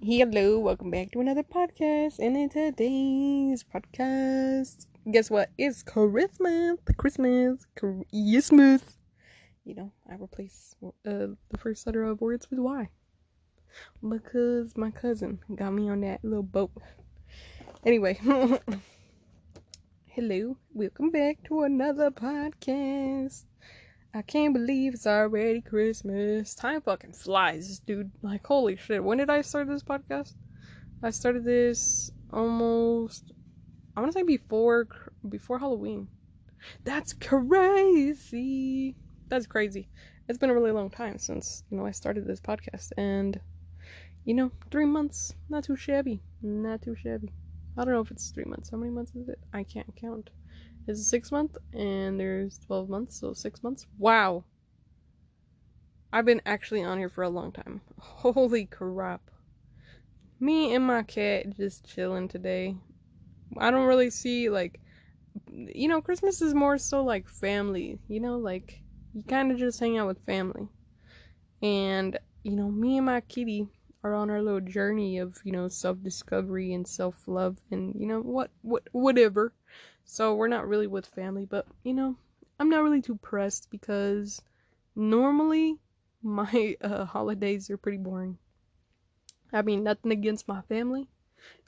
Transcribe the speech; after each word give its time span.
Hello, 0.00 0.60
welcome 0.60 0.92
back 0.92 1.10
to 1.10 1.20
another 1.20 1.42
podcast. 1.42 2.20
And 2.20 2.36
in 2.36 2.48
today's 2.48 3.64
podcast, 3.64 4.86
guess 5.10 5.28
what? 5.28 5.50
It's 5.58 5.82
Christmas. 5.82 6.78
Christmas. 6.96 7.66
Christmas. 7.74 8.82
You 9.64 9.74
know, 9.74 9.92
I 10.08 10.14
replace 10.14 10.76
uh, 10.86 10.90
the 11.04 11.58
first 11.58 11.84
letter 11.84 12.04
of 12.04 12.20
words 12.20 12.48
with 12.48 12.60
Y. 12.60 12.88
Because 14.08 14.76
my 14.76 14.92
cousin 14.92 15.40
got 15.56 15.72
me 15.72 15.88
on 15.88 16.02
that 16.02 16.22
little 16.22 16.44
boat. 16.44 16.70
Anyway, 17.84 18.20
hello, 20.06 20.56
welcome 20.72 21.10
back 21.10 21.42
to 21.48 21.64
another 21.64 22.12
podcast. 22.12 23.46
I 24.14 24.22
can't 24.22 24.54
believe 24.54 24.94
it's 24.94 25.06
already 25.06 25.60
Christmas. 25.60 26.54
Time 26.54 26.80
fucking 26.80 27.12
flies, 27.12 27.80
dude. 27.80 28.10
Like, 28.22 28.46
holy 28.46 28.76
shit. 28.76 29.04
When 29.04 29.18
did 29.18 29.28
I 29.28 29.42
start 29.42 29.68
this 29.68 29.82
podcast? 29.82 30.34
I 31.02 31.10
started 31.10 31.44
this 31.44 32.10
almost, 32.32 33.32
I 33.94 34.00
want 34.00 34.10
to 34.12 34.18
say 34.18 34.22
before, 34.22 34.88
before 35.28 35.58
Halloween. 35.58 36.08
That's 36.84 37.12
crazy. 37.12 38.96
That's 39.28 39.46
crazy. 39.46 39.90
It's 40.26 40.38
been 40.38 40.50
a 40.50 40.54
really 40.54 40.72
long 40.72 40.88
time 40.88 41.18
since, 41.18 41.62
you 41.70 41.76
know, 41.76 41.86
I 41.86 41.90
started 41.90 42.26
this 42.26 42.40
podcast. 42.40 42.92
And, 42.96 43.38
you 44.24 44.32
know, 44.32 44.50
three 44.70 44.86
months. 44.86 45.34
Not 45.50 45.64
too 45.64 45.76
shabby. 45.76 46.22
Not 46.40 46.80
too 46.80 46.96
shabby. 46.96 47.32
I 47.76 47.84
don't 47.84 47.92
know 47.92 48.00
if 48.00 48.10
it's 48.10 48.30
three 48.30 48.44
months. 48.44 48.70
How 48.70 48.78
many 48.78 48.90
months 48.90 49.14
is 49.14 49.28
it? 49.28 49.38
I 49.52 49.64
can't 49.64 49.94
count 49.96 50.30
is 50.88 51.00
a 51.00 51.04
six 51.04 51.30
month, 51.30 51.56
and 51.72 52.18
there's 52.18 52.58
12 52.58 52.88
months, 52.88 53.20
so 53.20 53.32
six 53.32 53.62
months. 53.62 53.86
Wow. 53.98 54.44
I've 56.12 56.24
been 56.24 56.40
actually 56.46 56.82
on 56.82 56.98
here 56.98 57.10
for 57.10 57.22
a 57.22 57.28
long 57.28 57.52
time. 57.52 57.82
Holy 57.98 58.64
crap. 58.64 59.30
Me 60.40 60.74
and 60.74 60.86
my 60.86 61.02
cat 61.02 61.56
just 61.56 61.86
chilling 61.86 62.28
today. 62.28 62.76
I 63.56 63.70
don't 63.70 63.86
really 63.86 64.10
see, 64.10 64.48
like, 64.48 64.80
you 65.50 65.88
know, 65.88 66.00
Christmas 66.00 66.40
is 66.40 66.54
more 66.54 66.78
so 66.78 67.02
like 67.02 67.28
family, 67.28 67.98
you 68.08 68.20
know, 68.20 68.38
like, 68.38 68.80
you 69.14 69.22
kind 69.24 69.52
of 69.52 69.58
just 69.58 69.80
hang 69.80 69.98
out 69.98 70.06
with 70.06 70.24
family. 70.24 70.68
And, 71.62 72.18
you 72.42 72.56
know, 72.56 72.70
me 72.70 72.96
and 72.98 73.06
my 73.06 73.20
kitty 73.20 73.68
are 74.04 74.14
on 74.14 74.30
our 74.30 74.42
little 74.42 74.60
journey 74.60 75.18
of, 75.18 75.36
you 75.44 75.52
know, 75.52 75.68
self 75.68 76.02
discovery 76.02 76.72
and 76.72 76.86
self 76.86 77.26
love 77.26 77.58
and, 77.70 77.94
you 77.98 78.06
know, 78.06 78.20
what, 78.20 78.50
what, 78.62 78.88
whatever. 78.92 79.52
So 80.10 80.34
we're 80.34 80.48
not 80.48 80.66
really 80.66 80.86
with 80.86 81.04
family, 81.04 81.44
but 81.44 81.66
you 81.84 81.92
know, 81.92 82.16
I'm 82.58 82.70
not 82.70 82.82
really 82.82 83.02
too 83.02 83.16
pressed 83.16 83.68
because 83.70 84.40
normally 84.96 85.76
my 86.22 86.76
uh, 86.80 87.04
holidays 87.04 87.68
are 87.68 87.76
pretty 87.76 87.98
boring. 87.98 88.38
I 89.52 89.60
mean, 89.60 89.84
nothing 89.84 90.10
against 90.10 90.48
my 90.48 90.62
family. 90.62 91.08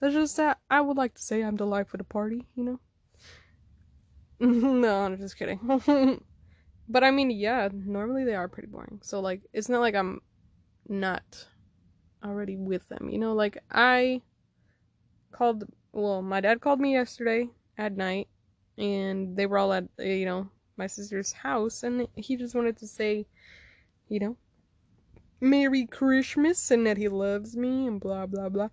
It's 0.01 0.15
just 0.15 0.39
that 0.39 0.59
I 0.71 0.81
would 0.81 0.97
like 0.97 1.15
to 1.17 1.23
say 1.23 1.43
I'm 1.43 1.57
the 1.57 1.67
life 1.67 1.93
of 1.93 1.99
the 1.99 2.05
party, 2.05 2.47
you 2.57 2.65
know? 2.65 2.81
no, 4.41 5.03
I'm 5.03 5.19
just 5.19 5.37
kidding. 5.37 5.61
but 6.89 7.05
I 7.05 7.11
mean, 7.11 7.31
yeah, 7.31 7.69
normally 7.71 8.25
they 8.25 8.35
are 8.35 8.49
pretty 8.49 8.69
boring. 8.69 9.01
So, 9.03 9.21
like, 9.21 9.43
it's 9.53 9.69
not 9.69 9.81
like 9.83 9.95
I'm 9.95 10.23
not 10.89 11.47
already 12.25 12.57
with 12.57 12.89
them, 12.89 13.11
you 13.11 13.19
know? 13.19 13.35
Like, 13.35 13.59
I 13.71 14.23
called, 15.31 15.65
well, 15.93 16.23
my 16.23 16.41
dad 16.41 16.63
called 16.63 16.81
me 16.81 16.95
yesterday 16.95 17.51
at 17.81 17.97
night 17.97 18.29
and 18.77 19.37
they 19.37 19.47
were 19.47 19.57
all 19.59 19.73
at 19.73 19.85
you 19.99 20.27
know 20.27 20.47
my 20.77 20.87
sister's 20.87 21.33
house 21.33 21.83
and 21.83 22.07
he 22.15 22.37
just 22.37 22.55
wanted 22.55 22.77
to 22.77 22.87
say 22.87 23.27
you 24.09 24.21
know 24.21 24.37
merry 25.41 25.87
christmas 25.87 26.71
and 26.71 26.87
that 26.87 26.99
he 26.99 27.09
loves 27.09 27.57
me 27.57 27.87
and 27.87 28.01
blah 28.01 28.27
blah 28.27 28.49
blah. 28.49 28.69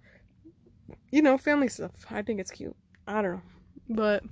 You 1.11 1.21
know 1.21 1.37
family 1.37 1.69
stuff. 1.69 2.05
I 2.11 2.21
think 2.21 2.41
it's 2.41 2.51
cute. 2.51 2.75
I 3.07 3.21
don't 3.21 3.35
know. 3.35 3.41
But 3.89 4.23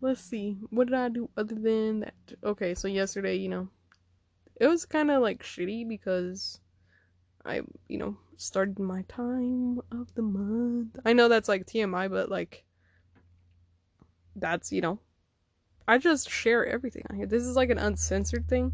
let's 0.00 0.20
see. 0.20 0.58
What 0.70 0.86
did 0.86 0.94
i 0.96 1.08
do 1.08 1.28
other 1.36 1.56
than 1.56 2.00
that? 2.00 2.14
Okay 2.44 2.74
so 2.74 2.86
yesterday 2.86 3.34
you 3.34 3.48
know 3.48 3.68
it 4.60 4.68
was 4.68 4.84
kind 4.84 5.10
of 5.10 5.22
like 5.22 5.42
shitty 5.42 5.88
because 5.88 6.60
i 7.44 7.60
you 7.88 7.98
know 7.98 8.16
started 8.36 8.78
my 8.78 9.02
time 9.08 9.80
of 9.90 10.14
the 10.14 10.22
month. 10.22 10.96
I 11.04 11.12
know 11.12 11.28
that's 11.28 11.48
like 11.48 11.66
tmi 11.66 12.08
but 12.08 12.28
like 12.28 12.64
that's, 14.36 14.72
you 14.72 14.80
know, 14.80 14.98
I 15.86 15.98
just 15.98 16.30
share 16.30 16.66
everything 16.66 17.02
on 17.10 17.16
here. 17.16 17.26
This 17.26 17.42
is 17.42 17.56
like 17.56 17.70
an 17.70 17.78
uncensored 17.78 18.48
thing. 18.48 18.72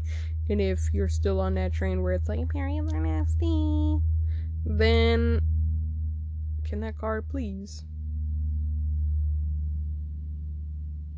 And 0.49 0.61
if 0.61 0.79
you're 0.93 1.09
still 1.09 1.39
on 1.39 1.55
that 1.55 1.73
train 1.73 2.01
where 2.01 2.13
it's 2.13 2.29
like, 2.29 2.47
periods 2.49 2.93
are 2.93 2.99
nasty, 2.99 3.99
then 4.65 5.41
can 6.63 6.79
that 6.81 6.97
card 6.97 7.27
please? 7.29 7.83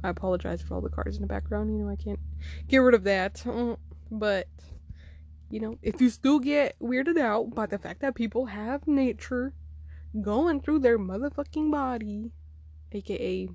I 0.04 0.10
apologize 0.10 0.62
for 0.62 0.76
all 0.76 0.82
the 0.82 0.90
cars 0.90 1.16
in 1.16 1.22
the 1.22 1.28
background. 1.28 1.72
You 1.72 1.84
know, 1.84 1.92
I 1.92 1.96
can't 1.96 2.20
get 2.68 2.78
rid 2.78 2.96
of 2.96 3.04
that. 3.04 3.44
But, 4.14 4.50
you 5.50 5.62
know, 5.62 5.78
if 5.82 6.02
you 6.02 6.10
still 6.10 6.40
get 6.40 6.76
weirded 6.82 7.18
out 7.18 7.56
by 7.56 7.66
the 7.66 7.78
fact 7.78 8.02
that 8.02 8.14
people 8.14 8.48
have 8.48 8.86
nature 8.86 9.54
going 10.20 10.60
through 10.60 10.80
their 10.80 11.00
motherfucking 11.00 11.72
body, 11.72 12.34
aka 12.92 13.48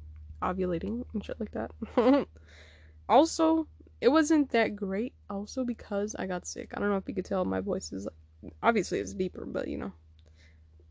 ovulating 0.42 1.04
and 1.12 1.24
shit 1.24 1.40
like 1.40 1.52
that. 1.52 1.70
also, 3.08 3.66
it 4.00 4.08
wasn't 4.08 4.50
that 4.50 4.76
great. 4.76 5.14
Also, 5.30 5.64
because 5.64 6.14
I 6.14 6.26
got 6.26 6.46
sick. 6.46 6.70
I 6.74 6.80
don't 6.80 6.90
know 6.90 6.96
if 6.96 7.08
you 7.08 7.14
could 7.14 7.24
tell 7.24 7.44
my 7.44 7.60
voice 7.60 7.92
is 7.92 8.06
like, 8.42 8.52
obviously 8.62 8.98
it's 8.98 9.14
deeper, 9.14 9.44
but 9.44 9.68
you 9.68 9.78
know, 9.78 9.92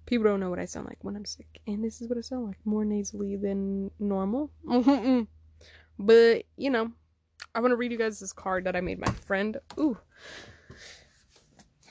people 0.06 0.26
don't 0.26 0.40
know 0.40 0.50
what 0.50 0.60
I 0.60 0.66
sound 0.66 0.88
like 0.88 1.04
when 1.04 1.16
I'm 1.16 1.26
sick, 1.26 1.62
and 1.68 1.84
this 1.84 2.02
is 2.02 2.10
what 2.10 2.18
I 2.18 2.22
sound 2.22 2.48
like, 2.48 2.58
more 2.66 2.86
nasally 2.86 3.36
than 3.36 3.92
normal. 4.00 4.52
but 6.00 6.44
you 6.58 6.70
know, 6.70 6.92
I 7.54 7.60
want 7.60 7.72
to 7.72 7.78
read 7.78 7.92
you 7.92 7.98
guys 7.98 8.20
this 8.20 8.34
card 8.34 8.66
that 8.66 8.76
I 8.76 8.82
made 8.82 9.00
my 9.00 9.12
friend. 9.12 9.58
Ooh, 9.80 9.98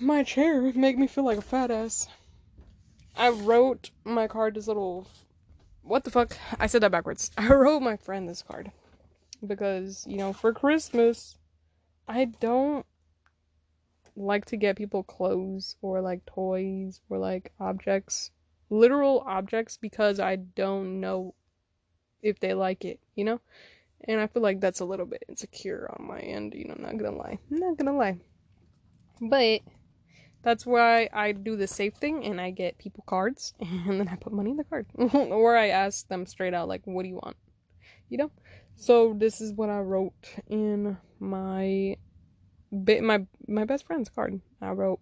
my 0.00 0.22
chair 0.22 0.60
make 0.74 0.98
me 0.98 1.06
feel 1.06 1.24
like 1.24 1.38
a 1.38 1.42
fat 1.42 1.70
ass. 1.70 2.08
I 3.16 3.28
wrote 3.30 3.90
my 4.04 4.26
card 4.26 4.54
this 4.54 4.66
little 4.66 5.06
what 5.84 6.04
the 6.04 6.10
fuck? 6.10 6.36
I 6.58 6.66
said 6.66 6.82
that 6.82 6.92
backwards. 6.92 7.30
I 7.38 7.48
wrote 7.48 7.80
my 7.80 7.96
friend 7.96 8.28
this 8.28 8.42
card 8.42 8.72
because, 9.46 10.04
you 10.08 10.16
know, 10.16 10.32
for 10.32 10.52
Christmas, 10.52 11.36
I 12.08 12.26
don't 12.26 12.86
like 14.16 14.44
to 14.46 14.56
get 14.56 14.76
people 14.76 15.02
clothes 15.02 15.76
or 15.82 16.00
like 16.00 16.24
toys 16.26 17.00
or 17.08 17.18
like 17.18 17.52
objects, 17.60 18.30
literal 18.70 19.24
objects, 19.26 19.76
because 19.76 20.20
I 20.20 20.36
don't 20.36 21.00
know 21.00 21.34
if 22.22 22.40
they 22.40 22.54
like 22.54 22.84
it, 22.84 23.00
you 23.14 23.24
know? 23.24 23.40
And 24.06 24.20
I 24.20 24.26
feel 24.26 24.42
like 24.42 24.60
that's 24.60 24.80
a 24.80 24.84
little 24.84 25.06
bit 25.06 25.24
insecure 25.28 25.90
on 25.98 26.06
my 26.06 26.20
end, 26.20 26.54
you 26.54 26.66
know, 26.66 26.76
not 26.78 26.96
gonna 26.96 27.16
lie. 27.16 27.38
Not 27.50 27.76
gonna 27.76 27.96
lie. 27.96 28.18
But 29.20 29.60
that's 30.44 30.66
why 30.66 31.08
I 31.12 31.32
do 31.32 31.56
the 31.56 31.66
safe 31.66 31.94
thing 31.94 32.24
and 32.24 32.40
I 32.40 32.50
get 32.50 32.78
people 32.78 33.02
cards 33.06 33.54
and 33.60 33.98
then 33.98 34.08
I 34.08 34.16
put 34.16 34.32
money 34.32 34.50
in 34.50 34.56
the 34.56 34.64
card. 34.64 34.86
or 35.14 35.56
I 35.56 35.68
ask 35.68 36.06
them 36.08 36.26
straight 36.26 36.54
out, 36.54 36.68
like, 36.68 36.82
what 36.84 37.02
do 37.02 37.08
you 37.08 37.16
want? 37.16 37.36
You 38.10 38.18
know? 38.18 38.30
So 38.76 39.14
this 39.16 39.40
is 39.40 39.52
what 39.52 39.70
I 39.70 39.78
wrote 39.80 40.34
in 40.48 40.96
my 41.20 41.96
my 42.72 43.26
my 43.46 43.64
best 43.64 43.86
friend's 43.86 44.08
card. 44.08 44.40
I 44.60 44.70
wrote, 44.70 45.00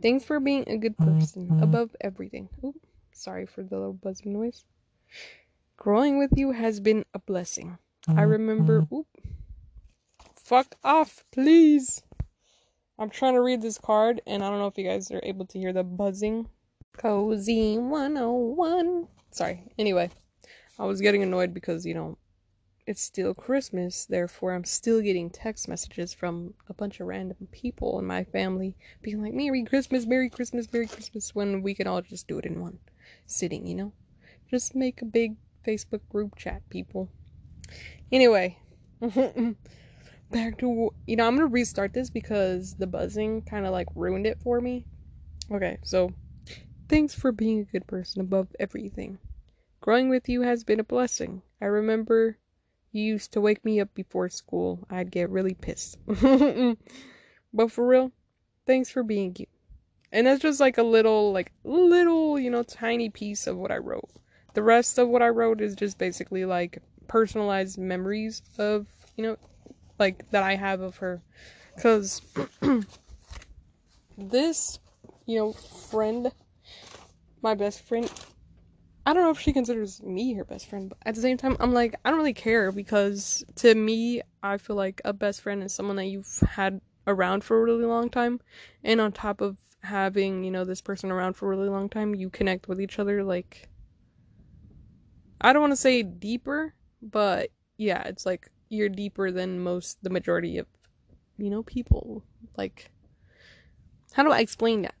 "Thanks 0.00 0.24
for 0.24 0.40
being 0.40 0.64
a 0.66 0.78
good 0.78 0.96
person 0.96 1.48
mm-hmm. 1.48 1.62
above 1.62 1.94
everything." 2.00 2.48
Oop, 2.64 2.76
sorry 3.12 3.46
for 3.46 3.62
the 3.62 3.76
little 3.76 3.92
buzzing 3.92 4.32
noise. 4.32 4.64
Growing 5.76 6.18
with 6.18 6.32
you 6.34 6.52
has 6.52 6.80
been 6.80 7.04
a 7.12 7.18
blessing. 7.18 7.78
I 8.08 8.12
mm-hmm. 8.12 8.30
remember. 8.30 8.86
Oop, 8.92 9.06
fuck 10.34 10.76
off, 10.82 11.24
please. 11.30 12.02
I'm 12.98 13.10
trying 13.10 13.34
to 13.34 13.42
read 13.42 13.60
this 13.60 13.78
card, 13.78 14.22
and 14.26 14.42
I 14.44 14.50
don't 14.50 14.60
know 14.60 14.68
if 14.68 14.78
you 14.78 14.84
guys 14.84 15.10
are 15.10 15.20
able 15.24 15.46
to 15.46 15.58
hear 15.58 15.72
the 15.72 15.82
buzzing. 15.82 16.48
Cozy 16.96 17.76
101. 17.76 19.08
Sorry. 19.32 19.64
Anyway, 19.78 20.10
I 20.78 20.84
was 20.84 21.00
getting 21.00 21.24
annoyed 21.24 21.52
because, 21.52 21.84
you 21.84 21.94
know, 21.94 22.16
it's 22.86 23.02
still 23.02 23.34
Christmas, 23.34 24.04
therefore, 24.04 24.54
I'm 24.54 24.64
still 24.64 25.00
getting 25.00 25.28
text 25.28 25.68
messages 25.68 26.14
from 26.14 26.54
a 26.68 26.74
bunch 26.74 27.00
of 27.00 27.08
random 27.08 27.48
people 27.50 27.98
in 27.98 28.04
my 28.04 28.22
family 28.22 28.76
being 29.02 29.22
like, 29.22 29.32
Merry 29.32 29.64
Christmas, 29.64 30.06
Merry 30.06 30.28
Christmas, 30.28 30.72
Merry 30.72 30.86
Christmas, 30.86 31.34
when 31.34 31.62
we 31.62 31.74
can 31.74 31.88
all 31.88 32.02
just 32.02 32.28
do 32.28 32.38
it 32.38 32.46
in 32.46 32.60
one 32.60 32.78
sitting, 33.26 33.66
you 33.66 33.74
know? 33.74 33.92
Just 34.48 34.76
make 34.76 35.02
a 35.02 35.06
big 35.06 35.36
Facebook 35.66 36.02
group 36.10 36.36
chat, 36.36 36.62
people. 36.68 37.08
Anyway. 38.12 38.58
back 40.30 40.58
to 40.58 40.90
you 41.06 41.16
know 41.16 41.26
i'm 41.26 41.36
gonna 41.36 41.46
restart 41.46 41.92
this 41.92 42.10
because 42.10 42.74
the 42.74 42.86
buzzing 42.86 43.42
kind 43.42 43.66
of 43.66 43.72
like 43.72 43.86
ruined 43.94 44.26
it 44.26 44.38
for 44.42 44.60
me. 44.60 44.84
Okay 45.50 45.78
so 45.82 46.12
thanks 46.88 47.14
for 47.14 47.32
being 47.32 47.60
a 47.60 47.72
good 47.72 47.86
person 47.86 48.20
above 48.20 48.48
everything. 48.58 49.18
Growing 49.80 50.08
with 50.08 50.28
you 50.28 50.42
has 50.42 50.64
been 50.64 50.80
a 50.80 50.84
blessing. 50.84 51.42
I 51.60 51.66
remember 51.66 52.38
you 52.92 53.02
used 53.02 53.32
to 53.32 53.40
wake 53.40 53.64
me 53.64 53.80
up 53.80 53.94
before 53.94 54.28
school. 54.28 54.86
I'd 54.90 55.10
get 55.10 55.30
really 55.30 55.54
pissed. 55.54 55.98
But 57.56 57.70
for 57.70 57.86
real 57.86 58.10
thanks 58.66 58.90
for 58.90 59.02
being 59.02 59.36
you. 59.38 59.46
And 60.12 60.26
that's 60.26 60.42
just 60.42 60.60
like 60.60 60.78
a 60.78 60.82
little, 60.82 61.32
like, 61.32 61.52
little, 61.64 62.38
you 62.38 62.50
know, 62.50 62.62
tiny 62.62 63.10
piece 63.10 63.46
of 63.46 63.56
what 63.56 63.70
I 63.70 63.78
wrote. 63.78 64.08
The 64.54 64.62
rest 64.62 64.98
of 64.98 65.08
what 65.08 65.22
I 65.22 65.28
wrote 65.28 65.60
is 65.60 65.74
just 65.74 65.98
basically 65.98 66.44
like 66.44 66.78
personalized 67.08 67.78
memories 67.78 68.42
of, 68.58 68.86
you 69.16 69.24
know, 69.24 69.36
like 69.98 70.30
that 70.30 70.42
I 70.42 70.56
have 70.56 70.80
of 70.80 70.96
her. 70.98 71.22
Because 71.74 72.22
this, 74.18 74.78
you 75.26 75.38
know, 75.38 75.52
friend, 75.52 76.30
my 77.42 77.54
best 77.54 77.86
friend, 77.86 78.10
I 79.06 79.12
don't 79.12 79.24
know 79.24 79.30
if 79.30 79.40
she 79.40 79.52
considers 79.52 80.02
me 80.02 80.34
her 80.34 80.44
best 80.44 80.68
friend, 80.68 80.88
but 80.88 80.98
at 81.04 81.14
the 81.14 81.20
same 81.20 81.36
time, 81.36 81.56
I'm 81.60 81.74
like, 81.74 81.94
I 82.04 82.10
don't 82.10 82.18
really 82.18 82.32
care 82.32 82.72
because 82.72 83.44
to 83.56 83.74
me, 83.74 84.22
I 84.42 84.56
feel 84.56 84.76
like 84.76 85.00
a 85.04 85.12
best 85.12 85.42
friend 85.42 85.62
is 85.62 85.74
someone 85.74 85.96
that 85.96 86.06
you've 86.06 86.40
had 86.48 86.80
around 87.06 87.44
for 87.44 87.58
a 87.58 87.64
really 87.64 87.84
long 87.84 88.08
time. 88.08 88.40
And 88.82 89.00
on 89.00 89.12
top 89.12 89.40
of 89.40 89.58
having, 89.82 90.42
you 90.42 90.50
know, 90.50 90.64
this 90.64 90.80
person 90.80 91.10
around 91.10 91.34
for 91.34 91.46
a 91.46 91.56
really 91.56 91.68
long 91.68 91.88
time, 91.88 92.14
you 92.14 92.30
connect 92.30 92.68
with 92.68 92.80
each 92.80 92.98
other 92.98 93.22
like, 93.22 93.68
I 95.40 95.52
don't 95.52 95.60
want 95.60 95.72
to 95.72 95.76
say 95.76 96.02
deeper, 96.02 96.74
but 97.02 97.50
yeah, 97.76 98.02
it's 98.04 98.24
like 98.24 98.48
you're 98.68 98.88
deeper 98.88 99.30
than 99.30 99.60
most, 99.60 100.02
the 100.02 100.10
majority 100.10 100.58
of, 100.58 100.66
you 101.38 101.50
know, 101.50 101.62
people. 101.62 102.22
Like, 102.56 102.90
how 104.12 104.22
do 104.22 104.30
I 104.30 104.40
explain 104.40 104.82
that? 104.82 104.94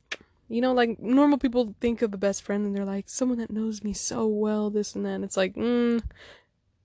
You 0.48 0.60
know, 0.60 0.72
like 0.72 1.00
normal 1.00 1.38
people 1.38 1.74
think 1.80 2.02
of 2.02 2.12
a 2.12 2.18
best 2.18 2.42
friend 2.42 2.66
and 2.66 2.76
they're 2.76 2.84
like 2.84 3.08
someone 3.08 3.38
that 3.38 3.50
knows 3.50 3.82
me 3.82 3.92
so 3.92 4.26
well, 4.26 4.70
this 4.70 4.94
and 4.94 5.04
that. 5.06 5.14
And 5.14 5.24
it's 5.24 5.36
like, 5.36 5.54
mm, 5.54 6.02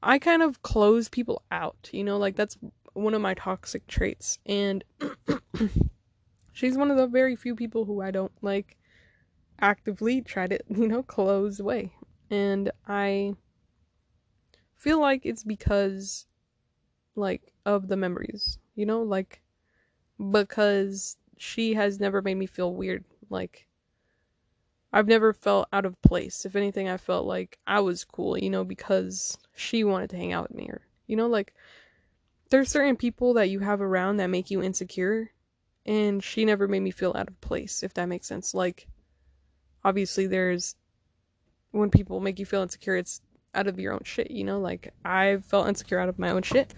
I 0.01 0.19
kind 0.19 0.41
of 0.41 0.61
close 0.61 1.09
people 1.09 1.43
out. 1.51 1.89
You 1.91 2.03
know, 2.03 2.17
like 2.17 2.35
that's 2.35 2.57
one 2.93 3.13
of 3.13 3.21
my 3.21 3.33
toxic 3.33 3.85
traits. 3.87 4.39
And 4.45 4.83
she's 6.53 6.77
one 6.77 6.91
of 6.91 6.97
the 6.97 7.07
very 7.07 7.35
few 7.35 7.55
people 7.55 7.85
who 7.85 8.01
I 8.01 8.11
don't 8.11 8.31
like 8.41 8.77
actively 9.59 10.21
try 10.21 10.47
to, 10.47 10.59
you 10.69 10.87
know, 10.87 11.03
close 11.03 11.59
away. 11.59 11.93
And 12.29 12.71
I 12.87 13.33
feel 14.75 14.99
like 15.01 15.25
it's 15.25 15.43
because 15.43 16.25
like 17.15 17.53
of 17.65 17.87
the 17.87 17.97
memories, 17.97 18.57
you 18.75 18.85
know, 18.85 19.01
like 19.01 19.41
because 20.31 21.17
she 21.37 21.73
has 21.73 21.99
never 21.99 22.21
made 22.21 22.35
me 22.35 22.45
feel 22.45 22.73
weird 22.73 23.03
like, 23.29 23.67
I've 24.91 25.07
never 25.07 25.33
felt 25.33 25.67
out 25.71 25.85
of 25.85 26.01
place. 26.01 26.45
If 26.45 26.55
anything, 26.55 26.89
I 26.89 26.97
felt 26.97 27.25
like 27.25 27.59
I 27.67 27.79
was 27.79 28.03
cool, 28.03 28.37
you 28.37 28.49
know, 28.49 28.63
because 28.63 29.37
she 29.55 29.83
wanted 29.83 30.09
to 30.09 30.17
hang 30.17 30.33
out 30.33 30.49
with 30.49 30.57
me. 30.57 30.67
Or, 30.67 30.81
you 31.05 31.15
know, 31.15 31.27
like, 31.27 31.53
there's 32.49 32.69
certain 32.71 32.95
people 32.95 33.35
that 33.35 33.49
you 33.49 33.59
have 33.59 33.81
around 33.81 34.17
that 34.17 34.27
make 34.27 34.49
you 34.49 34.63
insecure. 34.63 35.31
And 35.85 36.23
she 36.23 36.43
never 36.43 36.67
made 36.67 36.81
me 36.81 36.91
feel 36.91 37.13
out 37.15 37.27
of 37.27 37.39
place, 37.39 37.83
if 37.83 37.93
that 37.93 38.09
makes 38.09 38.27
sense. 38.27 38.55
Like, 38.55 38.87
obviously, 39.85 40.25
there's 40.25 40.75
when 41.71 41.91
people 41.91 42.19
make 42.19 42.39
you 42.39 42.45
feel 42.45 42.63
insecure, 42.63 42.95
it's 42.95 43.21
out 43.53 43.67
of 43.67 43.79
your 43.79 43.93
own 43.93 44.01
shit, 44.03 44.31
you 44.31 44.43
know? 44.43 44.59
Like, 44.59 44.93
I 45.03 45.37
felt 45.37 45.67
insecure 45.67 45.99
out 45.99 46.09
of 46.09 46.19
my 46.19 46.29
own 46.29 46.41
shit. 46.41 46.73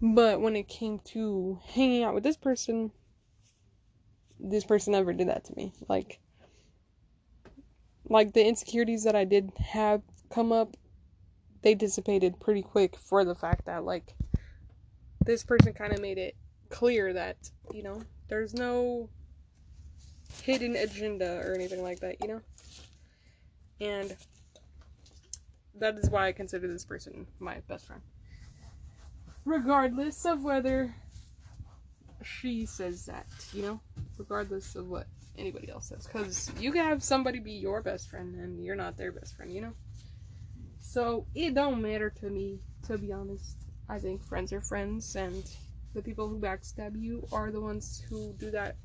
But 0.00 0.40
when 0.40 0.56
it 0.56 0.68
came 0.68 0.98
to 1.06 1.58
hanging 1.66 2.04
out 2.04 2.14
with 2.14 2.22
this 2.22 2.36
person, 2.36 2.92
this 4.38 4.64
person 4.64 4.92
never 4.92 5.12
did 5.12 5.28
that 5.28 5.44
to 5.44 5.54
me. 5.56 5.72
Like, 5.88 6.20
like 8.08 8.32
the 8.32 8.46
insecurities 8.46 9.04
that 9.04 9.16
I 9.16 9.24
did 9.24 9.52
have 9.58 10.02
come 10.30 10.52
up, 10.52 10.76
they 11.62 11.74
dissipated 11.74 12.38
pretty 12.40 12.62
quick 12.62 12.96
for 12.96 13.24
the 13.24 13.34
fact 13.34 13.66
that 13.66 13.84
like 13.84 14.14
this 15.24 15.42
person 15.42 15.72
kind 15.72 15.92
of 15.92 16.00
made 16.00 16.18
it 16.18 16.36
clear 16.68 17.12
that 17.12 17.36
you 17.72 17.82
know 17.82 18.02
there's 18.28 18.54
no 18.54 19.08
hidden 20.42 20.76
agenda 20.76 21.40
or 21.44 21.54
anything 21.54 21.82
like 21.82 22.00
that, 22.00 22.20
you 22.20 22.28
know, 22.28 22.40
and 23.80 24.14
that 25.78 25.98
is 25.98 26.10
why 26.10 26.28
I 26.28 26.32
consider 26.32 26.68
this 26.68 26.84
person 26.84 27.26
my 27.38 27.60
best 27.68 27.86
friend, 27.86 28.02
regardless 29.44 30.24
of 30.24 30.42
whether 30.44 30.94
she 32.22 32.66
says 32.66 33.06
that, 33.06 33.26
you 33.52 33.62
know 33.62 33.80
regardless 34.18 34.74
of 34.76 34.88
what 34.88 35.06
anybody 35.38 35.70
else 35.70 35.88
says. 35.88 36.06
Because 36.06 36.50
you 36.58 36.72
can 36.72 36.84
have 36.84 37.02
somebody 37.02 37.38
be 37.38 37.52
your 37.52 37.82
best 37.82 38.08
friend 38.08 38.34
and 38.36 38.64
you're 38.64 38.76
not 38.76 38.96
their 38.96 39.12
best 39.12 39.36
friend, 39.36 39.52
you 39.52 39.60
know? 39.60 39.72
So 40.80 41.26
it 41.34 41.54
don't 41.54 41.82
matter 41.82 42.10
to 42.20 42.30
me, 42.30 42.60
to 42.86 42.96
be 42.96 43.12
honest. 43.12 43.56
I 43.88 43.98
think 43.98 44.22
friends 44.22 44.52
are 44.52 44.60
friends, 44.60 45.14
and 45.14 45.44
the 45.94 46.02
people 46.02 46.28
who 46.28 46.40
backstab 46.40 47.00
you 47.00 47.26
are 47.32 47.50
the 47.50 47.60
ones 47.60 48.02
who 48.08 48.32
do 48.34 48.50
that, 48.50 48.76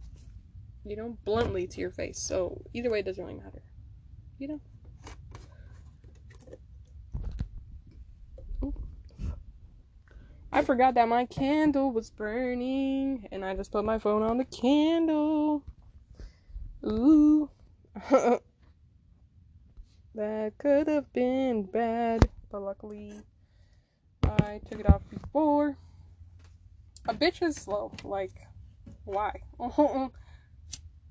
you 0.85 0.95
know, 0.95 1.17
bluntly 1.25 1.67
to 1.67 1.81
your 1.81 1.91
face. 1.91 2.19
So 2.19 2.61
either 2.73 2.89
way, 2.91 2.99
it 2.99 3.05
doesn't 3.05 3.23
really 3.23 3.39
matter, 3.39 3.63
you 4.37 4.47
know? 4.47 4.61
I 10.53 10.63
forgot 10.63 10.95
that 10.95 11.07
my 11.07 11.25
candle 11.25 11.91
was 11.91 12.09
burning 12.09 13.27
and 13.31 13.45
I 13.45 13.55
just 13.55 13.71
put 13.71 13.85
my 13.85 13.99
phone 13.99 14.21
on 14.21 14.37
the 14.37 14.43
candle. 14.43 15.63
Ooh. 16.85 17.49
that 20.15 20.51
could 20.57 20.87
have 20.87 21.11
been 21.13 21.63
bad, 21.63 22.27
but 22.51 22.61
luckily 22.61 23.13
I 24.23 24.59
took 24.69 24.81
it 24.81 24.89
off 24.89 25.01
before. 25.09 25.77
A 27.07 27.13
bitch 27.13 27.41
is 27.41 27.55
slow. 27.55 27.91
Like, 28.03 28.33
why? 29.05 29.41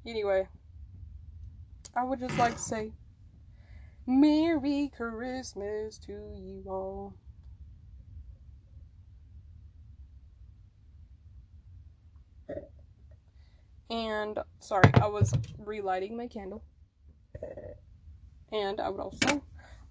anyway, 0.06 0.48
I 1.96 2.04
would 2.04 2.20
just 2.20 2.38
like 2.38 2.54
to 2.54 2.60
say 2.60 2.92
Merry 4.06 4.92
Christmas 4.94 5.98
to 5.98 6.12
you 6.12 6.62
all. 6.66 7.14
And 13.90 14.38
sorry, 14.60 14.90
I 14.94 15.06
was 15.06 15.34
relighting 15.58 16.16
my 16.16 16.28
candle. 16.28 16.62
And 18.52 18.80
I 18.80 18.88
would 18.88 19.00
also 19.00 19.42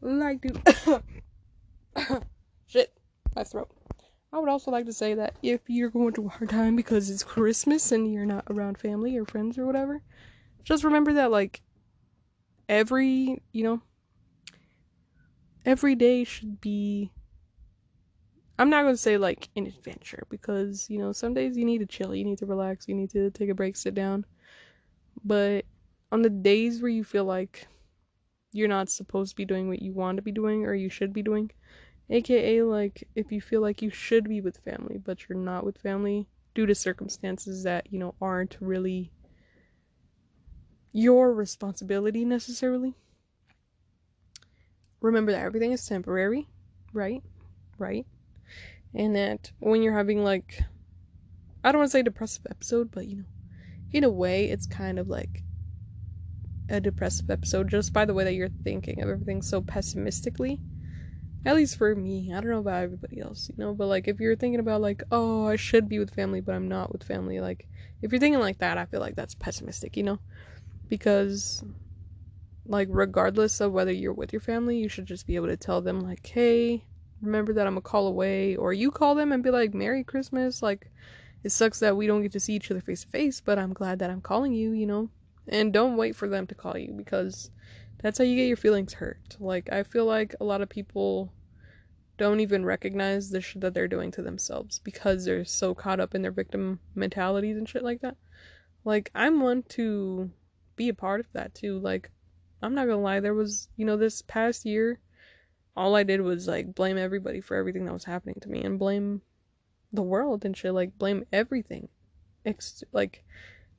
like 0.01 0.41
to 0.41 1.03
shit 2.67 2.93
my 3.35 3.43
throat. 3.43 3.69
I 4.31 4.39
would 4.39 4.49
also 4.49 4.71
like 4.71 4.85
to 4.85 4.93
say 4.93 5.15
that 5.15 5.35
if 5.41 5.61
you're 5.67 5.89
going 5.89 6.13
through 6.13 6.27
a 6.27 6.29
hard 6.29 6.49
time 6.49 6.75
because 6.75 7.09
it's 7.09 7.23
Christmas 7.23 7.91
and 7.91 8.11
you're 8.11 8.25
not 8.25 8.45
around 8.49 8.77
family 8.77 9.17
or 9.17 9.25
friends 9.25 9.57
or 9.57 9.65
whatever, 9.65 10.01
just 10.63 10.83
remember 10.83 11.13
that 11.13 11.31
like 11.31 11.61
every, 12.67 13.41
you 13.51 13.63
know, 13.63 13.81
every 15.65 15.95
day 15.95 16.23
should 16.23 16.61
be 16.61 17.11
I'm 18.59 18.69
not 18.69 18.83
gonna 18.83 18.97
say 18.97 19.17
like 19.17 19.47
an 19.55 19.67
adventure 19.67 20.25
because 20.29 20.89
you 20.89 20.99
know 20.99 21.13
some 21.13 21.33
days 21.33 21.55
you 21.55 21.63
need 21.63 21.77
to 21.77 21.85
chill, 21.85 22.13
you 22.13 22.25
need 22.25 22.39
to 22.39 22.45
relax, 22.45 22.89
you 22.89 22.93
need 22.93 23.09
to 23.11 23.31
take 23.31 23.49
a 23.49 23.53
break, 23.55 23.77
sit 23.77 23.95
down. 23.95 24.25
But 25.23 25.63
on 26.11 26.21
the 26.21 26.29
days 26.29 26.81
where 26.81 26.91
you 26.91 27.05
feel 27.05 27.23
like 27.23 27.67
you're 28.51 28.67
not 28.67 28.89
supposed 28.89 29.31
to 29.31 29.35
be 29.37 29.45
doing 29.45 29.69
what 29.69 29.81
you 29.81 29.93
want 29.93 30.17
to 30.17 30.21
be 30.21 30.33
doing 30.33 30.65
or 30.65 30.73
you 30.73 30.89
should 30.89 31.13
be 31.13 31.23
doing, 31.23 31.51
aka 32.09 32.61
like 32.63 33.07
if 33.15 33.31
you 33.31 33.39
feel 33.39 33.61
like 33.61 33.81
you 33.81 33.89
should 33.89 34.27
be 34.27 34.41
with 34.41 34.57
family 34.57 34.97
but 34.97 35.29
you're 35.29 35.37
not 35.37 35.63
with 35.63 35.77
family 35.77 36.27
due 36.53 36.65
to 36.65 36.75
circumstances 36.75 37.63
that 37.63 37.87
you 37.91 37.97
know 37.97 38.13
aren't 38.21 38.57
really 38.59 39.09
your 40.91 41.33
responsibility 41.33 42.25
necessarily. 42.25 42.93
Remember 44.99 45.31
that 45.31 45.45
everything 45.45 45.71
is 45.71 45.85
temporary, 45.85 46.49
right? 46.91 47.23
Right? 47.77 48.05
And 48.93 49.15
that 49.15 49.51
when 49.59 49.81
you're 49.81 49.95
having 49.95 50.23
like 50.23 50.61
I 51.63 51.71
don't 51.71 51.79
want 51.79 51.91
to 51.91 51.97
say 51.97 52.03
depressive 52.03 52.47
episode, 52.49 52.89
but 52.91 53.07
you 53.07 53.17
know, 53.17 53.25
in 53.91 54.03
a 54.03 54.09
way, 54.09 54.45
it's 54.45 54.65
kind 54.65 54.97
of 54.97 55.09
like 55.09 55.43
a 56.69 56.79
depressive 56.79 57.29
episode 57.29 57.67
just 57.67 57.91
by 57.91 58.05
the 58.05 58.13
way 58.13 58.23
that 58.23 58.33
you're 58.33 58.49
thinking 58.63 59.01
of 59.01 59.09
everything 59.09 59.41
so 59.41 59.61
pessimistically. 59.61 60.59
At 61.45 61.55
least 61.55 61.77
for 61.77 61.95
me, 61.95 62.31
I 62.33 62.39
don't 62.39 62.49
know 62.49 62.59
about 62.59 62.83
everybody 62.83 63.19
else, 63.21 63.49
you 63.49 63.55
know, 63.63 63.73
but 63.73 63.87
like 63.87 64.07
if 64.07 64.19
you're 64.19 64.35
thinking 64.35 64.59
about 64.59 64.81
like, 64.81 65.03
oh, 65.11 65.45
I 65.47 65.55
should 65.55 65.89
be 65.89 65.99
with 65.99 66.13
family, 66.13 66.41
but 66.41 66.53
I'm 66.53 66.67
not 66.67 66.91
with 66.91 67.03
family, 67.03 67.39
like 67.39 67.67
if 68.01 68.11
you're 68.11 68.19
thinking 68.19 68.41
like 68.41 68.59
that, 68.59 68.77
I 68.77 68.85
feel 68.85 68.99
like 68.99 69.15
that's 69.15 69.35
pessimistic, 69.35 69.97
you 69.97 70.03
know, 70.03 70.19
because 70.87 71.63
like 72.65 72.87
regardless 72.91 73.61
of 73.61 73.71
whether 73.71 73.91
you're 73.91 74.13
with 74.13 74.31
your 74.31 74.41
family, 74.41 74.77
you 74.77 74.89
should 74.89 75.05
just 75.05 75.27
be 75.27 75.35
able 75.35 75.47
to 75.47 75.57
tell 75.57 75.81
them 75.81 76.01
like, 76.01 76.25
hey, 76.25 76.83
remember 77.21 77.53
that 77.53 77.67
I'm 77.67 77.77
a 77.77 77.81
call 77.81 78.07
away, 78.07 78.55
or 78.55 78.73
you 78.73 78.91
call 78.91 79.15
them 79.15 79.31
and 79.31 79.43
be 79.43 79.51
like, 79.51 79.73
Merry 79.73 80.03
Christmas. 80.03 80.61
Like, 80.61 80.91
it 81.43 81.51
sucks 81.51 81.79
that 81.79 81.95
we 81.95 82.07
don't 82.07 82.21
get 82.21 82.31
to 82.33 82.39
see 82.39 82.53
each 82.53 82.69
other 82.71 82.81
face 82.81 83.01
to 83.01 83.07
face, 83.07 83.41
but 83.41 83.57
I'm 83.57 83.73
glad 83.73 83.99
that 83.99 84.09
I'm 84.09 84.21
calling 84.21 84.53
you, 84.53 84.71
you 84.71 84.85
know? 84.85 85.09
And 85.47 85.73
don't 85.73 85.97
wait 85.97 86.15
for 86.15 86.27
them 86.27 86.45
to 86.47 86.55
call 86.55 86.77
you 86.77 86.93
because 86.93 87.49
that's 88.01 88.17
how 88.17 88.23
you 88.23 88.35
get 88.35 88.47
your 88.47 88.57
feelings 88.57 88.93
hurt. 88.93 89.37
Like, 89.39 89.71
I 89.71 89.83
feel 89.83 90.05
like 90.05 90.35
a 90.39 90.45
lot 90.45 90.61
of 90.61 90.69
people 90.69 91.31
don't 92.17 92.41
even 92.41 92.65
recognize 92.65 93.29
the 93.29 93.41
shit 93.41 93.61
that 93.61 93.73
they're 93.73 93.87
doing 93.87 94.11
to 94.11 94.21
themselves 94.21 94.79
because 94.79 95.23
they're 95.23 95.45
so 95.45 95.73
caught 95.73 95.99
up 96.01 96.13
in 96.13 96.21
their 96.21 96.31
victim 96.31 96.79
mentalities 96.93 97.57
and 97.57 97.67
shit 97.67 97.83
like 97.83 98.01
that. 98.01 98.17
Like, 98.83 99.09
I'm 99.15 99.39
one 99.39 99.63
to 99.69 100.29
be 100.75 100.89
a 100.89 100.93
part 100.93 101.19
of 101.19 101.31
that 101.33 101.55
too. 101.55 101.79
Like, 101.79 102.11
I'm 102.61 102.75
not 102.75 102.87
gonna 102.87 103.01
lie, 103.01 103.21
there 103.21 103.33
was, 103.33 103.69
you 103.77 103.85
know, 103.85 103.95
this 103.95 104.21
past 104.21 104.65
year, 104.65 104.99
all 105.79 105.95
I 105.95 106.03
did 106.03 106.19
was 106.19 106.45
like 106.45 106.75
blame 106.75 106.97
everybody 106.97 107.39
for 107.39 107.55
everything 107.55 107.85
that 107.85 107.93
was 107.93 108.03
happening 108.03 108.35
to 108.41 108.49
me 108.49 108.61
and 108.63 108.77
blame 108.77 109.21
the 109.93 110.03
world 110.03 110.43
and 110.43 110.55
shit. 110.55 110.73
Like, 110.73 110.97
blame 110.97 111.23
everything. 111.31 111.87
Ex- 112.45 112.83
like, 112.91 113.23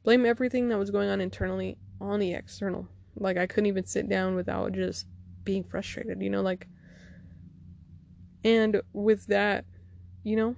blame 0.02 0.24
everything 0.24 0.70
that 0.70 0.78
was 0.78 0.90
going 0.90 1.10
on 1.10 1.20
internally 1.20 1.76
on 2.00 2.18
the 2.18 2.32
external. 2.32 2.88
Like, 3.16 3.36
I 3.36 3.46
couldn't 3.46 3.66
even 3.66 3.84
sit 3.84 4.08
down 4.08 4.34
without 4.34 4.72
just 4.72 5.06
being 5.44 5.62
frustrated, 5.62 6.22
you 6.22 6.30
know, 6.30 6.40
like, 6.40 6.68
and 8.44 8.80
with 8.94 9.26
that, 9.26 9.66
you 10.22 10.36
know, 10.36 10.56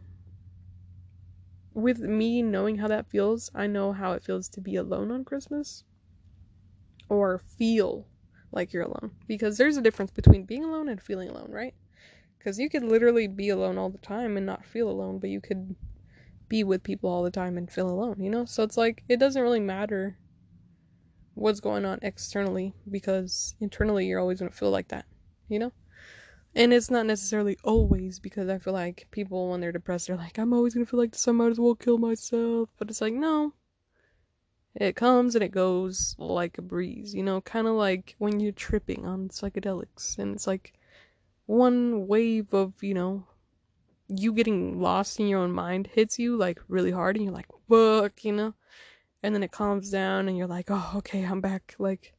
with 1.75 1.99
me 1.99 2.41
knowing 2.41 2.77
how 2.77 2.87
that 2.87 3.11
feels, 3.11 3.51
I 3.53 3.67
know 3.67 3.93
how 3.93 4.13
it 4.13 4.23
feels 4.23 4.49
to 4.51 4.61
be 4.61 4.77
alone 4.77 5.11
on 5.11 5.25
Christmas 5.25 5.83
or 7.09 7.39
feel 7.39 8.07
like 8.53 8.73
you're 8.73 8.85
alone 8.85 9.11
because 9.27 9.59
there's 9.59 9.77
a 9.77 9.83
difference 9.83 10.11
between 10.11 10.45
being 10.45 10.65
alone 10.65 10.89
and 10.89 11.01
feeling 11.01 11.29
alone, 11.29 11.51
right? 11.51 11.75
Because 12.39 12.59
you 12.59 12.69
could 12.69 12.83
literally 12.83 13.29
be 13.29 13.51
alone 13.51 13.79
all 13.79 13.91
the 13.91 13.99
time 13.99 14.37
and 14.37 14.47
not 14.47 14.65
feel 14.65 14.89
alone, 14.89 15.19
but 15.19 15.31
you 15.31 15.41
could 15.41 15.75
be 16.49 16.65
with 16.65 16.83
people 16.83 17.11
all 17.11 17.23
the 17.23 17.31
time 17.31 17.57
and 17.57 17.71
feel 17.71 17.89
alone, 17.89 18.17
you 18.21 18.31
know? 18.31 18.45
So 18.45 18.63
it's 18.63 18.77
like 18.77 19.03
it 19.09 19.19
doesn't 19.19 19.43
really 19.43 19.61
matter 19.61 20.17
what's 21.35 21.61
going 21.61 21.85
on 21.85 21.99
externally 22.03 22.75
because 22.91 23.55
internally 23.61 24.07
you're 24.07 24.21
always 24.21 24.41
going 24.41 24.51
to 24.51 24.57
feel 24.57 24.71
like 24.71 24.89
that, 24.89 25.07
you 25.49 25.59
know? 25.59 25.73
And 26.55 26.73
it's 26.73 26.91
not 26.91 27.07
necessarily 27.07 27.57
always 27.65 28.19
because 28.19 28.49
I 28.51 28.59
feel 28.59 28.75
like 28.75 29.07
people, 29.11 29.51
when 29.51 29.61
they're 29.61 29.73
depressed, 29.73 30.09
they're 30.09 30.17
like, 30.17 30.39
I'm 30.39 30.53
always 30.53 30.75
gonna 30.75 30.85
feel 30.85 31.01
like 31.01 31.13
this, 31.13 31.27
I 31.27 31.33
might 31.33 31.51
as 31.51 31.59
well 31.61 31.75
kill 31.75 31.97
myself. 31.97 32.69
But 32.79 32.91
it's 32.91 33.01
like, 33.01 33.15
no. 33.15 33.55
It 34.75 34.97
comes 34.97 35.35
and 35.35 35.45
it 35.45 35.51
goes 35.51 36.17
like 36.19 36.57
a 36.57 36.63
breeze, 36.63 37.15
you 37.15 37.23
know, 37.23 37.43
kind 37.43 37.67
of 37.67 37.75
like 37.75 38.15
when 38.19 38.41
you're 38.41 38.53
tripping 38.53 39.05
on 39.07 39.29
psychedelics. 39.29 40.19
And 40.19 40.35
it's 40.35 40.47
like 40.47 40.73
one 41.47 42.07
wave 42.07 42.55
of, 42.55 42.73
you 42.83 42.95
know, 42.95 43.27
you 44.09 44.33
getting 44.33 44.81
lost 44.81 45.21
in 45.21 45.29
your 45.29 45.41
own 45.41 45.53
mind 45.53 45.89
hits 45.89 46.19
you 46.19 46.37
like 46.37 46.59
really 46.69 46.91
hard 46.91 47.17
and 47.17 47.25
you're 47.25 47.35
like, 47.35 47.49
fuck, 47.69 48.25
you 48.25 48.33
know? 48.33 48.55
And 49.23 49.35
then 49.35 49.43
it 49.43 49.53
calms 49.53 49.91
down 49.91 50.29
and 50.29 50.37
you're 50.37 50.47
like, 50.47 50.67
oh, 50.71 50.93
okay, 50.97 51.23
I'm 51.25 51.41
back. 51.41 51.75
Like, 51.79 52.15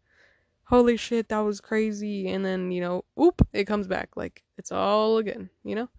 holy 0.66 0.96
shit, 0.96 1.30
that 1.30 1.40
was 1.40 1.60
crazy. 1.60 2.30
And 2.30 2.46
then, 2.46 2.72
you 2.72 2.82
know, 2.82 3.04
oop, 3.22 3.46
it 3.52 3.66
comes 3.66 3.88
back. 3.88 4.16
Like, 4.16 4.44
it's 4.58 4.72
all 4.72 5.18
again, 5.18 5.50
you 5.64 5.76
know? 5.76 5.90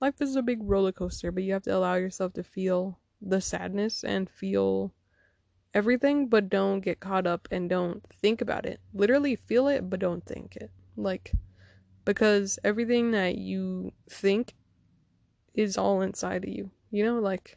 Life 0.00 0.20
is 0.20 0.36
a 0.36 0.42
big 0.42 0.58
roller 0.62 0.92
coaster, 0.92 1.30
but 1.30 1.44
you 1.44 1.52
have 1.52 1.62
to 1.62 1.76
allow 1.76 1.94
yourself 1.94 2.32
to 2.34 2.42
feel 2.42 2.98
the 3.22 3.40
sadness 3.40 4.02
and 4.02 4.28
feel 4.28 4.92
everything, 5.74 6.28
but 6.28 6.48
don't 6.48 6.80
get 6.80 7.00
caught 7.00 7.26
up 7.26 7.48
and 7.50 7.68
don't 7.68 8.04
think 8.20 8.40
about 8.40 8.66
it. 8.66 8.80
Literally 8.94 9.36
feel 9.36 9.68
it, 9.68 9.88
but 9.88 10.00
don't 10.00 10.24
think 10.24 10.56
it. 10.56 10.70
Like, 10.96 11.32
because 12.04 12.58
everything 12.64 13.12
that 13.12 13.36
you 13.36 13.92
think 14.08 14.54
is 15.54 15.78
all 15.78 16.00
inside 16.00 16.44
of 16.44 16.50
you. 16.50 16.70
You 16.90 17.04
know, 17.04 17.18
like, 17.18 17.56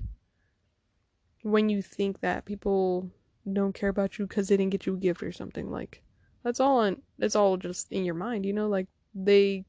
when 1.42 1.70
you 1.70 1.82
think 1.82 2.22
that 2.22 2.46
people 2.46 3.10
don't 3.52 3.74
care 3.74 3.90
about 3.90 4.18
you 4.18 4.28
because 4.28 4.48
they 4.48 4.58
didn't 4.58 4.72
get 4.72 4.86
you 4.86 4.94
a 4.94 4.98
gift 4.98 5.24
or 5.24 5.32
something, 5.32 5.70
like, 5.72 6.04
that's 6.44 6.60
all 6.60 6.80
on 6.80 7.02
it's 7.20 7.36
all 7.36 7.58
just 7.58 7.92
in 7.92 8.06
your 8.06 8.16
mind 8.16 8.46
you 8.46 8.54
know 8.54 8.68
like 8.68 8.88
they 9.16 9.66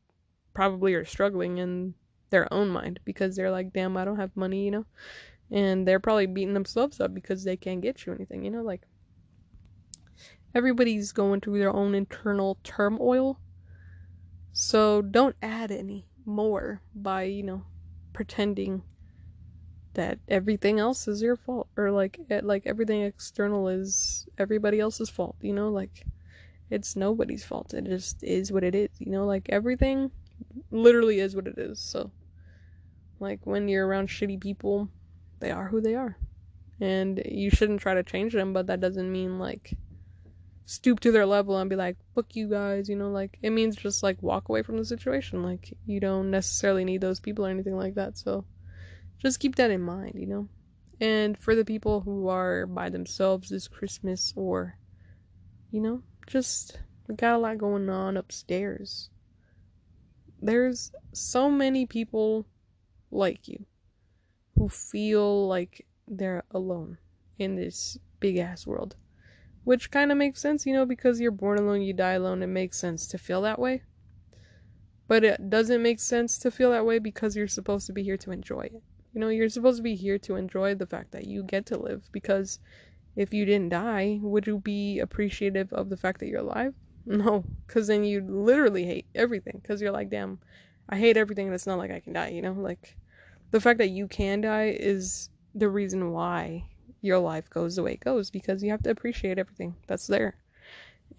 probably 0.52 0.94
are 0.94 1.04
struggling 1.04 1.58
in 1.58 1.94
their 2.30 2.52
own 2.52 2.68
mind 2.68 3.00
because 3.04 3.34
they're 3.34 3.50
like 3.50 3.72
damn 3.72 3.96
i 3.96 4.04
don't 4.04 4.18
have 4.18 4.36
money 4.36 4.64
you 4.64 4.70
know 4.70 4.84
and 5.50 5.86
they're 5.86 6.00
probably 6.00 6.26
beating 6.26 6.54
themselves 6.54 7.00
up 7.00 7.14
because 7.14 7.44
they 7.44 7.56
can't 7.56 7.80
get 7.80 8.04
you 8.04 8.12
anything 8.12 8.44
you 8.44 8.50
know 8.50 8.62
like 8.62 8.82
everybody's 10.54 11.12
going 11.12 11.40
through 11.40 11.58
their 11.58 11.74
own 11.74 11.94
internal 11.94 12.58
turmoil 12.62 13.38
so 14.52 15.02
don't 15.02 15.36
add 15.42 15.70
any 15.70 16.06
more 16.24 16.80
by 16.94 17.24
you 17.24 17.42
know 17.42 17.62
pretending 18.12 18.82
that 19.94 20.18
everything 20.28 20.80
else 20.80 21.06
is 21.06 21.22
your 21.22 21.36
fault 21.36 21.68
or 21.76 21.90
like 21.90 22.18
like 22.42 22.62
everything 22.66 23.02
external 23.02 23.68
is 23.68 24.26
everybody 24.38 24.80
else's 24.80 25.10
fault 25.10 25.36
you 25.40 25.52
know 25.52 25.68
like 25.68 26.04
it's 26.70 26.96
nobody's 26.96 27.44
fault. 27.44 27.74
It 27.74 27.84
just 27.84 28.22
is 28.22 28.50
what 28.50 28.64
it 28.64 28.74
is. 28.74 28.90
You 28.98 29.10
know, 29.10 29.24
like 29.24 29.46
everything 29.48 30.10
literally 30.70 31.20
is 31.20 31.36
what 31.36 31.46
it 31.46 31.58
is. 31.58 31.78
So, 31.78 32.10
like 33.20 33.40
when 33.44 33.68
you're 33.68 33.86
around 33.86 34.08
shitty 34.08 34.40
people, 34.40 34.88
they 35.44 35.50
are 35.50 35.68
who 35.68 35.80
they 35.80 35.94
are. 35.94 36.16
And 36.80 37.22
you 37.24 37.50
shouldn't 37.50 37.80
try 37.80 37.94
to 37.94 38.02
change 38.02 38.32
them, 38.32 38.52
but 38.52 38.66
that 38.66 38.80
doesn't 38.80 39.12
mean 39.12 39.38
like 39.38 39.74
stoop 40.64 41.00
to 41.00 41.12
their 41.12 41.26
level 41.26 41.58
and 41.58 41.68
be 41.68 41.76
like, 41.76 41.96
fuck 42.14 42.34
you 42.34 42.48
guys, 42.48 42.88
you 42.88 42.96
know, 42.96 43.10
like 43.10 43.38
it 43.42 43.50
means 43.50 43.76
just 43.76 44.02
like 44.02 44.22
walk 44.22 44.48
away 44.48 44.62
from 44.62 44.78
the 44.78 44.84
situation. 44.84 45.42
Like 45.42 45.76
you 45.86 46.00
don't 46.00 46.30
necessarily 46.30 46.84
need 46.84 47.02
those 47.02 47.20
people 47.20 47.46
or 47.46 47.50
anything 47.50 47.76
like 47.76 47.94
that. 47.94 48.16
So 48.16 48.46
just 49.18 49.38
keep 49.38 49.56
that 49.56 49.70
in 49.70 49.82
mind, 49.82 50.14
you 50.14 50.26
know? 50.26 50.48
And 51.00 51.36
for 51.38 51.54
the 51.54 51.64
people 51.64 52.00
who 52.00 52.28
are 52.28 52.66
by 52.66 52.88
themselves 52.88 53.50
this 53.50 53.68
Christmas 53.68 54.32
or, 54.36 54.78
you 55.70 55.80
know, 55.80 56.02
just 56.26 56.80
we 57.06 57.14
got 57.14 57.34
a 57.34 57.38
lot 57.38 57.58
going 57.58 57.90
on 57.90 58.16
upstairs. 58.16 59.10
There's 60.40 60.90
so 61.12 61.50
many 61.50 61.84
people 61.84 62.46
like 63.10 63.46
you 63.46 63.66
who 64.64 64.68
feel 64.70 65.46
like 65.46 65.86
they're 66.08 66.42
alone 66.50 66.96
in 67.38 67.54
this 67.54 67.98
big 68.18 68.38
ass 68.38 68.66
world. 68.66 68.96
Which 69.64 69.90
kind 69.90 70.10
of 70.10 70.16
makes 70.16 70.40
sense, 70.40 70.64
you 70.64 70.72
know, 70.72 70.86
because 70.86 71.20
you're 71.20 71.30
born 71.30 71.58
alone, 71.58 71.82
you 71.82 71.92
die 71.92 72.12
alone. 72.12 72.42
It 72.42 72.46
makes 72.46 72.78
sense 72.78 73.06
to 73.08 73.18
feel 73.18 73.42
that 73.42 73.58
way. 73.58 73.82
But 75.06 75.22
it 75.22 75.50
doesn't 75.50 75.82
make 75.82 76.00
sense 76.00 76.38
to 76.38 76.50
feel 76.50 76.70
that 76.70 76.86
way 76.86 76.98
because 76.98 77.36
you're 77.36 77.46
supposed 77.46 77.86
to 77.88 77.92
be 77.92 78.02
here 78.02 78.16
to 78.16 78.30
enjoy 78.30 78.62
it. 78.62 78.82
You 79.12 79.20
know, 79.20 79.28
you're 79.28 79.50
supposed 79.50 79.76
to 79.76 79.82
be 79.82 79.96
here 79.96 80.18
to 80.20 80.36
enjoy 80.36 80.74
the 80.74 80.86
fact 80.86 81.12
that 81.12 81.26
you 81.26 81.42
get 81.42 81.66
to 81.66 81.76
live 81.76 82.08
because 82.10 82.58
if 83.16 83.34
you 83.34 83.44
didn't 83.44 83.68
die, 83.68 84.18
would 84.22 84.46
you 84.46 84.60
be 84.60 84.98
appreciative 84.98 85.74
of 85.74 85.90
the 85.90 85.98
fact 85.98 86.20
that 86.20 86.28
you're 86.28 86.40
alive? 86.40 86.74
No, 87.06 87.44
because 87.66 87.88
then 87.88 88.02
you 88.02 88.22
literally 88.22 88.86
hate 88.86 89.04
everything. 89.14 89.60
Because 89.60 89.82
you're 89.82 89.92
like, 89.92 90.08
damn, 90.08 90.38
I 90.88 90.96
hate 90.96 91.18
everything, 91.18 91.48
and 91.48 91.54
it's 91.54 91.66
not 91.66 91.76
like 91.76 91.90
I 91.90 92.00
can 92.00 92.14
die, 92.14 92.28
you 92.28 92.40
know? 92.40 92.54
Like, 92.54 92.96
the 93.54 93.60
fact 93.60 93.78
that 93.78 93.90
you 93.90 94.08
can 94.08 94.40
die 94.40 94.76
is 94.76 95.30
the 95.54 95.68
reason 95.68 96.10
why 96.10 96.66
your 97.02 97.20
life 97.20 97.48
goes 97.48 97.76
the 97.76 97.84
way 97.84 97.92
it 97.92 98.00
goes, 98.00 98.28
because 98.28 98.64
you 98.64 98.70
have 98.72 98.82
to 98.82 98.90
appreciate 98.90 99.38
everything 99.38 99.76
that's 99.86 100.08
there. 100.08 100.36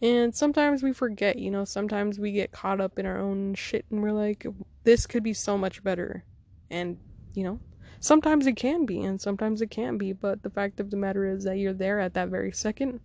And 0.02 0.36
sometimes 0.36 0.84
we 0.84 0.92
forget, 0.92 1.40
you 1.40 1.50
know, 1.50 1.64
sometimes 1.64 2.20
we 2.20 2.34
get 2.34 2.52
caught 2.52 2.82
up 2.82 3.00
in 3.00 3.06
our 3.06 3.20
own 3.20 3.54
shit 3.56 3.86
and 3.90 4.04
we're 4.04 4.12
like, 4.12 4.46
this 4.84 5.08
could 5.08 5.24
be 5.24 5.32
so 5.32 5.58
much 5.58 5.82
better. 5.82 6.26
And, 6.70 6.98
you 7.36 7.46
know, 7.46 7.60
Sometimes 8.06 8.46
it 8.46 8.56
can 8.56 8.86
be, 8.86 9.02
and 9.02 9.20
sometimes 9.20 9.64
it 9.64 9.72
can't 9.72 9.98
be, 9.98 10.14
but 10.14 10.44
the 10.44 10.50
fact 10.52 10.80
of 10.80 10.92
the 10.92 10.98
matter 10.98 11.26
is 11.26 11.44
that 11.44 11.58
you're 11.58 11.74
there 11.74 12.00
at 12.00 12.14
that 12.14 12.30
very 12.30 12.52
second. 12.52 13.00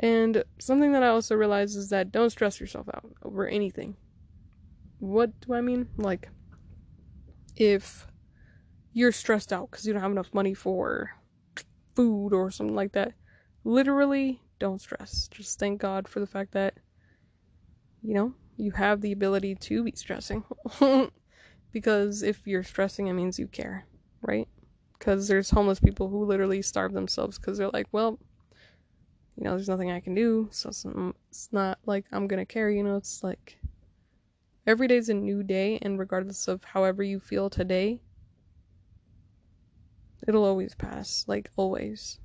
And 0.00 0.44
something 0.58 0.92
that 0.92 1.02
I 1.02 1.08
also 1.08 1.34
realize 1.34 1.76
is 1.76 1.88
that 1.88 2.12
don't 2.12 2.28
stress 2.28 2.60
yourself 2.60 2.88
out 2.92 3.10
over 3.22 3.48
anything. 3.48 3.96
What 4.98 5.30
do 5.40 5.54
I 5.54 5.62
mean? 5.62 5.88
Like, 5.96 6.28
if 7.56 8.06
you're 8.96 9.12
stressed 9.12 9.52
out 9.52 9.70
because 9.70 9.86
you 9.86 9.92
don't 9.92 10.00
have 10.00 10.10
enough 10.10 10.32
money 10.32 10.54
for 10.54 11.10
food 11.94 12.32
or 12.32 12.50
something 12.50 12.74
like 12.74 12.92
that, 12.92 13.12
literally 13.62 14.40
don't 14.58 14.80
stress. 14.80 15.28
Just 15.30 15.58
thank 15.58 15.82
God 15.82 16.08
for 16.08 16.18
the 16.18 16.26
fact 16.26 16.52
that, 16.52 16.72
you 18.02 18.14
know, 18.14 18.32
you 18.56 18.70
have 18.70 19.02
the 19.02 19.12
ability 19.12 19.54
to 19.54 19.84
be 19.84 19.92
stressing. 19.94 20.42
Because 21.72 22.22
if 22.22 22.46
you're 22.46 22.62
stressing, 22.62 23.08
it 23.08 23.12
means 23.12 23.38
you 23.38 23.48
care, 23.48 23.86
right? 24.22 24.48
Because 24.98 25.28
there's 25.28 25.50
homeless 25.50 25.78
people 25.78 26.08
who 26.08 26.24
literally 26.24 26.62
starve 26.62 26.94
themselves 26.94 27.38
because 27.38 27.58
they're 27.58 27.68
like, 27.68 27.88
well, 27.92 28.18
you 29.36 29.44
know, 29.44 29.50
there's 29.50 29.68
nothing 29.68 29.90
I 29.90 30.00
can 30.00 30.14
do, 30.14 30.48
so 30.52 30.70
it's 30.70 31.50
not 31.52 31.78
like 31.84 32.06
I'm 32.12 32.26
gonna 32.26 32.46
care, 32.46 32.70
you 32.70 32.82
know, 32.82 32.96
it's 32.96 33.22
like 33.22 33.58
every 34.66 34.88
day's 34.88 35.10
a 35.10 35.14
new 35.14 35.42
day, 35.42 35.78
and 35.82 35.98
regardless 35.98 36.48
of 36.48 36.64
however 36.64 37.02
you 37.02 37.20
feel 37.20 37.50
today, 37.50 38.00
it'll 40.26 40.44
always 40.44 40.74
pass, 40.74 41.24
like 41.26 41.50
always. 41.56 42.18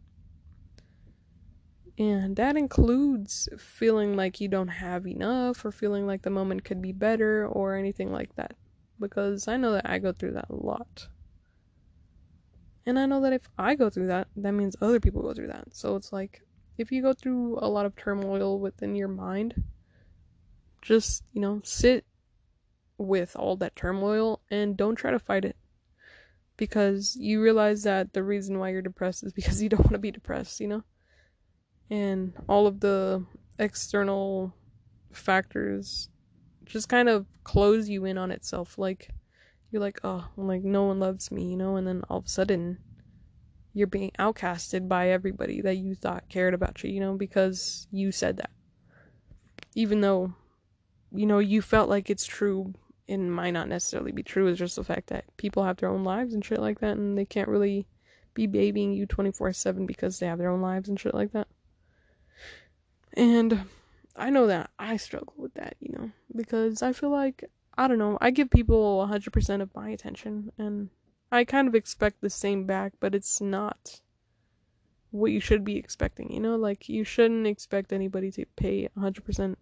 And 1.97 2.35
that 2.37 2.57
includes 2.57 3.47
feeling 3.57 4.15
like 4.15 4.41
you 4.41 4.47
don't 4.47 4.69
have 4.69 5.05
enough, 5.05 5.63
or 5.63 5.71
feeling 5.71 6.07
like 6.07 6.21
the 6.21 6.29
moment 6.29 6.63
could 6.63 6.81
be 6.81 6.93
better, 6.93 7.47
or 7.47 7.75
anything 7.75 8.11
like 8.11 8.35
that 8.35 8.55
because 8.99 9.47
I 9.47 9.57
know 9.57 9.73
that 9.73 9.89
I 9.89 9.97
go 9.99 10.13
through 10.13 10.33
that 10.33 10.49
a 10.49 10.55
lot. 10.55 11.07
And 12.85 12.97
I 12.97 13.05
know 13.05 13.21
that 13.21 13.33
if 13.33 13.47
I 13.57 13.75
go 13.75 13.89
through 13.89 14.07
that, 14.07 14.27
that 14.37 14.53
means 14.53 14.75
other 14.81 14.99
people 14.99 15.21
go 15.21 15.33
through 15.33 15.47
that. 15.47 15.75
So 15.75 15.95
it's 15.95 16.13
like 16.13 16.41
if 16.77 16.91
you 16.91 17.01
go 17.01 17.13
through 17.13 17.59
a 17.61 17.67
lot 17.67 17.85
of 17.85 17.95
turmoil 17.95 18.59
within 18.59 18.95
your 18.95 19.07
mind, 19.07 19.63
just, 20.81 21.23
you 21.33 21.41
know, 21.41 21.61
sit 21.63 22.05
with 22.97 23.35
all 23.35 23.55
that 23.57 23.75
turmoil 23.75 24.41
and 24.49 24.77
don't 24.77 24.95
try 24.95 25.11
to 25.11 25.19
fight 25.19 25.45
it. 25.45 25.55
Because 26.61 27.15
you 27.15 27.41
realize 27.41 27.81
that 27.83 28.13
the 28.13 28.21
reason 28.21 28.59
why 28.59 28.69
you're 28.69 28.83
depressed 28.83 29.23
is 29.23 29.33
because 29.33 29.61
you 29.63 29.69
don't 29.69 29.79
want 29.79 29.93
to 29.93 29.97
be 29.97 30.11
depressed, 30.11 30.59
you 30.59 30.67
know? 30.67 30.83
and 31.91 32.31
all 32.47 32.65
of 32.65 32.79
the 32.79 33.23
external 33.59 34.55
factors 35.11 36.09
just 36.65 36.87
kind 36.87 37.09
of 37.09 37.25
close 37.43 37.89
you 37.89 38.05
in 38.05 38.17
on 38.17 38.31
itself. 38.31 38.77
Like 38.77 39.09
you're 39.69 39.81
like 39.81 39.99
oh 40.03 40.27
like 40.37 40.63
no 40.63 40.85
one 40.85 40.99
loves 40.99 41.29
me 41.29 41.43
you 41.43 41.57
know? 41.57 41.75
And 41.75 41.85
then 41.85 42.01
all 42.09 42.17
of 42.17 42.25
a 42.25 42.29
sudden 42.29 42.79
you're 43.73 43.87
being 43.87 44.11
outcasted 44.17 44.87
by 44.87 45.09
everybody 45.09 45.61
that 45.61 45.77
you 45.77 45.95
thought 45.95 46.29
cared 46.29 46.53
about 46.53 46.81
you 46.83 46.89
you 46.89 47.01
know? 47.01 47.15
Because 47.15 47.87
you 47.91 48.11
said 48.11 48.37
that. 48.37 48.51
Even 49.75 50.01
though 50.01 50.33
you 51.11 51.25
know 51.25 51.39
you 51.39 51.61
felt 51.61 51.89
like 51.89 52.09
it's 52.09 52.25
true 52.25 52.73
it 53.11 53.29
might 53.29 53.51
not 53.51 53.67
necessarily 53.67 54.11
be 54.11 54.23
true 54.23 54.47
it's 54.47 54.59
just 54.59 54.75
the 54.75 54.83
fact 54.83 55.07
that 55.07 55.25
people 55.37 55.63
have 55.63 55.77
their 55.77 55.89
own 55.89 56.03
lives 56.03 56.33
and 56.33 56.45
shit 56.45 56.59
like 56.59 56.79
that 56.79 56.97
and 56.97 57.17
they 57.17 57.25
can't 57.25 57.49
really 57.49 57.85
be 58.33 58.47
babying 58.47 58.93
you 58.93 59.05
24/7 59.05 59.85
because 59.85 60.19
they 60.19 60.27
have 60.27 60.39
their 60.39 60.49
own 60.49 60.61
lives 60.61 60.87
and 60.89 60.99
shit 60.99 61.13
like 61.13 61.31
that 61.31 61.47
and 63.13 63.65
I 64.15 64.29
know 64.29 64.47
that 64.47 64.69
I 64.77 64.97
struggle 64.97 65.33
with 65.37 65.53
that, 65.55 65.75
you 65.79 65.93
know, 65.93 66.11
because 66.35 66.81
I 66.81 66.93
feel 66.93 67.09
like 67.09 67.43
I 67.77 67.87
don't 67.87 67.97
know, 67.97 68.17
I 68.19 68.31
give 68.31 68.49
people 68.49 68.99
100% 69.07 69.61
of 69.61 69.73
my 69.73 69.89
attention 69.89 70.51
and 70.57 70.89
I 71.31 71.45
kind 71.45 71.67
of 71.67 71.75
expect 71.75 72.19
the 72.19 72.29
same 72.29 72.65
back, 72.65 72.93
but 72.99 73.15
it's 73.15 73.39
not 73.39 74.01
what 75.11 75.31
you 75.31 75.39
should 75.39 75.63
be 75.63 75.77
expecting, 75.77 76.31
you 76.31 76.41
know? 76.41 76.57
Like 76.57 76.89
you 76.89 77.03
shouldn't 77.03 77.47
expect 77.47 77.93
anybody 77.93 78.31
to 78.31 78.45
pay 78.57 78.89
100% 78.97 79.55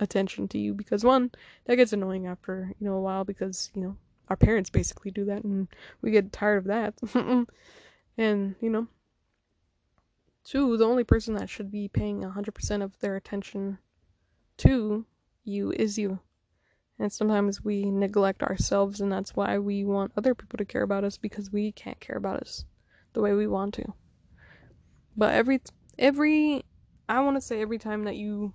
attention 0.00 0.48
to 0.48 0.58
you 0.58 0.74
because 0.74 1.04
one, 1.04 1.30
that 1.66 1.76
gets 1.76 1.92
annoying 1.92 2.26
after, 2.26 2.72
you 2.78 2.86
know, 2.86 2.94
a 2.94 3.00
while 3.00 3.24
because, 3.24 3.70
you 3.74 3.82
know, 3.82 3.96
our 4.28 4.36
parents 4.36 4.70
basically 4.70 5.10
do 5.10 5.24
that 5.26 5.44
and 5.44 5.68
we 6.02 6.10
get 6.10 6.32
tired 6.32 6.58
of 6.58 6.64
that. 6.64 6.94
and, 8.18 8.54
you 8.60 8.70
know, 8.70 8.86
Two, 10.50 10.76
the 10.76 10.86
only 10.86 11.04
person 11.04 11.34
that 11.34 11.50
should 11.50 11.70
be 11.70 11.86
paying 11.86 12.22
100% 12.22 12.82
of 12.82 12.98
their 12.98 13.14
attention 13.14 13.78
to 14.56 15.04
you 15.44 15.70
is 15.72 15.98
you. 15.98 16.18
And 16.98 17.12
sometimes 17.12 17.62
we 17.62 17.90
neglect 17.90 18.42
ourselves, 18.42 19.00
and 19.00 19.12
that's 19.12 19.36
why 19.36 19.58
we 19.58 19.84
want 19.84 20.12
other 20.16 20.34
people 20.34 20.56
to 20.58 20.64
care 20.64 20.82
about 20.82 21.04
us 21.04 21.18
because 21.18 21.52
we 21.52 21.72
can't 21.72 22.00
care 22.00 22.16
about 22.16 22.40
us 22.40 22.64
the 23.12 23.20
way 23.20 23.32
we 23.32 23.46
want 23.46 23.74
to. 23.74 23.94
But 25.16 25.34
every, 25.34 25.60
every, 25.98 26.64
I 27.08 27.20
want 27.20 27.36
to 27.36 27.40
say 27.40 27.62
every 27.62 27.78
time 27.78 28.04
that 28.04 28.16
you 28.16 28.52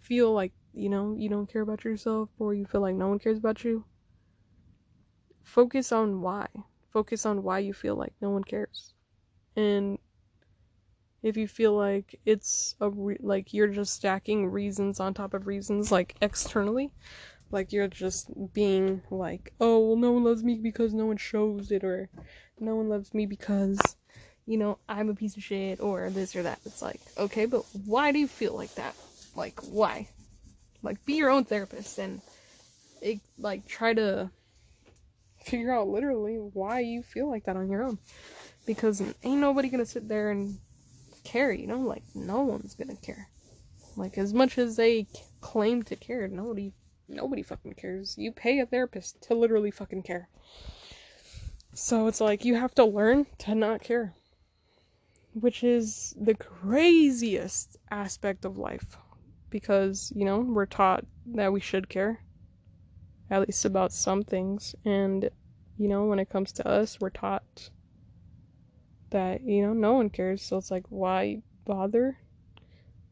feel 0.00 0.32
like, 0.32 0.52
you 0.72 0.88
know, 0.88 1.14
you 1.16 1.28
don't 1.28 1.50
care 1.50 1.62
about 1.62 1.84
yourself 1.84 2.28
or 2.38 2.54
you 2.54 2.66
feel 2.66 2.80
like 2.80 2.94
no 2.94 3.08
one 3.08 3.18
cares 3.18 3.38
about 3.38 3.64
you, 3.64 3.84
focus 5.42 5.92
on 5.92 6.20
why. 6.20 6.46
Focus 6.92 7.24
on 7.24 7.42
why 7.42 7.60
you 7.60 7.72
feel 7.72 7.94
like 7.94 8.12
no 8.20 8.30
one 8.30 8.42
cares. 8.42 8.94
And 9.56 9.98
if 11.22 11.36
you 11.36 11.46
feel 11.46 11.76
like 11.76 12.18
it's 12.24 12.74
a 12.80 12.88
re- 12.90 13.16
like 13.20 13.52
you're 13.52 13.68
just 13.68 13.94
stacking 13.94 14.46
reasons 14.46 15.00
on 15.00 15.12
top 15.12 15.34
of 15.34 15.46
reasons 15.46 15.92
like 15.92 16.16
externally 16.22 16.90
like 17.50 17.72
you're 17.72 17.88
just 17.88 18.30
being 18.52 19.02
like 19.10 19.52
oh 19.60 19.78
well 19.86 19.96
no 19.96 20.12
one 20.12 20.24
loves 20.24 20.42
me 20.42 20.54
because 20.56 20.94
no 20.94 21.06
one 21.06 21.16
shows 21.16 21.70
it 21.70 21.84
or 21.84 22.08
no 22.58 22.74
one 22.74 22.88
loves 22.88 23.12
me 23.12 23.26
because 23.26 23.78
you 24.46 24.56
know 24.56 24.78
i'm 24.88 25.08
a 25.10 25.14
piece 25.14 25.36
of 25.36 25.42
shit 25.42 25.80
or 25.80 26.08
this 26.10 26.34
or 26.34 26.42
that 26.42 26.58
it's 26.64 26.80
like 26.80 27.00
okay 27.18 27.44
but 27.44 27.64
why 27.84 28.12
do 28.12 28.18
you 28.18 28.28
feel 28.28 28.54
like 28.54 28.74
that 28.74 28.94
like 29.36 29.60
why 29.60 30.08
like 30.82 31.04
be 31.04 31.14
your 31.14 31.30
own 31.30 31.44
therapist 31.44 31.98
and 31.98 32.20
it, 33.00 33.20
like 33.38 33.66
try 33.66 33.94
to 33.94 34.30
figure 35.44 35.72
out 35.72 35.88
literally 35.88 36.36
why 36.36 36.80
you 36.80 37.02
feel 37.02 37.28
like 37.28 37.44
that 37.44 37.56
on 37.56 37.70
your 37.70 37.82
own 37.82 37.98
because 38.66 39.02
ain't 39.22 39.40
nobody 39.40 39.68
gonna 39.68 39.86
sit 39.86 40.08
there 40.08 40.30
and 40.30 40.58
care, 41.24 41.52
you 41.52 41.66
know? 41.66 41.80
Like, 41.80 42.02
no 42.14 42.42
one's 42.42 42.74
gonna 42.74 42.96
care. 42.96 43.28
Like, 43.96 44.18
as 44.18 44.32
much 44.32 44.58
as 44.58 44.76
they 44.76 45.06
claim 45.40 45.82
to 45.84 45.96
care, 45.96 46.28
nobody, 46.28 46.72
nobody 47.08 47.42
fucking 47.42 47.74
cares. 47.74 48.16
You 48.16 48.32
pay 48.32 48.60
a 48.60 48.66
therapist 48.66 49.22
to 49.22 49.34
literally 49.34 49.70
fucking 49.70 50.02
care. 50.02 50.28
So 51.74 52.06
it's 52.06 52.20
like, 52.20 52.44
you 52.44 52.54
have 52.56 52.74
to 52.76 52.84
learn 52.84 53.26
to 53.38 53.54
not 53.54 53.82
care. 53.82 54.14
Which 55.32 55.62
is 55.62 56.14
the 56.20 56.34
craziest 56.34 57.76
aspect 57.90 58.44
of 58.44 58.58
life. 58.58 58.98
Because, 59.50 60.12
you 60.14 60.24
know, 60.24 60.40
we're 60.40 60.66
taught 60.66 61.04
that 61.34 61.52
we 61.52 61.60
should 61.60 61.88
care. 61.88 62.22
At 63.30 63.46
least 63.46 63.64
about 63.64 63.92
some 63.92 64.22
things. 64.22 64.74
And, 64.84 65.28
you 65.76 65.88
know, 65.88 66.06
when 66.06 66.18
it 66.18 66.30
comes 66.30 66.52
to 66.52 66.66
us, 66.66 66.98
we're 67.00 67.10
taught 67.10 67.70
that 69.10 69.42
you 69.42 69.62
know 69.62 69.72
no 69.72 69.94
one 69.94 70.08
cares 70.08 70.42
so 70.42 70.56
it's 70.56 70.70
like 70.70 70.84
why 70.88 71.42
bother 71.64 72.18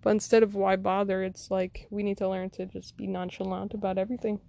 but 0.03 0.11
instead 0.11 0.43
of 0.43 0.55
why 0.55 0.77
bother 0.77 1.23
it's 1.23 1.51
like 1.51 1.87
we 1.91 2.03
need 2.03 2.17
to 2.17 2.29
learn 2.29 2.49
to 2.49 2.67
just 2.67 2.97
be 2.97 3.07
nonchalant 3.07 3.75
about 3.75 3.99
everything 3.99 4.41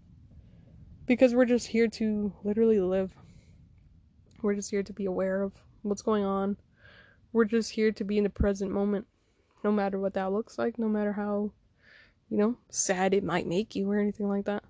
because 1.06 1.34
we're 1.34 1.46
just 1.46 1.68
here 1.68 1.88
to 1.88 2.32
literally 2.44 2.80
live 2.80 3.12
we're 4.42 4.56
just 4.56 4.72
here 4.72 4.84
to 4.84 4.94
be 4.94 5.06
aware 5.06 5.42
of 5.42 5.52
what's 5.82 6.04
going 6.04 6.24
on 6.24 6.56
we're 7.34 7.46
just 7.46 7.72
here 7.72 7.92
to 7.92 8.04
be 8.04 8.18
in 8.18 8.24
the 8.24 8.30
present 8.30 8.72
moment 8.72 9.06
no 9.64 9.72
matter 9.72 10.00
what 10.00 10.14
that 10.14 10.32
looks 10.32 10.58
like 10.58 10.78
no 10.78 10.88
matter 10.88 11.14
how 11.14 11.52
you 12.30 12.38
know 12.38 12.58
sad 12.70 13.14
it 13.14 13.24
might 13.24 13.48
make 13.48 13.76
you 13.76 13.90
or 13.90 14.00
anything 14.00 14.28
like 14.28 14.46
that 14.46 14.64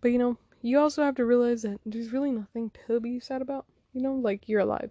but 0.00 0.08
you 0.08 0.18
know 0.18 0.36
you 0.60 0.78
also 0.78 1.02
have 1.02 1.14
to 1.14 1.24
realize 1.24 1.62
that 1.62 1.80
there's 1.84 2.12
really 2.12 2.30
nothing 2.30 2.70
to 2.86 3.00
be 3.00 3.18
sad 3.18 3.42
about 3.42 3.66
you 3.92 4.02
know 4.02 4.14
like 4.14 4.48
you're 4.48 4.60
alive 4.60 4.90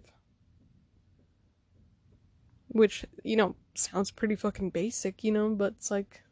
which, 2.72 3.04
you 3.22 3.36
know, 3.36 3.54
sounds 3.74 4.10
pretty 4.10 4.34
fucking 4.34 4.70
basic, 4.70 5.22
you 5.22 5.30
know, 5.30 5.50
but 5.50 5.74
it's 5.76 5.90
like 5.90 6.22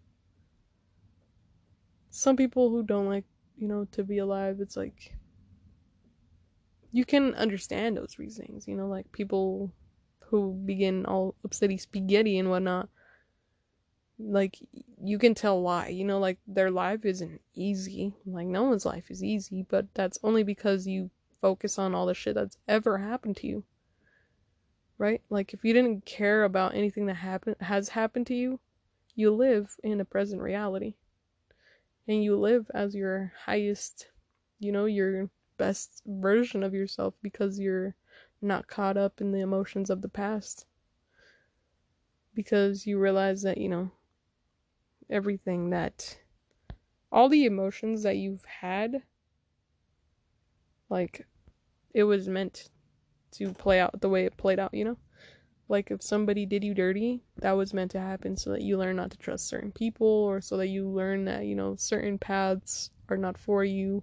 some 2.09 2.37
people 2.37 2.71
who 2.71 2.83
don't 2.83 3.07
like, 3.07 3.25
you 3.57 3.69
know, 3.69 3.85
to 3.93 4.03
be 4.03 4.19
alive, 4.19 4.59
it's 4.61 4.77
like 4.77 5.15
you 6.93 7.05
can 7.05 7.35
understand 7.35 7.97
those 7.97 8.19
reasonings, 8.19 8.67
you 8.67 8.75
know, 8.75 8.89
like 8.89 9.13
people 9.13 9.71
who 10.25 10.55
begin 10.65 11.05
all 11.05 11.35
upsetty 11.47 11.79
spaghetti 11.79 12.39
and 12.39 12.49
whatnot. 12.49 12.89
Like 14.23 14.59
you 15.03 15.19
can 15.19 15.35
tell 15.35 15.61
why, 15.61 15.89
you 15.89 16.05
know, 16.05 16.19
like 16.19 16.39
their 16.47 16.71
life 16.71 17.05
isn't 17.05 17.41
easy. 17.55 18.15
Like 18.27 18.47
no 18.47 18.65
one's 18.65 18.85
life 18.85 19.11
is 19.11 19.25
easy, 19.25 19.65
but 19.69 19.87
that's 19.95 20.19
only 20.23 20.43
because 20.43 20.87
you 20.87 21.11
focus 21.41 21.79
on 21.79 21.95
all 21.95 22.07
the 22.07 22.15
shit 22.15 22.35
that's 22.35 22.59
ever 22.69 22.99
happened 22.99 23.37
to 23.39 23.47
you 23.47 23.65
right? 25.01 25.23
Like 25.31 25.55
if 25.55 25.65
you 25.65 25.73
didn't 25.73 26.05
care 26.05 26.45
about 26.45 26.75
anything 26.75 27.07
that 27.07 27.15
happened 27.15 27.57
has 27.61 27.89
happened 27.89 28.27
to 28.27 28.35
you, 28.35 28.61
you 29.17 29.35
live 29.35 29.75
in 29.83 29.99
a 29.99 30.05
present 30.05 30.43
reality. 30.43 30.95
And 32.07 32.23
you 32.23 32.39
live 32.39 32.71
as 32.75 32.95
your 32.95 33.33
highest, 33.47 34.09
you 34.59 34.71
know, 34.73 34.85
your 34.85 35.31
best 35.57 36.03
version 36.07 36.63
of 36.63 36.75
yourself 36.75 37.15
because 37.23 37.59
you're 37.59 37.95
not 38.43 38.67
caught 38.67 38.99
up 38.99 39.23
in 39.23 39.33
the 39.33 39.41
emotions 39.41 39.89
of 39.89 40.03
the 40.03 40.09
past. 40.09 40.67
Because 42.35 42.87
you 42.87 42.99
realize 42.99 43.41
that, 43.43 43.57
you 43.57 43.71
know, 43.71 43.91
everything 45.11 45.71
that 45.71 46.19
all 47.13 47.29
the 47.29 47.45
emotions 47.45 48.05
that 48.05 48.17
you've 48.17 48.45
had 48.45 49.03
like 50.89 51.27
it 51.93 52.05
was 52.05 52.29
meant 52.29 52.69
to 53.33 53.53
play 53.53 53.81
out 53.81 54.01
the 54.01 54.09
way 54.09 54.25
it 54.25 54.37
played 54.37 54.59
out, 54.59 54.75
you 54.75 54.85
know? 54.85 54.97
Like 55.69 55.91
if 55.91 56.03
somebody 56.03 56.47
did 56.47 56.65
you 56.65 56.75
dirty, 56.75 57.23
that 57.39 57.53
was 57.53 57.73
meant 57.73 57.93
to 57.93 58.01
happen 58.01 58.37
so 58.37 58.51
that 58.51 58.63
you 58.63 58.77
learn 58.77 58.97
not 58.97 59.13
to 59.13 59.19
trust 59.19 59.49
certain 59.49 59.71
people 59.71 60.07
or 60.07 60.41
so 60.41 60.57
that 60.57 60.69
you 60.69 60.89
learn 60.89 61.25
that, 61.27 61.45
you 61.45 61.55
know, 61.55 61.77
certain 61.77 62.19
paths 62.19 62.91
are 63.09 63.17
not 63.17 63.39
for 63.39 63.65
you 63.65 64.03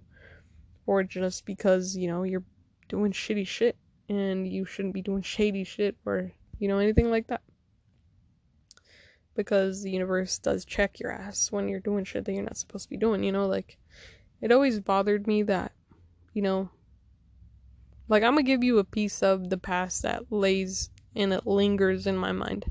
or 0.86 1.02
just 1.02 1.44
because, 1.44 1.94
you 1.94 2.08
know, 2.08 2.22
you're 2.22 2.44
doing 2.88 3.12
shitty 3.12 3.46
shit 3.46 3.76
and 4.08 4.48
you 4.50 4.64
shouldn't 4.64 4.94
be 4.94 5.02
doing 5.02 5.20
shady 5.20 5.64
shit 5.64 5.94
or, 6.06 6.32
you 6.58 6.68
know, 6.68 6.78
anything 6.78 7.10
like 7.10 7.26
that. 7.26 7.42
Because 9.38 9.82
the 9.84 9.90
universe 9.92 10.36
does 10.40 10.64
check 10.64 10.98
your 10.98 11.12
ass 11.12 11.52
when 11.52 11.68
you're 11.68 11.78
doing 11.78 12.04
shit 12.04 12.24
that 12.24 12.32
you're 12.32 12.42
not 12.42 12.56
supposed 12.56 12.86
to 12.86 12.90
be 12.90 12.96
doing, 12.96 13.22
you 13.22 13.30
know, 13.30 13.46
like 13.46 13.78
it 14.40 14.50
always 14.50 14.80
bothered 14.80 15.28
me 15.28 15.44
that, 15.44 15.70
you 16.34 16.42
know, 16.42 16.70
like, 18.08 18.24
I'm 18.24 18.32
gonna 18.32 18.42
give 18.42 18.64
you 18.64 18.78
a 18.78 18.84
piece 18.84 19.22
of 19.22 19.48
the 19.48 19.56
past 19.56 20.02
that 20.02 20.32
lays 20.32 20.90
and 21.14 21.32
it 21.32 21.46
lingers 21.46 22.08
in 22.08 22.16
my 22.16 22.32
mind. 22.32 22.64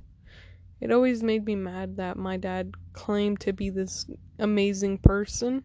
It 0.82 0.91
always 0.91 1.23
made 1.23 1.45
me 1.45 1.56
mad 1.56 1.95
that 1.95 2.17
my 2.17 2.36
dad 2.36 2.73
claimed 2.91 3.39
to 3.41 3.53
be 3.53 3.69
this 3.69 4.06
amazing 4.38 4.97
person, 4.97 5.63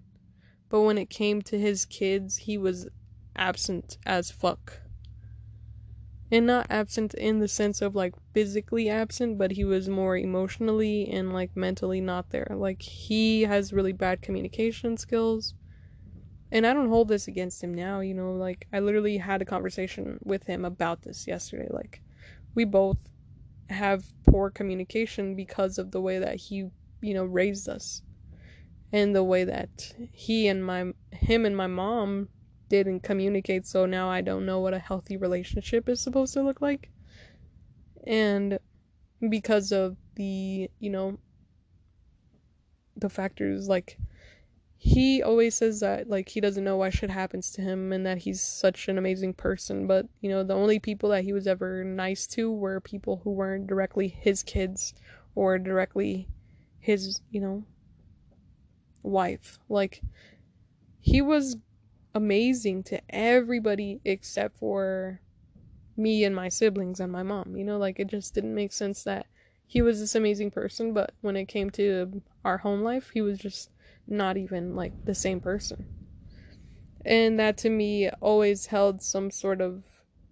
but 0.68 0.82
when 0.82 0.98
it 0.98 1.10
came 1.10 1.42
to 1.42 1.58
his 1.58 1.84
kids, 1.84 2.36
he 2.36 2.58
was 2.58 2.88
absent 3.34 3.98
as 4.06 4.30
fuck. 4.30 4.82
And 6.33 6.47
not 6.47 6.66
absent 6.68 7.14
in 7.14 7.38
the 7.38 7.47
sense 7.47 7.81
of 7.81 7.95
like 7.95 8.14
physically 8.33 8.88
absent, 8.88 9.38
but 9.38 9.53
he 9.53 9.64
was 9.64 9.88
more 9.88 10.16
emotionally 10.16 11.09
and 11.09 11.33
like 11.33 11.55
mentally 11.55 12.01
not 12.01 12.31
there. 12.31 12.49
Like, 12.51 12.83
he 12.83 13.42
has 13.42 13.73
really 13.73 13.92
bad 13.92 14.23
communication 14.23 14.97
skills 14.97 15.55
and 16.53 16.66
I 16.66 16.75
don't 16.75 16.90
hold 16.90 17.09
this 17.09 17.29
against 17.29 17.64
him 17.64 17.73
now, 17.73 18.01
you 18.01 18.12
know, 18.12 18.35
like 18.35 18.68
I 18.75 18.81
literally 18.81 19.16
had 19.16 19.40
a 19.40 19.47
conversation 19.47 20.18
with 20.23 20.47
him 20.47 20.66
about 20.66 21.01
this 21.01 21.27
yesterday. 21.27 21.68
Like 21.71 22.03
we 22.55 22.66
both 22.66 22.99
have 23.71 24.05
poor 24.29 24.51
communication 24.51 25.35
because 25.35 25.79
of 25.79 25.92
the 25.92 26.01
way 26.03 26.18
that 26.18 26.37
he, 26.37 26.68
you 27.01 27.14
know, 27.14 27.25
raised 27.25 27.71
us. 27.71 28.03
And 28.92 29.16
the 29.16 29.25
way 29.25 29.45
that 29.45 29.95
he 30.12 30.47
and 30.47 30.62
my 30.62 30.92
him 31.11 31.47
and 31.47 31.57
my 31.57 31.68
mom 31.68 32.29
didn't 32.72 33.00
communicate, 33.00 33.66
so 33.66 33.85
now 33.87 34.08
I 34.08 34.22
don't 34.22 34.46
know 34.46 34.61
what 34.61 34.74
a 34.74 34.78
healthy 34.78 35.16
relationship 35.16 35.88
is 35.88 36.00
supposed 36.00 36.32
to 36.35 36.42
look 36.42 36.61
like. 36.62 36.90
And 38.06 38.58
because 39.28 39.72
of 39.72 39.96
the, 40.16 40.70
you 40.80 40.90
know, 40.90 41.18
the 42.96 43.08
factors 43.08 43.68
like 43.68 43.98
he 44.76 45.22
always 45.22 45.54
says 45.54 45.80
that 45.80 46.08
like 46.08 46.28
he 46.28 46.40
doesn't 46.40 46.64
know 46.64 46.76
why 46.76 46.90
shit 46.90 47.11
happens 47.11 47.50
to 47.52 47.62
him 47.62 47.92
and 47.92 48.04
that 48.04 48.18
he's 48.18 48.42
such 48.42 48.88
an 48.88 48.98
amazing 48.98 49.32
person 49.32 49.87
but 49.87 50.06
you 50.20 50.28
know 50.28 50.42
the 50.42 50.54
only 50.54 50.78
people 50.78 51.08
that 51.08 51.24
he 51.24 51.32
was 51.32 51.46
ever 51.46 51.85
nice 51.85 52.26
to 52.26 52.52
were 52.52 52.80
people 52.80 53.20
who 53.22 53.30
weren't 53.30 53.66
directly 53.66 54.08
his 54.08 54.42
kids 54.42 54.92
or 55.35 55.58
directly 55.58 56.28
his 56.80 57.20
you 57.30 57.40
know 57.40 57.64
wife 59.02 59.58
like 59.68 60.02
he 61.00 61.22
was 61.22 61.56
amazing 62.14 62.83
to 62.83 63.01
everybody 63.11 64.01
except 64.05 64.59
for 64.59 65.20
me 65.96 66.25
and 66.25 66.35
my 66.35 66.48
siblings 66.48 67.01
and 67.01 67.12
my 67.12 67.22
mom 67.22 67.57
you 67.57 67.64
know 67.64 67.79
like 67.79 67.98
it 67.98 68.07
just 68.07 68.35
didn't 68.35 68.55
make 68.55 68.72
sense 68.72 69.03
that 69.03 69.27
he 69.66 69.83
was 69.83 70.01
this 70.01 70.14
amazing 70.14 70.51
person 70.51 70.92
but 70.92 71.12
when 71.20 71.37
it 71.37 71.46
came 71.46 71.70
to 71.70 72.22
our 72.44 72.59
home 72.59 72.83
life 72.83 73.11
he 73.12 73.20
was 73.20 73.38
just 73.38 73.70
not 74.07 74.37
even 74.37 74.75
like 74.75 74.92
the 75.05 75.14
same 75.14 75.40
person. 75.40 75.87
And 77.05 77.38
that 77.40 77.57
to 77.59 77.70
me 77.70 78.09
always 78.20 78.66
held 78.66 79.03
some 79.03 79.31
sort 79.31 79.61
of, 79.61 79.85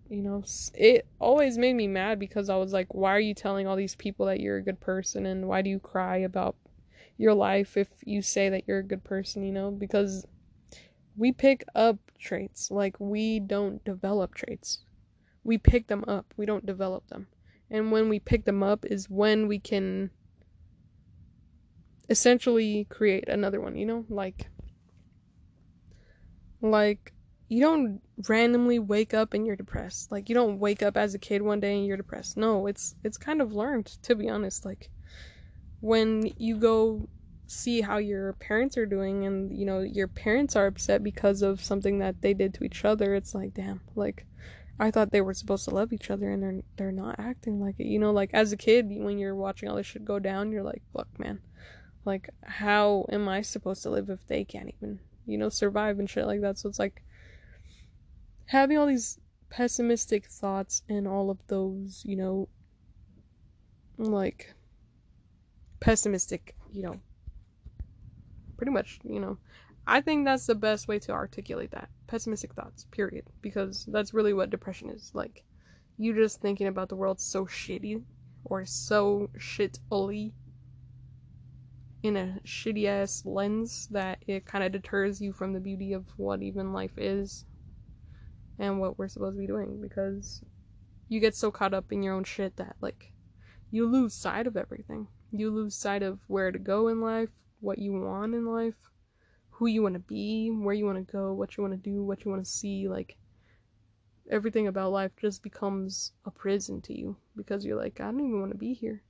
you 0.09 0.23
know, 0.23 0.45
it 0.75 1.07
always 1.19 1.59
made 1.59 1.75
me 1.75 1.89
mad 1.89 2.19
because 2.19 2.49
I 2.49 2.57
was 2.57 2.73
like, 2.73 2.95
why 2.95 3.11
are 3.11 3.21
you 3.21 3.35
telling 3.35 3.67
all 3.67 3.77
these 3.77 3.97
people 3.97 4.27
that 4.27 4.41
you're 4.41 4.59
a 4.59 4.63
good 4.63 4.81
person 4.81 5.27
and 5.27 5.49
why 5.49 5.63
do 5.63 5.71
you 5.71 5.81
cry 5.81 6.19
about 6.19 6.57
your 7.17 7.35
life 7.35 7.77
if 7.77 7.89
you 8.05 8.23
say 8.23 8.49
that 8.49 8.65
you're 8.67 8.79
a 8.79 8.85
good 8.85 9.05
person, 9.05 9.43
you 9.43 9.53
know? 9.53 9.71
Because 9.71 10.27
we 11.21 11.33
pick 11.33 11.63
up 11.75 11.99
traits, 12.19 12.71
like 12.71 12.97
we 12.99 13.41
don't 13.41 13.85
develop 13.85 14.35
traits. 14.35 14.79
We 15.45 15.59
pick 15.59 15.87
them 15.87 16.03
up, 16.09 16.33
we 16.39 16.47
don't 16.47 16.65
develop 16.65 17.07
them. 17.09 17.27
And 17.71 17.93
when 17.93 18.09
we 18.09 18.19
pick 18.19 18.47
them 18.47 18.63
up 18.63 18.87
is 18.87 19.11
when 19.11 19.47
we 19.47 19.59
can 19.59 20.11
essentially 22.09 22.87
create 22.89 23.29
another 23.29 23.61
one, 23.61 23.77
you 23.77 23.85
know? 23.85 24.07
Like 24.09 24.47
like 26.63 27.13
you 27.51 27.61
don't 27.61 28.01
randomly 28.27 28.79
wake 28.79 29.13
up 29.13 29.35
and 29.35 29.47
you're 29.47 29.57
depressed. 29.57 30.11
Like 30.11 30.31
you 30.31 30.35
don't 30.35 30.59
wake 30.59 30.83
up 30.83 30.97
as 30.97 31.13
a 31.13 31.19
kid 31.19 31.43
one 31.43 31.61
day 31.61 31.77
and 31.77 31.87
you're 31.87 31.99
depressed. 31.99 32.39
No, 32.39 32.67
it's 32.67 32.95
it's 33.05 33.19
kind 33.19 33.43
of 33.43 33.53
learned 33.53 33.87
to 34.05 34.15
be 34.15 34.31
honest. 34.31 34.65
Like 34.65 34.89
when 35.81 36.33
you 36.39 36.57
go 36.57 37.11
see 37.51 37.81
how 37.81 37.99
your 37.99 38.35
parents 38.35 38.79
are 38.79 38.87
doing 38.87 39.27
and 39.27 39.59
you 39.59 39.67
know 39.67 39.81
your 39.81 40.07
parents 40.07 40.55
are 40.55 40.69
upset 40.69 41.03
because 41.03 41.43
of 41.43 41.63
something 41.63 41.99
that 41.99 42.23
they 42.23 42.33
did 42.33 42.55
to 42.55 42.65
each 42.65 42.85
other, 42.85 43.15
it's 43.15 43.35
like 43.35 43.55
damn, 43.55 43.81
like 43.97 44.25
I 44.79 44.91
thought 44.91 45.11
they 45.11 45.21
were 45.21 45.35
supposed 45.35 45.65
to 45.65 45.75
love 45.75 45.93
each 45.93 46.11
other 46.11 46.31
and 46.31 46.43
they're 46.43 46.63
they're 46.77 46.93
not 46.93 47.17
acting 47.19 47.61
like 47.61 47.75
it. 47.81 47.87
You 47.87 47.99
know, 47.99 48.13
like 48.13 48.31
as 48.33 48.53
a 48.53 48.57
kid 48.57 48.87
when 48.89 49.19
you're 49.19 49.35
watching 49.35 49.69
all 49.69 49.77
this 49.77 49.87
shit 49.87 50.05
go 50.05 50.21
down, 50.21 50.53
you're 50.53 50.63
like, 50.63 50.83
fuck 50.95 51.09
man. 51.19 51.41
Like, 52.05 52.31
how 52.45 53.05
am 53.11 53.29
I 53.29 53.43
supposed 53.43 53.83
to 53.83 53.91
live 53.91 54.09
if 54.09 54.27
they 54.27 54.45
can't 54.45 54.73
even, 54.77 55.01
you 55.27 55.37
know, 55.37 55.49
survive 55.49 55.99
and 55.99 56.09
shit 56.09 56.27
like 56.27 56.41
that? 56.43 56.57
So 56.57 56.69
it's 56.69 56.79
like 56.79 57.03
having 58.47 58.79
all 58.79 58.87
these 58.87 59.19
pessimistic 59.51 60.27
thoughts 60.27 60.83
and 60.89 61.07
all 61.07 61.31
of 61.31 61.39
those, 61.49 62.03
you 62.07 62.17
know, 62.17 62.49
like 63.99 64.55
pessimistic, 65.81 66.55
you 66.73 66.83
know, 66.83 67.01
pretty 68.61 68.73
much, 68.73 69.01
you 69.05 69.19
know, 69.19 69.39
I 69.87 70.03
think 70.03 70.27
that's 70.27 70.45
the 70.45 70.55
best 70.55 70.87
way 70.87 70.99
to 70.99 71.13
articulate 71.13 71.71
that. 71.71 71.89
Pessimistic 72.09 72.53
thoughts, 72.53 72.85
period. 72.91 73.25
Because 73.41 73.87
that's 73.87 74.13
really 74.13 74.35
what 74.35 74.51
depression 74.51 74.91
is. 74.91 75.11
Like, 75.15 75.45
you 75.97 76.15
just 76.15 76.43
thinking 76.43 76.67
about 76.67 76.91
the 76.91 76.97
world 76.97 77.23
so 77.23 77.47
shitty 77.47 78.03
or 78.45 78.67
so 78.67 79.31
shitly 79.39 80.33
in 82.03 82.19
a 82.19 82.39
shitty 82.45 82.85
ass 82.85 83.23
lens 83.25 83.89
that 83.93 84.19
it 84.27 84.45
kind 84.45 84.63
of 84.63 84.73
deters 84.73 85.23
you 85.23 85.33
from 85.33 85.55
the 85.55 85.61
beauty 85.61 85.95
of 85.95 86.05
what 86.19 86.43
even 86.43 86.75
life 86.75 86.99
is 86.99 87.47
and 88.59 88.79
what 88.79 88.99
we're 88.99 89.09
supposed 89.09 89.37
to 89.37 89.41
be 89.41 89.47
doing 89.47 89.81
because 89.81 90.43
you 91.09 91.19
get 91.19 91.35
so 91.35 91.51
caught 91.51 91.73
up 91.73 91.93
in 91.93 92.03
your 92.03 92.15
own 92.15 92.25
shit 92.25 92.57
that 92.57 92.77
like 92.83 93.15
you 93.71 93.87
lose 93.87 94.13
sight 94.13 94.47
of 94.47 94.59
everything. 94.59 95.07
You 95.33 95.51
lose 95.51 95.75
sight 95.75 96.03
of 96.03 96.19
where 96.27 96.53
to 96.53 96.59
go 96.59 96.89
in 96.89 97.01
life, 97.01 97.31
what 97.61 97.79
you 97.79 97.93
want 97.93 98.35
in 98.35 98.47
life, 98.47 98.75
who 99.51 99.67
you 99.67 99.83
want 99.83 99.95
to 99.95 100.01
be, 100.01 100.51
where 100.51 100.75
you 100.75 100.87
want 100.87 100.99
to 100.99 101.13
go, 101.13 101.33
what 101.33 101.57
you 101.57 101.63
want 101.63 101.75
to 101.75 101.91
do, 101.91 102.03
what 102.03 102.25
you 102.25 102.31
want 102.31 102.45
to 102.45 102.51
see, 102.51 102.89
like 102.89 103.17
everything 104.31 104.69
about 104.69 104.93
life 104.93 105.11
just 105.21 105.43
becomes 105.43 106.13
a 106.25 106.31
prison 106.31 106.81
to 106.81 106.97
you 106.97 107.17
because 107.37 107.65
you're 107.65 107.77
like 107.77 108.01
I 108.01 108.05
don't 108.05 108.21
even 108.21 108.41
want 108.41 108.53
to 108.53 108.59
be 108.59 108.73
here. 108.73 109.03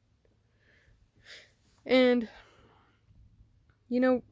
And 1.87 2.29
you 3.89 4.01
know, 4.01 4.23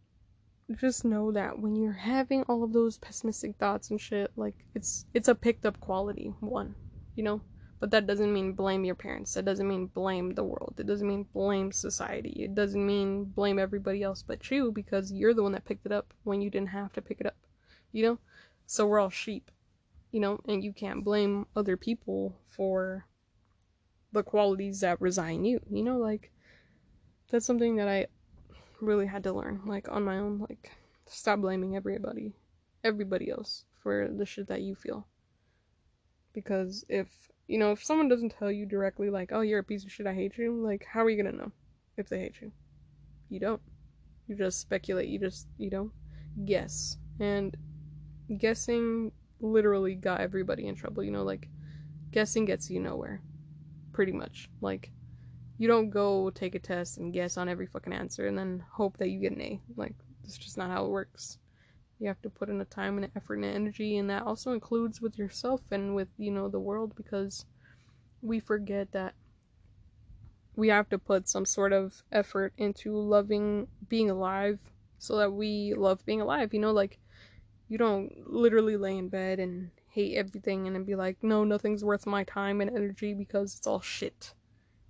just 0.77 1.05
know 1.05 1.33
that 1.33 1.59
when 1.59 1.75
you're 1.77 1.93
having 1.93 2.43
all 2.45 2.63
of 2.63 2.73
those 2.73 2.99
pessimistic 2.99 3.57
thoughts 3.57 3.91
and 3.91 4.01
shit, 4.01 4.31
like 4.37 4.55
it's 4.75 5.07
it's 5.15 5.29
a 5.29 5.35
picked 5.35 5.67
up 5.67 5.81
quality, 5.81 6.33
one, 6.41 6.75
you 7.15 7.23
know? 7.23 7.41
But 7.81 7.91
that 7.93 8.07
doesn't 8.07 8.33
mean 8.33 8.53
blame 8.53 8.85
your 8.85 8.95
parents. 8.95 9.35
That 9.35 9.45
doesn't 9.45 9.69
mean 9.69 9.87
blame 9.87 10.35
the 10.35 10.45
world. 10.45 10.75
It 10.79 10.87
doesn't 10.87 11.07
mean 11.07 11.27
blame 11.33 11.71
society. 11.71 12.31
It 12.31 12.55
doesn't 12.55 12.85
mean 12.85 13.25
blame 13.25 13.59
everybody 13.59 14.03
else 14.03 14.23
but 14.23 14.51
you 14.51 14.73
because 14.73 15.13
you're 15.13 15.35
the 15.35 15.43
one 15.43 15.53
that 15.53 15.65
picked 15.65 15.87
it 15.87 15.93
up 15.93 16.13
when 16.25 16.41
you 16.41 16.51
didn't 16.51 16.71
have 16.71 16.93
to 16.95 17.03
pick 17.03 17.21
it 17.21 17.27
up. 17.27 17.37
You 17.93 18.03
know? 18.05 18.19
So 18.67 18.87
we're 18.87 18.99
all 18.99 19.11
sheep. 19.11 19.51
You 20.11 20.21
know, 20.21 20.41
and 20.49 20.65
you 20.65 20.73
can't 20.73 21.05
blame 21.05 21.47
other 21.55 21.77
people 21.77 22.35
for 22.49 23.07
the 24.13 24.23
qualities 24.23 24.81
that 24.81 25.01
reside 25.01 25.35
in 25.35 25.45
you. 25.45 25.61
You 25.71 25.83
know, 25.83 25.99
like 25.99 26.33
that's 27.31 27.47
something 27.47 27.77
that 27.77 27.89
I 27.89 28.07
really 28.81 29.07
had 29.07 29.23
to 29.25 29.33
learn, 29.33 29.63
like 29.67 29.89
on 29.89 30.05
my 30.05 30.19
own, 30.19 30.39
like 30.49 30.73
stop 31.07 31.41
blaming 31.41 31.77
everybody, 31.77 32.33
everybody 32.83 33.31
else 33.31 33.65
for 33.83 34.09
the 34.09 34.27
shit 34.27 34.49
that 34.49 34.63
you 34.63 34.75
feel. 34.75 35.07
Because 36.33 36.85
if 36.89 37.09
you 37.49 37.59
know, 37.59 37.73
if 37.73 37.83
someone 37.83 38.09
doesn't 38.09 38.37
tell 38.39 38.53
you 38.53 38.67
directly, 38.67 39.11
like, 39.11 39.31
oh, 39.33 39.41
you're 39.41 39.59
a 39.59 39.65
piece 39.65 39.85
of 39.85 39.91
shit, 39.91 40.07
I 40.07 40.15
hate 40.15 40.37
you, 40.37 40.63
like, 40.63 40.85
how 40.85 41.03
are 41.03 41.11
you 41.11 41.21
gonna 41.21 41.37
know 41.37 41.51
if 41.97 42.09
they 42.09 42.21
hate 42.21 42.41
you? 42.41 42.53
You 43.31 43.41
don't. 43.41 43.63
You 44.27 44.37
just 44.37 44.61
speculate, 44.61 45.09
you 45.09 45.19
just, 45.19 45.49
you 45.57 45.71
know, 45.71 45.91
guess. 46.45 46.99
And 47.19 47.57
guessing 48.37 49.11
literally 49.41 49.95
got 49.95 50.21
everybody 50.21 50.69
in 50.69 50.75
trouble, 50.75 51.03
you 51.03 51.11
know, 51.11 51.25
like, 51.25 51.49
guessing 52.11 52.45
gets 52.45 52.71
you 52.71 52.81
nowhere. 52.81 53.23
Pretty 53.93 54.13
much. 54.13 54.51
Like, 54.61 54.93
you 55.57 55.67
don't 55.67 55.89
go 55.89 56.31
take 56.31 56.55
a 56.55 56.59
test 56.59 56.99
and 56.99 57.13
guess 57.13 57.39
on 57.39 57.49
every 57.49 57.67
fucking 57.67 57.93
answer 57.93 58.29
and 58.29 58.37
then 58.37 58.63
hope 58.71 58.99
that 58.99 59.09
you 59.09 59.21
get 59.21 59.33
an 59.33 59.41
A. 59.41 59.61
Like, 59.77 59.95
that's 60.23 60.37
just 60.37 60.59
not 60.59 60.71
how 60.71 60.85
it 60.85 60.91
works. 60.91 61.39
You 61.99 62.09
have 62.09 62.23
to 62.23 62.31
put 62.31 62.49
in 62.49 62.61
a 62.61 62.65
time 62.65 62.97
and 62.99 63.11
effort 63.17 63.37
and 63.37 63.45
energy, 63.45 63.97
and 63.97 64.09
that 64.11 64.23
also 64.23 64.53
includes 64.53 65.01
with 65.01 65.19
yourself 65.19 65.63
and 65.71 65.95
with, 65.95 66.09
you 66.17 66.31
know, 66.31 66.49
the 66.49 66.61
world 66.61 66.95
because 66.95 67.45
we 68.23 68.41
forget 68.41 68.93
that 68.93 69.15
we 70.55 70.69
have 70.69 70.89
to 70.89 70.99
put 70.99 71.29
some 71.29 71.45
sort 71.45 71.73
of 71.73 72.03
effort 72.11 72.53
into 72.57 72.97
loving 72.97 73.69
being 73.89 74.11
alive 74.11 74.59
so 74.99 75.17
that 75.17 75.33
we 75.33 75.75
love 75.75 76.05
being 76.05 76.21
alive. 76.21 76.53
You 76.53 76.61
know, 76.61 76.73
like, 76.73 76.99
you 77.69 77.79
don't 77.79 78.13
literally 78.27 78.77
lay 78.77 78.97
in 78.97 79.09
bed 79.09 79.39
and 79.39 79.71
hate 79.91 80.17
everything 80.17 80.67
and 80.67 80.75
then 80.75 80.85
be 80.85 80.95
like, 80.95 81.17
no, 81.23 81.45
nothing's 81.45 81.85
worth 81.85 82.07
my 82.07 82.25
time 82.25 82.61
and 82.61 82.71
energy 82.71 83.15
because 83.15 83.57
it's 83.57 83.67
all 83.67 83.81
shit 83.81 84.35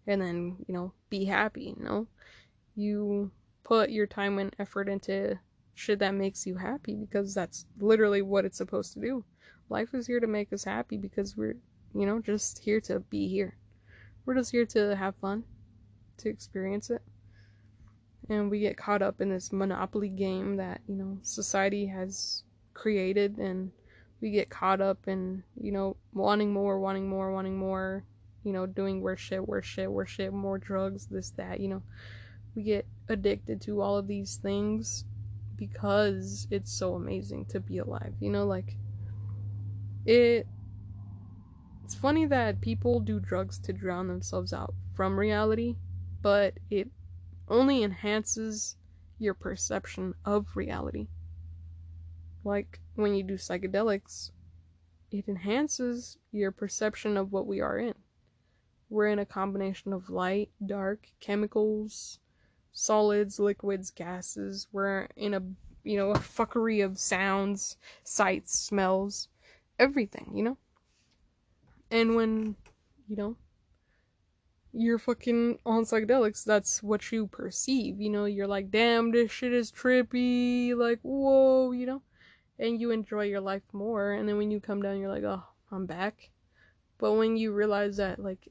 and 0.07 0.23
then, 0.23 0.57
you 0.67 0.75
know, 0.75 0.93
be 1.11 1.25
happy, 1.27 1.75
you 1.79 1.85
know? 1.85 2.07
You 2.75 3.31
put 3.63 3.91
your 3.91 4.07
time 4.07 4.39
and 4.39 4.55
effort 4.59 4.89
into 4.89 5.39
shit 5.79 6.01
that 6.01 6.15
makes 6.15 6.47
you 6.47 6.57
happy 6.57 6.97
because 6.97 7.35
that's 7.35 7.67
literally 7.79 8.23
what 8.23 8.45
it's 8.45 8.59
supposed 8.59 8.93
to 8.95 9.01
do. 9.01 9.25
Life 9.69 9.95
is 9.95 10.07
here 10.07 10.21
to 10.21 10.27
make 10.27 10.53
us 10.53 10.65
happy 10.65 10.97
because 10.97 11.37
we're, 11.37 11.57
you 11.95 12.07
know, 12.07 12.21
just 12.21 12.59
here 12.59 12.81
to 12.83 13.01
be 13.01 13.29
here. 13.29 13.57
We're 14.25 14.35
just 14.35 14.51
here 14.51 14.67
to 14.67 14.97
have 14.97 15.15
fun, 15.17 15.45
to 16.19 16.29
experience 16.29 16.91
it. 16.91 17.03
And 18.29 18.51
we 18.51 18.61
get 18.61 18.77
caught 18.77 19.03
up 19.03 19.21
in 19.21 19.31
this 19.31 19.53
monopoly 19.53 20.09
game 20.09 20.57
that, 20.57 20.81
you 20.87 20.97
know, 20.97 21.19
society 21.23 21.87
has 21.87 22.43
created 22.75 23.39
and 23.39 23.71
we 24.21 24.31
get 24.31 24.51
caught 24.51 24.81
up 24.81 24.99
in, 25.07 25.43
you 25.61 25.73
know, 25.73 25.97
wanting 26.13 26.53
more, 26.53 26.79
wanting 26.81 27.09
more, 27.09 27.33
wanting 27.33 27.57
more, 27.57 28.05
you 28.43 28.53
know, 28.53 28.67
doing 28.67 29.01
worse 29.01 29.21
shit, 29.21 29.47
worse 29.47 29.67
shit, 29.67 29.91
worse 29.91 30.11
shit, 30.11 30.33
more 30.33 30.59
drugs, 30.59 31.07
this, 31.07 31.31
that, 31.37 31.61
you 31.61 31.69
know. 31.69 31.83
We 32.55 32.65
get 32.65 32.87
addicted 33.09 33.61
to 33.63 33.81
all 33.81 33.97
of 33.97 34.09
these 34.09 34.37
things 34.37 35.05
because 35.59 36.47
it's 36.51 36.73
so 36.73 36.95
amazing 36.95 37.45
to 37.47 37.61
be 37.61 37.79
alive, 37.79 38.15
you 38.21 38.31
know, 38.31 38.47
like 38.47 38.77
it 40.07 40.47
it's 41.85 41.95
funny 41.95 42.27
that 42.27 42.61
people 42.61 43.01
do 43.01 43.19
drugs 43.19 43.59
to 43.61 43.73
drown 43.73 44.09
themselves 44.09 44.53
out 44.53 44.75
from 44.95 45.19
reality, 45.19 45.77
but 46.23 46.55
it 46.71 46.91
only 47.49 47.83
enhances 47.83 48.77
your 49.19 49.35
perception 49.35 50.15
of 50.25 50.47
reality. 50.55 51.09
Like 52.45 52.81
when 52.95 53.15
you 53.15 53.23
do 53.23 53.35
psychedelics, 53.35 54.31
it 55.11 55.29
enhances 55.29 56.19
your 56.31 56.53
perception 56.53 57.17
of 57.17 57.33
what 57.33 57.47
we 57.47 57.61
are 57.61 57.79
in. 57.79 57.95
We're 58.91 59.09
in 59.09 59.19
a 59.19 59.27
combination 59.27 59.93
of 59.93 60.11
light, 60.11 60.51
dark, 60.65 61.09
chemicals, 61.21 62.21
solids, 62.79 63.41
liquids, 63.41 63.91
gases. 63.91 64.69
We're 64.71 65.09
in 65.17 65.35
a, 65.35 65.43
you 65.83 65.97
know, 65.97 66.13
a 66.13 66.19
fuckery 66.19 66.85
of 66.85 66.97
sounds, 66.97 67.77
sights, 68.05 68.57
smells, 68.57 69.29
everything, 69.81 70.31
you 70.33 70.45
know? 70.45 70.57
And 71.91 72.15
when, 72.15 72.55
you 73.09 73.17
know, 73.17 73.37
you're 74.73 74.99
fucking 74.99 75.59
on 75.67 75.85
psychedelics, 75.85 76.45
that's 76.45 76.81
what 76.81 77.11
you 77.11 77.27
perceive, 77.27 78.01
you 78.01 78.11
know? 78.11 78.27
You're 78.27 78.47
like, 78.47 78.71
damn, 78.71 79.11
this 79.11 79.33
shit 79.33 79.53
is 79.53 79.73
trippy, 79.73 80.77
like, 80.77 81.01
whoa, 81.03 81.73
you 81.73 81.85
know? 81.85 82.03
And 82.61 82.81
you 82.81 82.93
enjoy 82.93 83.25
your 83.25 83.41
life 83.41 83.63
more. 83.73 84.13
And 84.13 84.29
then 84.29 84.39
when 84.39 84.53
you 84.53 84.61
come 84.61 84.83
down, 84.83 85.01
you're 85.01 85.13
like, 85.13 85.25
oh, 85.25 85.43
I'm 85.73 85.87
back. 85.87 86.31
But 86.99 87.15
when 87.15 87.37
you 87.37 87.53
realize 87.53 87.97
that, 87.97 88.21
like, 88.21 88.47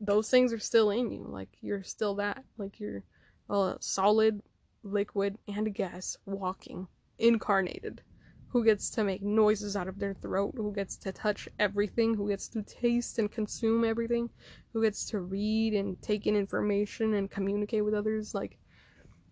those 0.00 0.30
things 0.30 0.54
are 0.54 0.58
still 0.58 0.90
in 0.90 1.10
you, 1.10 1.26
like, 1.28 1.50
you're 1.60 1.82
still 1.82 2.14
that, 2.14 2.44
like, 2.56 2.80
you're 2.80 3.02
a 3.48 3.76
solid, 3.80 4.42
liquid, 4.82 5.38
and 5.48 5.74
gas 5.74 6.16
walking, 6.26 6.88
incarnated. 7.18 8.02
Who 8.50 8.64
gets 8.64 8.88
to 8.90 9.04
make 9.04 9.22
noises 9.22 9.76
out 9.76 9.88
of 9.88 9.98
their 9.98 10.14
throat, 10.14 10.54
who 10.56 10.72
gets 10.72 10.96
to 10.98 11.12
touch 11.12 11.48
everything, 11.58 12.14
who 12.14 12.28
gets 12.28 12.48
to 12.48 12.62
taste 12.62 13.18
and 13.18 13.30
consume 13.30 13.84
everything, 13.84 14.30
who 14.72 14.82
gets 14.82 15.04
to 15.10 15.20
read 15.20 15.74
and 15.74 16.00
take 16.00 16.26
in 16.26 16.34
information 16.34 17.14
and 17.14 17.30
communicate 17.30 17.84
with 17.84 17.92
others. 17.92 18.34
Like, 18.34 18.58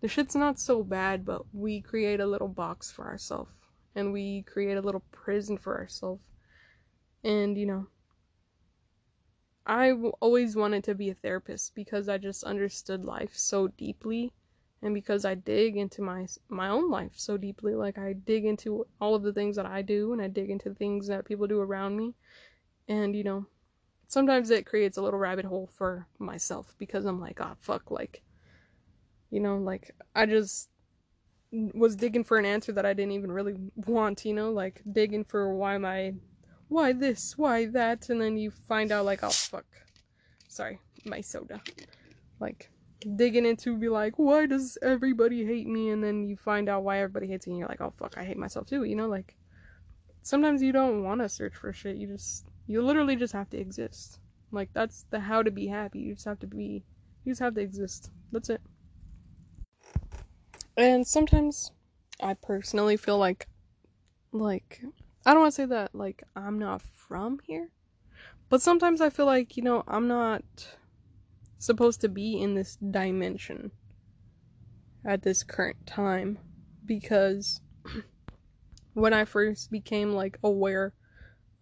the 0.01 0.07
shit's 0.07 0.35
not 0.35 0.59
so 0.59 0.83
bad, 0.83 1.25
but 1.25 1.41
we 1.51 1.81
create 1.81 2.19
a 2.19 2.27
little 2.27 2.47
box 2.47 2.91
for 2.91 3.05
ourselves 3.05 3.49
and 3.95 4.13
we 4.13 4.43
create 4.43 4.77
a 4.77 4.81
little 4.81 5.03
prison 5.11 5.57
for 5.57 5.75
ourselves. 5.75 6.21
And, 7.23 7.57
you 7.57 7.65
know, 7.65 7.87
I 9.67 9.91
always 10.21 10.55
wanted 10.55 10.85
to 10.85 10.95
be 10.95 11.09
a 11.09 11.13
therapist 11.13 11.75
because 11.75 12.07
I 12.07 12.17
just 12.17 12.45
understood 12.45 13.03
life 13.03 13.35
so 13.35 13.67
deeply 13.67 14.31
and 14.81 14.93
because 14.93 15.25
I 15.25 15.35
dig 15.35 15.75
into 15.75 16.01
my 16.01 16.25
my 16.47 16.69
own 16.69 16.89
life 16.89 17.11
so 17.15 17.35
deeply. 17.35 17.75
Like 17.75 17.97
I 17.97 18.13
dig 18.13 18.45
into 18.45 18.87
all 19.01 19.13
of 19.13 19.23
the 19.23 19.33
things 19.33 19.57
that 19.57 19.65
I 19.65 19.81
do 19.81 20.13
and 20.13 20.21
I 20.21 20.29
dig 20.29 20.49
into 20.49 20.73
things 20.73 21.07
that 21.07 21.25
people 21.25 21.47
do 21.47 21.59
around 21.59 21.97
me. 21.97 22.15
And 22.87 23.13
you 23.13 23.25
know 23.25 23.45
sometimes 24.07 24.49
it 24.49 24.65
creates 24.65 24.97
a 24.97 25.01
little 25.01 25.19
rabbit 25.19 25.43
hole 25.43 25.69
for 25.73 26.07
myself 26.17 26.73
because 26.77 27.03
I'm 27.03 27.19
like 27.19 27.41
oh 27.41 27.57
fuck 27.59 27.91
like 27.91 28.23
you 29.31 29.41
know 29.41 29.57
like 29.57 29.93
I 30.15 30.25
just 30.25 30.69
was 31.51 31.97
digging 31.97 32.23
for 32.23 32.37
an 32.37 32.45
answer 32.45 32.71
that 32.71 32.85
I 32.85 32.93
didn't 32.93 33.11
even 33.11 33.31
really 33.33 33.55
want 33.75 34.23
you 34.23 34.33
know 34.33 34.51
like 34.51 34.81
digging 34.89 35.25
for 35.25 35.53
why 35.53 35.77
my 35.77 36.13
why 36.69 36.93
this 36.93 37.37
why 37.37 37.65
that 37.65 38.09
and 38.09 38.21
then 38.21 38.37
you 38.37 38.51
find 38.51 38.91
out 38.91 39.05
like 39.05 39.23
oh 39.23 39.29
fuck 39.29 39.65
sorry 40.47 40.79
my 41.05 41.21
soda 41.21 41.61
like 42.39 42.69
digging 43.15 43.45
into 43.45 43.77
be 43.77 43.89
like, 43.89 44.17
why 44.17 44.45
does 44.45 44.77
everybody 44.81 45.45
hate 45.45 45.67
me? 45.67 45.89
And 45.89 46.03
then 46.03 46.27
you 46.27 46.35
find 46.35 46.69
out 46.69 46.83
why 46.83 46.99
everybody 46.99 47.27
hates 47.27 47.45
you 47.45 47.53
and 47.53 47.59
you're 47.59 47.67
like, 47.67 47.81
oh 47.81 47.93
fuck, 47.97 48.17
I 48.17 48.23
hate 48.23 48.37
myself 48.37 48.67
too, 48.67 48.83
you 48.83 48.95
know, 48.95 49.07
like 49.07 49.35
sometimes 50.21 50.61
you 50.61 50.71
don't 50.71 51.03
want 51.03 51.21
to 51.21 51.29
search 51.29 51.55
for 51.55 51.71
shit. 51.71 51.97
You 51.97 52.07
just 52.07 52.45
you 52.67 52.81
literally 52.81 53.15
just 53.15 53.33
have 53.33 53.49
to 53.51 53.57
exist. 53.57 54.19
Like 54.51 54.69
that's 54.73 55.05
the 55.09 55.19
how 55.19 55.43
to 55.43 55.51
be 55.51 55.67
happy. 55.67 55.99
You 55.99 56.13
just 56.13 56.25
have 56.25 56.39
to 56.39 56.47
be 56.47 56.83
you 57.23 57.31
just 57.31 57.41
have 57.41 57.55
to 57.55 57.61
exist. 57.61 58.11
That's 58.31 58.49
it. 58.49 58.61
And 60.75 61.05
sometimes 61.05 61.71
I 62.21 62.33
personally 62.33 62.97
feel 62.97 63.17
like 63.17 63.47
like 64.31 64.81
I 65.27 65.31
don't 65.31 65.41
want 65.41 65.55
to 65.55 65.61
say 65.61 65.65
that 65.65 65.93
like 65.93 66.23
I'm 66.37 66.57
not 66.57 66.81
from 66.81 67.39
here. 67.43 67.69
But 68.47 68.61
sometimes 68.61 69.01
I 69.01 69.09
feel 69.09 69.25
like, 69.25 69.57
you 69.57 69.63
know, 69.63 69.83
I'm 69.85 70.07
not 70.07 70.41
supposed 71.59 71.99
to 72.01 72.07
be 72.07 72.39
in 72.39 72.55
this 72.55 72.77
dimension 72.77 73.71
at 75.05 75.23
this 75.23 75.43
current 75.43 75.85
time 75.85 76.39
because 76.85 77.59
when 78.93 79.13
I 79.13 79.25
first 79.25 79.69
became 79.69 80.13
like 80.13 80.39
aware 80.45 80.93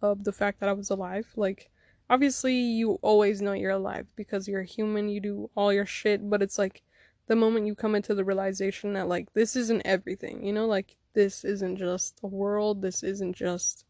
of 0.00 0.22
the 0.22 0.32
fact 0.32 0.60
that 0.60 0.68
I 0.68 0.72
was 0.72 0.90
alive, 0.90 1.26
like 1.34 1.68
obviously 2.08 2.54
you 2.54 3.00
always 3.02 3.42
know 3.42 3.52
you're 3.52 3.72
alive 3.72 4.06
because 4.14 4.46
you're 4.46 4.62
human, 4.62 5.08
you 5.08 5.18
do 5.20 5.50
all 5.56 5.72
your 5.72 5.86
shit, 5.86 6.30
but 6.30 6.40
it's 6.40 6.56
like 6.56 6.82
the 7.26 7.34
moment 7.34 7.66
you 7.66 7.74
come 7.74 7.96
into 7.96 8.14
the 8.14 8.24
realization 8.24 8.92
that 8.92 9.08
like 9.08 9.32
this 9.32 9.56
isn't 9.56 9.82
everything, 9.84 10.46
you 10.46 10.52
know, 10.52 10.66
like 10.66 10.94
this 11.16 11.44
isn't 11.44 11.78
just 11.78 12.20
a 12.22 12.28
world, 12.28 12.80
this 12.80 13.02
isn't 13.02 13.34
just 13.34 13.86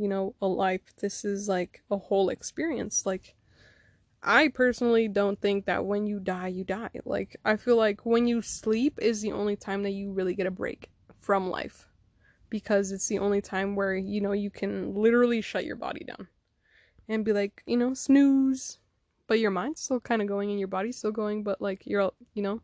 you 0.00 0.08
know, 0.08 0.34
a 0.40 0.46
life. 0.46 0.80
This 0.98 1.26
is 1.26 1.46
like 1.46 1.82
a 1.90 1.98
whole 1.98 2.30
experience. 2.30 3.04
Like 3.04 3.34
I 4.22 4.48
personally 4.48 5.08
don't 5.08 5.38
think 5.38 5.66
that 5.66 5.84
when 5.84 6.06
you 6.06 6.20
die, 6.20 6.48
you 6.48 6.64
die. 6.64 6.90
Like, 7.04 7.36
I 7.44 7.56
feel 7.56 7.76
like 7.76 8.06
when 8.06 8.26
you 8.26 8.40
sleep 8.40 8.98
is 9.00 9.20
the 9.20 9.32
only 9.32 9.56
time 9.56 9.82
that 9.82 9.90
you 9.90 10.12
really 10.12 10.34
get 10.34 10.46
a 10.46 10.50
break 10.50 10.90
from 11.20 11.50
life. 11.50 11.86
Because 12.48 12.92
it's 12.92 13.08
the 13.08 13.18
only 13.18 13.42
time 13.42 13.76
where, 13.76 13.94
you 13.94 14.20
know, 14.20 14.32
you 14.32 14.50
can 14.50 14.94
literally 14.94 15.42
shut 15.42 15.64
your 15.64 15.76
body 15.76 16.04
down 16.04 16.28
and 17.08 17.24
be 17.24 17.32
like, 17.32 17.62
you 17.66 17.76
know, 17.76 17.94
snooze. 17.94 18.78
But 19.26 19.38
your 19.38 19.52
mind's 19.52 19.82
still 19.82 20.00
kind 20.00 20.20
of 20.20 20.28
going 20.28 20.50
and 20.50 20.58
your 20.58 20.68
body's 20.68 20.96
still 20.96 21.12
going, 21.12 21.42
but 21.42 21.60
like, 21.60 21.86
you're, 21.86 22.10
you 22.34 22.42
know, 22.42 22.60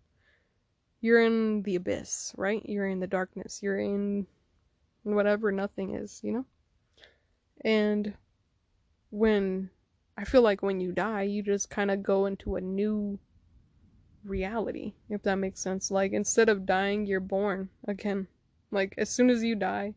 you're 1.07 1.23
in 1.23 1.63
the 1.63 1.77
abyss, 1.77 2.35
right? 2.37 2.61
You're 2.65 2.89
in 2.89 2.99
the 2.99 3.07
darkness. 3.07 3.61
You're 3.63 3.79
in 3.79 4.27
whatever 5.05 5.53
nothing 5.53 5.95
is, 5.95 6.21
you 6.25 6.33
know? 6.33 6.45
And 7.65 8.13
when 9.11 9.71
I 10.19 10.25
feel 10.25 10.43
like 10.43 10.65
when 10.65 10.81
you 10.81 10.91
die, 10.91 11.23
you 11.23 11.45
just 11.45 11.71
kind 11.71 11.93
of 11.93 12.03
go 12.03 12.27
into 12.27 12.57
a 12.57 12.61
new 12.61 13.21
reality, 14.25 14.95
if 15.09 15.23
that 15.23 15.37
makes 15.37 15.61
sense. 15.61 15.93
Like, 15.93 16.13
instead 16.13 16.49
of 16.49 16.67
dying, 16.67 17.07
you're 17.07 17.21
born 17.21 17.69
again. 17.87 18.27
Like, 18.73 18.95
as 18.99 19.09
soon 19.09 19.31
as 19.31 19.45
you 19.45 19.55
die, 19.55 19.95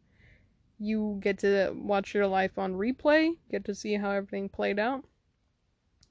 you 0.78 1.18
get 1.24 1.40
to 1.40 1.74
watch 1.76 2.14
your 2.14 2.28
life 2.28 2.60
on 2.60 2.76
replay, 2.76 3.32
get 3.50 3.66
to 3.66 3.74
see 3.74 3.96
how 3.96 4.12
everything 4.12 4.48
played 4.48 4.78
out, 4.78 5.04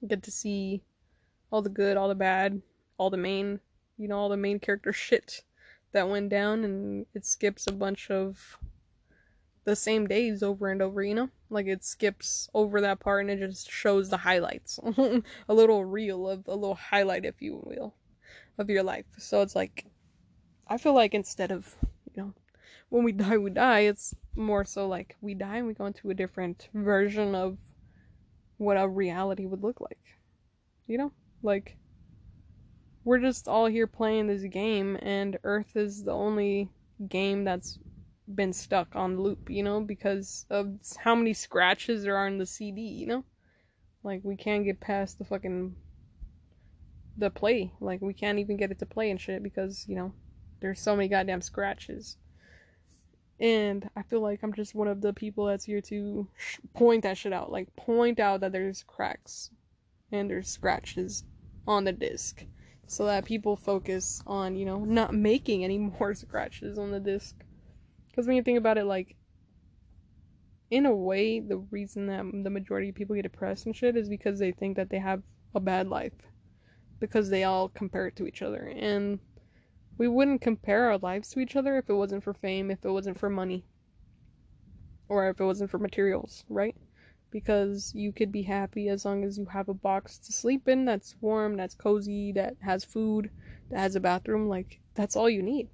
get 0.09 0.25
to 0.25 0.33
see 0.33 0.83
all 1.53 1.63
the 1.63 1.71
good, 1.71 1.97
all 1.97 2.09
the 2.09 2.17
bad, 2.17 2.61
all 2.99 3.11
the 3.11 3.17
main, 3.17 3.61
you 3.99 4.09
know, 4.09 4.17
all 4.17 4.29
the 4.29 4.37
main 4.37 4.59
character 4.59 4.93
shit 4.93 5.43
that 5.93 6.09
went 6.09 6.29
down, 6.29 6.65
and 6.65 7.07
it 7.15 7.27
skips 7.27 7.67
a 7.67 7.73
bunch 7.73 8.11
of 8.11 8.59
the 9.69 9.77
same 9.77 10.07
days 10.07 10.43
over 10.43 10.71
and 10.71 10.81
over, 10.81 11.03
you 11.03 11.15
know? 11.15 11.29
Like 11.51 11.67
it 11.67 11.85
skips 11.85 12.49
over 12.55 12.81
that 12.81 13.01
part 13.01 13.21
and 13.21 13.31
it 13.31 13.47
just 13.47 13.71
shows 13.71 14.09
the 14.09 14.17
highlights. 14.17 14.81
a 15.49 15.55
little 15.55 15.85
reel 15.85 16.29
of 16.29 16.49
a 16.49 16.55
little 16.55 16.75
highlight, 16.75 17.27
if 17.27 17.43
you 17.43 17.63
will, 17.63 17.95
of 18.57 18.71
your 18.71 18.83
life. 18.83 19.05
So 19.19 19.43
it's 19.43 19.55
like, 19.55 19.85
I 20.67 20.79
feel 20.79 20.95
like 20.95 21.13
instead 21.13 21.53
of, 21.53 21.77
you 22.15 22.23
know, 22.23 22.35
when 22.89 23.05
we 23.05 23.13
die, 23.25 23.37
we 23.37 23.51
die, 23.51 23.81
it's 23.81 24.15
more 24.35 24.65
so 24.65 24.89
like 24.89 25.17
we 25.21 25.35
die 25.35 25.59
and 25.59 25.67
we 25.67 25.75
go 25.75 25.87
into 25.87 26.11
a 26.11 26.15
different 26.15 26.71
version 26.73 27.35
of 27.35 27.59
what 28.57 28.79
a 28.79 28.89
reality 28.89 29.45
would 29.45 29.63
look 29.63 29.81
like. 29.81 30.01
You 30.87 30.99
know? 30.99 31.13
Like, 31.43 31.77
we're 33.09 33.19
just 33.19 33.49
all 33.49 33.65
here 33.65 33.87
playing 33.87 34.27
this 34.27 34.43
game, 34.43 34.99
and 35.01 35.39
Earth 35.43 35.77
is 35.77 36.05
the 36.05 36.13
only 36.13 36.69
game 37.09 37.43
that's 37.43 37.79
been 38.35 38.53
stuck 38.53 38.95
on 38.95 39.19
loop, 39.19 39.49
you 39.49 39.63
know, 39.63 39.81
because 39.81 40.45
of 40.51 40.75
how 40.99 41.15
many 41.15 41.33
scratches 41.33 42.03
there 42.03 42.19
are 42.19 42.27
in 42.27 42.37
the 42.37 42.45
CD, 42.45 42.83
you 42.83 43.07
know? 43.07 43.25
Like 44.05 44.21
we 44.25 44.37
can't 44.37 44.67
get 44.67 44.81
past 44.81 45.19
the 45.19 45.25
fucking 45.25 45.75
the 47.17 47.31
play. 47.31 47.73
Like 47.81 48.03
we 48.03 48.13
can't 48.13 48.41
even 48.41 48.59
get 48.59 48.71
it 48.71 48.79
to 48.81 48.85
play 48.85 49.11
and 49.11 49.19
shit 49.19 49.43
because, 49.43 49.87
you 49.89 49.97
know, 49.97 50.13
there's 50.61 50.79
so 50.79 50.95
many 50.95 51.09
goddamn 51.09 51.41
scratches. 51.41 52.19
And 53.41 53.89
I 53.97 54.03
feel 54.03 54.21
like 54.21 54.41
I'm 54.43 54.53
just 54.53 54.75
one 54.75 54.87
of 54.87 55.01
the 55.01 55.15
people 55.15 55.47
that's 55.47 55.65
here 55.65 55.81
to 55.81 56.29
sh- 56.37 56.59
point 56.75 57.05
that 57.05 57.17
shit 57.17 57.33
out. 57.33 57.51
Like 57.51 57.75
point 57.75 58.21
out 58.21 58.41
that 58.41 58.53
there's 58.53 58.85
cracks 58.87 59.49
and 60.13 60.29
there's 60.29 60.49
scratches 60.49 61.25
on 61.67 61.85
the 61.85 61.93
disc 61.93 62.45
so 62.89 63.05
that 63.07 63.25
people 63.25 63.55
focus 63.55 64.21
on, 64.27 64.57
you 64.57 64.67
know, 64.67 64.85
not 64.85 65.15
making 65.15 65.63
any 65.63 65.79
more 66.01 66.15
scratches 66.15 66.79
on 66.79 66.91
the 66.91 67.01
disc 67.01 67.37
because 68.19 68.27
when 68.27 68.35
you 68.35 68.43
think 68.43 68.59
about 68.59 68.79
it, 68.79 68.85
like, 68.85 69.15
in 70.73 70.87
a 70.87 70.93
way, 70.93 71.39
the 71.39 71.59
reason 71.59 72.07
that 72.07 72.25
the 72.43 72.51
majority 72.51 72.89
of 72.89 72.97
people 72.97 73.15
get 73.15 73.23
depressed 73.23 73.65
and 73.65 73.77
shit 73.77 73.97
is 73.97 74.09
because 74.09 74.41
they 74.41 74.51
think 74.51 74.75
that 74.75 74.91
they 74.91 74.99
have 74.99 75.23
a 75.55 75.61
bad 75.61 75.87
life. 75.87 76.15
Because 76.99 77.31
they 77.31 77.45
all 77.45 77.69
compare 77.69 78.09
it 78.09 78.17
to 78.17 78.27
each 78.27 78.43
other. 78.43 78.73
And 78.77 79.21
we 79.99 80.09
wouldn't 80.09 80.41
compare 80.41 80.87
our 80.87 80.99
lives 80.99 81.29
to 81.31 81.39
each 81.39 81.55
other 81.55 81.77
if 81.77 81.89
it 81.89 81.95
wasn't 81.95 82.25
for 82.25 82.35
fame, 82.35 82.73
if 82.73 82.85
it 82.85 82.91
wasn't 82.91 83.21
for 83.21 83.31
money, 83.31 83.65
or 85.09 85.29
if 85.31 85.39
it 85.39 85.45
wasn't 85.45 85.71
for 85.71 85.79
materials, 85.79 86.45
right? 86.49 86.75
Because 87.31 87.93
you 87.95 88.13
could 88.13 88.33
be 88.33 88.43
happy 88.43 88.89
as 88.89 89.05
long 89.05 89.25
as 89.25 89.39
you 89.39 89.47
have 89.47 89.69
a 89.69 89.75
box 89.75 90.19
to 90.19 90.33
sleep 90.33 90.69
in 90.69 90.85
that's 90.85 91.17
warm, 91.21 91.57
that's 91.57 91.75
cozy, 91.75 92.33
that 92.33 92.57
has 92.61 92.85
food, 92.85 93.31
that 93.71 93.79
has 93.79 93.97
a 93.97 94.01
bathroom. 94.01 94.49
Like, 94.49 94.81
that's 94.95 95.17
all 95.17 95.29
you 95.29 95.43
need. 95.43 95.69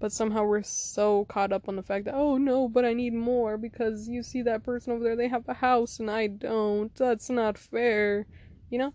But 0.00 0.12
somehow 0.12 0.44
we're 0.44 0.62
so 0.62 1.26
caught 1.26 1.52
up 1.52 1.68
on 1.68 1.76
the 1.76 1.82
fact 1.82 2.06
that, 2.06 2.14
oh 2.14 2.38
no, 2.38 2.68
but 2.68 2.84
I 2.84 2.94
need 2.94 3.12
more 3.12 3.58
because 3.58 4.08
you 4.08 4.22
see 4.22 4.42
that 4.42 4.64
person 4.64 4.92
over 4.92 5.04
there, 5.04 5.16
they 5.16 5.28
have 5.28 5.46
a 5.46 5.54
house 5.54 6.00
and 6.00 6.10
I 6.10 6.26
don't. 6.26 6.94
That's 6.94 7.28
not 7.28 7.58
fair. 7.58 8.26
You 8.70 8.78
know? 8.78 8.94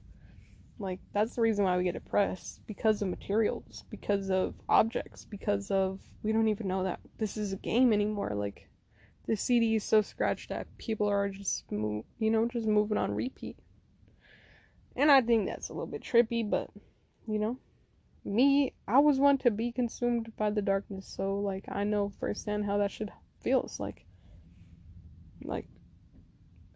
Like, 0.78 1.00
that's 1.14 1.36
the 1.36 1.42
reason 1.42 1.64
why 1.64 1.78
we 1.78 1.84
get 1.84 1.94
depressed 1.94 2.62
because 2.68 3.02
of 3.02 3.08
materials, 3.08 3.86
because 3.90 4.30
of 4.30 4.56
objects, 4.68 5.26
because 5.26 5.72
of. 5.72 6.00
We 6.24 6.32
don't 6.32 6.48
even 6.48 6.68
know 6.68 6.84
that 6.84 7.02
this 7.20 7.38
is 7.38 7.54
a 7.54 7.58
game 7.58 7.94
anymore. 7.94 8.32
Like, 8.34 8.68
the 9.28 9.36
CD 9.36 9.76
is 9.76 9.84
so 9.84 10.02
scratched 10.02 10.50
that 10.50 10.68
people 10.78 11.08
are 11.08 11.30
just 11.30 11.66
you 11.72 12.04
know, 12.20 12.48
just 12.48 12.68
moving 12.68 12.98
on 12.98 13.14
repeat. 13.14 13.58
And 14.96 15.12
I 15.12 15.22
think 15.22 15.46
that's 15.48 15.70
a 15.70 15.74
little 15.74 15.88
bit 15.88 16.02
trippy, 16.04 16.50
but 16.50 16.70
you 17.28 17.40
know, 17.40 17.58
me, 18.24 18.74
I 18.88 19.00
was 19.00 19.20
one 19.20 19.38
to 19.40 19.52
be 19.52 19.72
consumed 19.72 20.34
by 20.38 20.50
the 20.50 20.62
darkness, 20.62 21.08
so 21.08 21.40
like 21.40 21.66
I 21.70 21.84
know 21.84 22.10
firsthand 22.10 22.66
how 22.66 22.78
that 22.78 22.92
should 22.92 23.12
feels 23.42 23.80
like. 23.80 24.06
Like, 25.44 25.68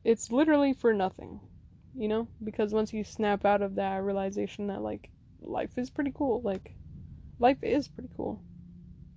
it's 0.04 0.32
literally 0.32 0.74
for 0.74 0.94
nothing, 0.94 1.40
you 1.96 2.08
know, 2.08 2.28
because 2.44 2.74
once 2.74 2.94
you 2.94 3.04
snap 3.04 3.46
out 3.46 3.62
of 3.62 3.76
that 3.76 4.04
realization 4.04 4.68
that 4.68 4.82
like 4.82 5.10
life 5.42 5.78
is 5.78 5.90
pretty 5.90 6.12
cool, 6.14 6.42
like 6.42 6.76
life 7.40 7.64
is 7.64 7.88
pretty 7.88 8.10
cool, 8.16 8.44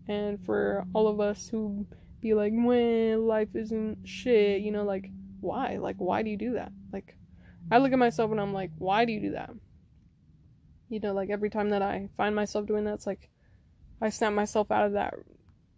and 0.07 0.41
for 0.41 0.87
all 0.93 1.09
of 1.09 1.21
us 1.21 1.49
who 1.49 1.87
be 2.23 2.35
like, 2.35 2.53
when 2.55 3.27
life 3.27 3.49
isn't 3.55 4.07
shit, 4.07 4.63
you 4.63 4.71
know, 4.71 4.85
like, 4.85 5.11
why? 5.41 5.77
Like, 5.77 5.97
why 5.99 6.23
do 6.23 6.31
you 6.31 6.37
do 6.37 6.55
that? 6.55 6.73
Like, 6.93 7.17
I 7.71 7.79
look 7.79 7.93
at 7.93 7.99
myself 7.99 8.31
and 8.31 8.41
I'm 8.41 8.55
like, 8.55 8.71
why 8.79 9.05
do 9.05 9.13
you 9.13 9.21
do 9.21 9.33
that? 9.33 9.51
You 10.89 11.01
know, 11.01 11.13
like, 11.13 11.31
every 11.31 11.51
time 11.51 11.71
that 11.71 11.83
I 11.83 12.09
find 12.17 12.35
myself 12.35 12.67
doing 12.67 12.85
that, 12.85 12.95
it's 12.95 13.07
like, 13.07 13.29
I 14.01 14.11
snap 14.11 14.33
myself 14.33 14.71
out 14.71 14.87
of 14.87 14.93
that 14.93 15.15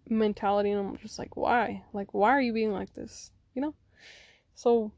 mentality 0.08 0.70
and 0.70 0.86
I'm 0.86 0.96
just 0.98 1.18
like, 1.18 1.36
why? 1.36 1.82
Like, 1.92 2.12
why 2.12 2.30
are 2.30 2.40
you 2.40 2.52
being 2.52 2.72
like 2.72 2.94
this? 2.94 3.30
You 3.54 3.62
know? 3.62 3.74
So, 4.54 4.92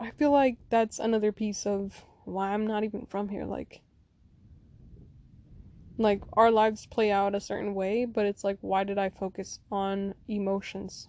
I 0.00 0.10
feel 0.10 0.32
like 0.32 0.56
that's 0.68 0.98
another 0.98 1.32
piece 1.32 1.64
of 1.64 2.04
why 2.24 2.52
I'm 2.52 2.66
not 2.66 2.82
even 2.82 3.06
from 3.06 3.28
here. 3.28 3.44
Like, 3.44 3.82
like 5.98 6.22
our 6.34 6.50
lives 6.50 6.86
play 6.86 7.10
out 7.10 7.34
a 7.34 7.40
certain 7.40 7.74
way, 7.74 8.04
but 8.04 8.26
it's 8.26 8.44
like 8.44 8.58
why 8.60 8.84
did 8.84 8.98
I 8.98 9.08
focus 9.08 9.60
on 9.70 10.14
emotions? 10.28 11.08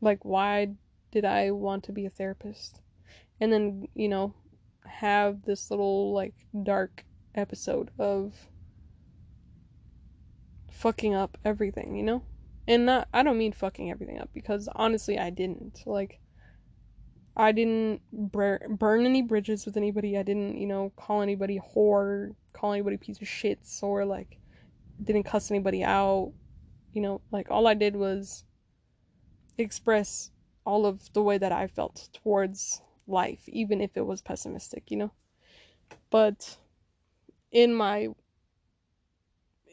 Like 0.00 0.24
why 0.24 0.74
did 1.10 1.24
I 1.24 1.50
want 1.50 1.84
to 1.84 1.92
be 1.92 2.06
a 2.06 2.10
therapist? 2.10 2.80
And 3.40 3.52
then, 3.52 3.88
you 3.94 4.08
know, 4.08 4.34
have 4.86 5.42
this 5.44 5.70
little 5.70 6.12
like 6.12 6.34
dark 6.62 7.04
episode 7.34 7.90
of 7.98 8.34
fucking 10.70 11.14
up 11.14 11.36
everything, 11.44 11.96
you 11.96 12.02
know? 12.02 12.22
And 12.66 12.86
not 12.86 13.08
I 13.12 13.22
don't 13.22 13.38
mean 13.38 13.52
fucking 13.52 13.90
everything 13.90 14.18
up 14.18 14.30
because 14.32 14.68
honestly 14.74 15.18
I 15.18 15.30
didn't. 15.30 15.82
Like 15.86 16.20
I 17.40 17.52
didn't 17.52 18.02
burn 18.12 19.06
any 19.06 19.22
bridges 19.22 19.64
with 19.64 19.76
anybody. 19.76 20.18
I 20.18 20.24
didn't, 20.24 20.58
you 20.58 20.66
know, 20.66 20.92
call 20.96 21.22
anybody 21.22 21.60
whore, 21.60 22.34
call 22.52 22.72
anybody 22.72 22.96
piece 22.96 23.22
of 23.22 23.28
shits, 23.28 23.80
or 23.80 24.04
like 24.04 24.38
didn't 25.02 25.22
cuss 25.22 25.52
anybody 25.52 25.84
out. 25.84 26.32
You 26.92 27.00
know, 27.00 27.20
like 27.30 27.48
all 27.48 27.68
I 27.68 27.74
did 27.74 27.94
was 27.94 28.42
express 29.56 30.32
all 30.64 30.84
of 30.84 31.12
the 31.12 31.22
way 31.22 31.38
that 31.38 31.52
I 31.52 31.68
felt 31.68 32.08
towards 32.12 32.82
life, 33.06 33.42
even 33.46 33.80
if 33.80 33.96
it 33.96 34.04
was 34.04 34.20
pessimistic, 34.20 34.90
you 34.90 34.96
know. 34.96 35.12
But 36.10 36.56
in 37.52 37.72
my 37.72 38.08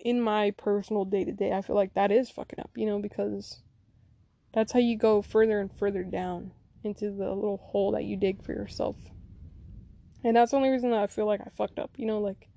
in 0.04 0.22
my 0.22 0.52
personal 0.52 1.04
day 1.04 1.24
to 1.24 1.32
day, 1.32 1.52
I 1.52 1.64
feel 1.64 1.76
like 1.76 1.96
that 1.96 2.12
is 2.12 2.30
fucking 2.30 2.60
up, 2.60 2.70
you 2.76 2.86
know, 2.86 3.00
because 3.00 3.64
that's 4.54 4.72
how 4.72 4.80
you 4.80 4.96
go 4.96 5.24
further 5.24 5.60
and 5.60 5.72
further 5.80 6.04
down 6.04 6.52
into 6.86 7.12
the 7.12 7.34
little 7.34 7.58
hole 7.58 7.92
that 7.92 8.06
you 8.06 8.16
dig 8.16 8.44
for 8.44 8.54
yourself. 8.54 8.96
And 10.24 10.36
that's 10.36 10.52
the 10.52 10.58
only 10.58 10.70
reason 10.70 10.92
that 10.92 11.04
I 11.04 11.08
feel 11.08 11.26
like 11.26 11.42
I 11.42 11.50
fucked 11.56 11.80
up, 11.80 11.92
you 11.98 12.06
know, 12.06 12.20
like 12.20 12.48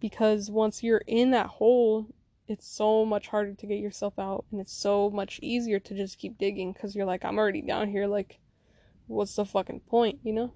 because 0.00 0.50
once 0.50 0.82
you're 0.82 1.02
in 1.06 1.32
that 1.32 1.46
hole, 1.46 2.06
it's 2.46 2.66
so 2.66 3.04
much 3.04 3.28
harder 3.28 3.52
to 3.54 3.66
get 3.66 3.80
yourself 3.80 4.18
out 4.18 4.44
and 4.50 4.60
it's 4.60 4.72
so 4.72 5.10
much 5.10 5.38
easier 5.42 5.78
to 5.80 5.94
just 5.94 6.18
keep 6.18 6.38
digging 6.38 6.72
cuz 6.72 6.94
you're 6.94 7.04
like 7.04 7.24
I'm 7.24 7.38
already 7.38 7.60
down 7.60 7.90
here 7.90 8.06
like 8.06 8.38
what's 9.06 9.34
the 9.36 9.44
fucking 9.44 9.80
point, 9.80 10.20
you 10.22 10.32
know? 10.32 10.52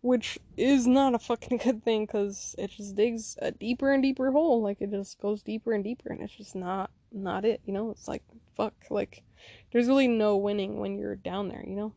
Which 0.00 0.38
is 0.56 0.86
not 0.86 1.14
a 1.14 1.18
fucking 1.18 1.56
good 1.64 1.82
thing 1.84 2.06
cuz 2.06 2.54
it 2.58 2.70
just 2.70 2.94
digs 2.94 3.38
a 3.40 3.50
deeper 3.50 3.92
and 3.92 4.02
deeper 4.02 4.30
hole, 4.30 4.60
like 4.60 4.80
it 4.80 4.90
just 4.90 5.18
goes 5.20 5.42
deeper 5.42 5.72
and 5.72 5.84
deeper 5.84 6.12
and 6.12 6.20
it's 6.20 6.36
just 6.36 6.54
not 6.54 6.90
not 7.10 7.44
it, 7.44 7.60
you 7.64 7.72
know? 7.72 7.90
It's 7.90 8.08
like 8.08 8.22
fuck 8.54 8.74
like 8.90 9.24
there's 9.72 9.88
really 9.88 10.08
no 10.08 10.36
winning 10.36 10.78
when 10.78 10.98
you're 10.98 11.16
down 11.16 11.48
there, 11.48 11.64
you 11.66 11.74
know? 11.74 11.94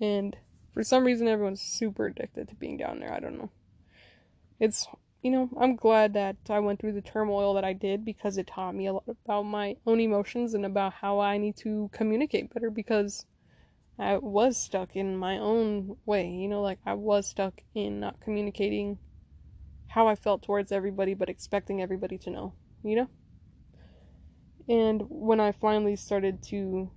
And 0.00 0.36
for 0.74 0.84
some 0.84 1.04
reason, 1.04 1.26
everyone's 1.26 1.62
super 1.62 2.06
addicted 2.06 2.48
to 2.48 2.54
being 2.54 2.76
down 2.76 3.00
there. 3.00 3.12
I 3.12 3.20
don't 3.20 3.38
know. 3.38 3.50
It's, 4.60 4.86
you 5.22 5.30
know, 5.30 5.48
I'm 5.58 5.76
glad 5.76 6.12
that 6.14 6.36
I 6.50 6.60
went 6.60 6.80
through 6.80 6.92
the 6.92 7.00
turmoil 7.00 7.54
that 7.54 7.64
I 7.64 7.72
did 7.72 8.04
because 8.04 8.36
it 8.36 8.46
taught 8.46 8.74
me 8.74 8.86
a 8.86 8.92
lot 8.92 9.04
about 9.08 9.44
my 9.44 9.76
own 9.86 10.00
emotions 10.00 10.54
and 10.54 10.66
about 10.66 10.92
how 10.92 11.18
I 11.20 11.38
need 11.38 11.56
to 11.58 11.90
communicate 11.92 12.52
better 12.52 12.70
because 12.70 13.24
I 13.98 14.18
was 14.18 14.58
stuck 14.58 14.94
in 14.94 15.16
my 15.16 15.38
own 15.38 15.96
way, 16.04 16.28
you 16.28 16.48
know, 16.48 16.60
like 16.60 16.78
I 16.84 16.92
was 16.92 17.26
stuck 17.26 17.62
in 17.74 17.98
not 17.98 18.20
communicating 18.20 18.98
how 19.88 20.06
I 20.06 20.14
felt 20.14 20.42
towards 20.42 20.70
everybody 20.70 21.14
but 21.14 21.30
expecting 21.30 21.80
everybody 21.80 22.18
to 22.18 22.30
know, 22.30 22.52
you 22.84 22.96
know? 22.96 23.08
And 24.68 25.02
when 25.08 25.40
I 25.40 25.52
finally 25.52 25.96
started 25.96 26.42
to, 26.44 26.90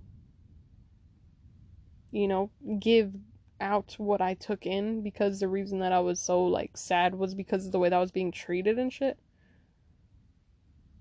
you 2.10 2.28
know, 2.28 2.50
give 2.78 3.12
out 3.60 3.94
what 3.98 4.20
I 4.20 4.34
took 4.34 4.66
in 4.66 5.02
because 5.02 5.40
the 5.40 5.48
reason 5.48 5.80
that 5.80 5.92
I 5.92 6.00
was 6.00 6.20
so 6.20 6.44
like 6.44 6.76
sad 6.76 7.14
was 7.14 7.34
because 7.34 7.66
of 7.66 7.72
the 7.72 7.78
way 7.78 7.88
that 7.88 7.96
I 7.96 8.00
was 8.00 8.10
being 8.10 8.32
treated 8.32 8.78
and 8.78 8.92
shit. 8.92 9.18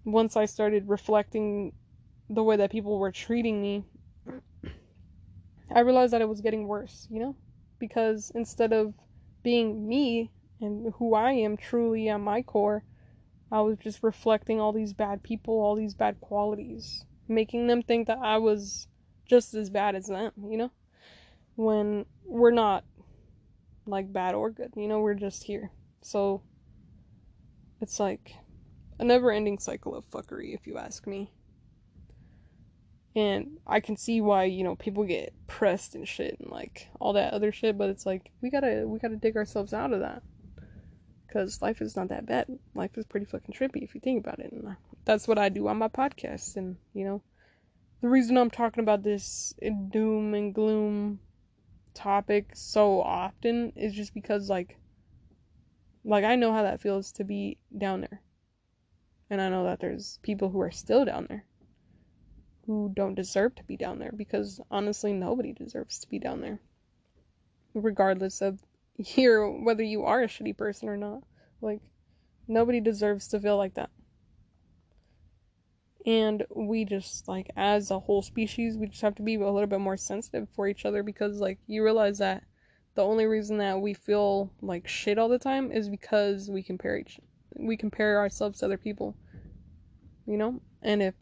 Once 0.03 0.35
I 0.35 0.45
started 0.45 0.89
reflecting 0.89 1.73
the 2.29 2.43
way 2.43 2.57
that 2.57 2.71
people 2.71 2.99
were 2.99 3.11
treating 3.11 3.61
me, 3.61 3.83
I 5.73 5.81
realized 5.81 6.13
that 6.13 6.21
it 6.21 6.29
was 6.29 6.41
getting 6.41 6.67
worse, 6.67 7.07
you 7.09 7.19
know? 7.19 7.35
Because 7.79 8.31
instead 8.35 8.73
of 8.73 8.93
being 9.43 9.87
me 9.87 10.31
and 10.61 10.93
who 10.97 11.13
I 11.13 11.31
am 11.31 11.57
truly 11.57 12.09
at 12.09 12.19
my 12.19 12.41
core, 12.41 12.83
I 13.51 13.61
was 13.61 13.77
just 13.77 14.03
reflecting 14.03 14.59
all 14.59 14.73
these 14.73 14.93
bad 14.93 15.23
people, 15.23 15.59
all 15.59 15.75
these 15.75 15.93
bad 15.93 16.19
qualities, 16.21 17.05
making 17.27 17.67
them 17.67 17.81
think 17.81 18.07
that 18.07 18.19
I 18.19 18.37
was 18.37 18.87
just 19.25 19.53
as 19.53 19.69
bad 19.69 19.95
as 19.95 20.07
them, 20.07 20.31
you 20.49 20.57
know? 20.57 20.71
When 21.59 22.05
we're 22.23 22.51
not 22.51 22.85
like 23.85 24.13
bad 24.13 24.33
or 24.33 24.49
good, 24.49 24.71
you 24.77 24.87
know, 24.87 25.01
we're 25.01 25.13
just 25.13 25.43
here. 25.43 25.71
So 26.01 26.41
it's 27.81 27.99
like 27.99 28.33
a 28.97 29.03
never 29.03 29.29
ending 29.29 29.59
cycle 29.59 29.93
of 29.93 30.09
fuckery, 30.09 30.55
if 30.55 30.65
you 30.65 30.77
ask 30.77 31.05
me. 31.05 31.33
And 33.13 33.57
I 33.67 33.81
can 33.81 33.97
see 33.97 34.21
why, 34.21 34.45
you 34.45 34.63
know, 34.63 34.77
people 34.77 35.03
get 35.03 35.33
pressed 35.47 35.95
and 35.95 36.07
shit 36.07 36.37
and 36.39 36.49
like 36.49 36.87
all 36.97 37.11
that 37.11 37.33
other 37.33 37.51
shit, 37.51 37.77
but 37.77 37.89
it's 37.89 38.05
like 38.05 38.31
we 38.39 38.49
gotta 38.49 38.85
we 38.87 38.97
gotta 38.97 39.17
dig 39.17 39.35
ourselves 39.35 39.73
out 39.73 39.91
of 39.91 39.99
that 39.99 40.23
because 41.27 41.61
life 41.61 41.81
is 41.81 41.97
not 41.97 42.07
that 42.07 42.25
bad. 42.25 42.47
Life 42.73 42.97
is 42.97 43.05
pretty 43.05 43.25
fucking 43.25 43.53
trippy 43.53 43.83
if 43.83 43.93
you 43.93 43.99
think 43.99 44.25
about 44.25 44.39
it. 44.39 44.53
And 44.53 44.77
that's 45.03 45.27
what 45.27 45.37
I 45.37 45.49
do 45.49 45.67
on 45.67 45.77
my 45.77 45.89
podcast. 45.89 46.55
And, 46.55 46.77
you 46.93 47.03
know, 47.03 47.21
the 47.99 48.07
reason 48.07 48.37
I'm 48.37 48.49
talking 48.49 48.81
about 48.81 49.03
this 49.03 49.53
doom 49.89 50.33
and 50.33 50.55
gloom 50.55 51.19
topic 51.93 52.51
so 52.53 53.01
often 53.01 53.71
is 53.75 53.93
just 53.93 54.13
because, 54.13 54.49
like, 54.49 54.77
like 56.03 56.23
I 56.23 56.35
know 56.35 56.53
how 56.53 56.63
that 56.63 56.81
feels 56.81 57.11
to 57.13 57.23
be 57.23 57.57
down 57.77 58.01
there. 58.01 58.21
And 59.29 59.39
I 59.39 59.49
know 59.49 59.63
that 59.65 59.79
there's 59.79 60.19
people 60.23 60.49
who 60.49 60.59
are 60.61 60.71
still 60.71 61.05
down 61.05 61.27
there 61.29 61.45
who 62.69 62.91
don't 62.95 63.15
deserve 63.15 63.55
to 63.55 63.63
be 63.63 63.75
down 63.75 63.97
there 63.97 64.11
because 64.15 64.61
honestly, 64.69 65.11
nobody 65.11 65.53
deserves 65.53 65.97
to 65.99 66.07
be 66.07 66.19
down 66.19 66.39
there. 66.41 66.59
Regardless 67.73 68.41
of 68.41 68.63
hear 68.95 69.49
whether 69.49 69.83
you 69.83 70.03
are 70.03 70.21
a 70.21 70.27
shitty 70.27 70.55
person 70.55 70.87
or 70.87 70.97
not. 70.97 71.23
Like, 71.61 71.81
nobody 72.47 72.79
deserves 72.79 73.27
to 73.29 73.39
feel 73.39 73.57
like 73.57 73.73
that. 73.73 73.89
And 76.05 76.45
we 76.55 76.85
just, 76.85 77.27
like, 77.27 77.51
as 77.55 77.91
a 77.91 77.99
whole 77.99 78.21
species, 78.21 78.77
we 78.77 78.87
just 78.87 79.01
have 79.01 79.15
to 79.15 79.21
be 79.21 79.35
a 79.35 79.51
little 79.51 79.67
bit 79.67 79.81
more 79.81 79.97
sensitive 79.97 80.47
for 80.55 80.67
each 80.67 80.85
other 80.85 81.03
because, 81.03 81.39
like, 81.39 81.59
you 81.67 81.83
realize 81.83 82.19
that 82.19 82.43
the 82.95 83.03
only 83.03 83.25
reason 83.25 83.57
that 83.57 83.79
we 83.79 83.93
feel 83.93 84.51
like 84.61 84.87
shit 84.87 85.17
all 85.17 85.29
the 85.29 85.39
time 85.39 85.71
is 85.71 85.89
because 85.89 86.49
we 86.49 86.63
compare 86.63 86.97
each 86.97 87.19
we 87.55 87.75
compare 87.75 88.19
ourselves 88.19 88.59
to 88.59 88.65
other 88.65 88.77
people. 88.77 89.15
You 90.25 90.37
know? 90.37 90.61
And 90.81 91.01
if 91.01 91.15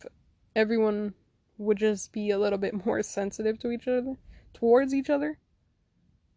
everyone 0.56 1.14
would 1.58 1.78
just 1.78 2.12
be 2.12 2.30
a 2.30 2.40
little 2.40 2.60
bit 2.60 2.86
more 2.86 3.02
sensitive 3.02 3.60
to 3.60 3.72
each 3.72 3.88
other, 3.88 4.16
towards 4.54 4.94
each 4.94 5.10
other, 5.10 5.40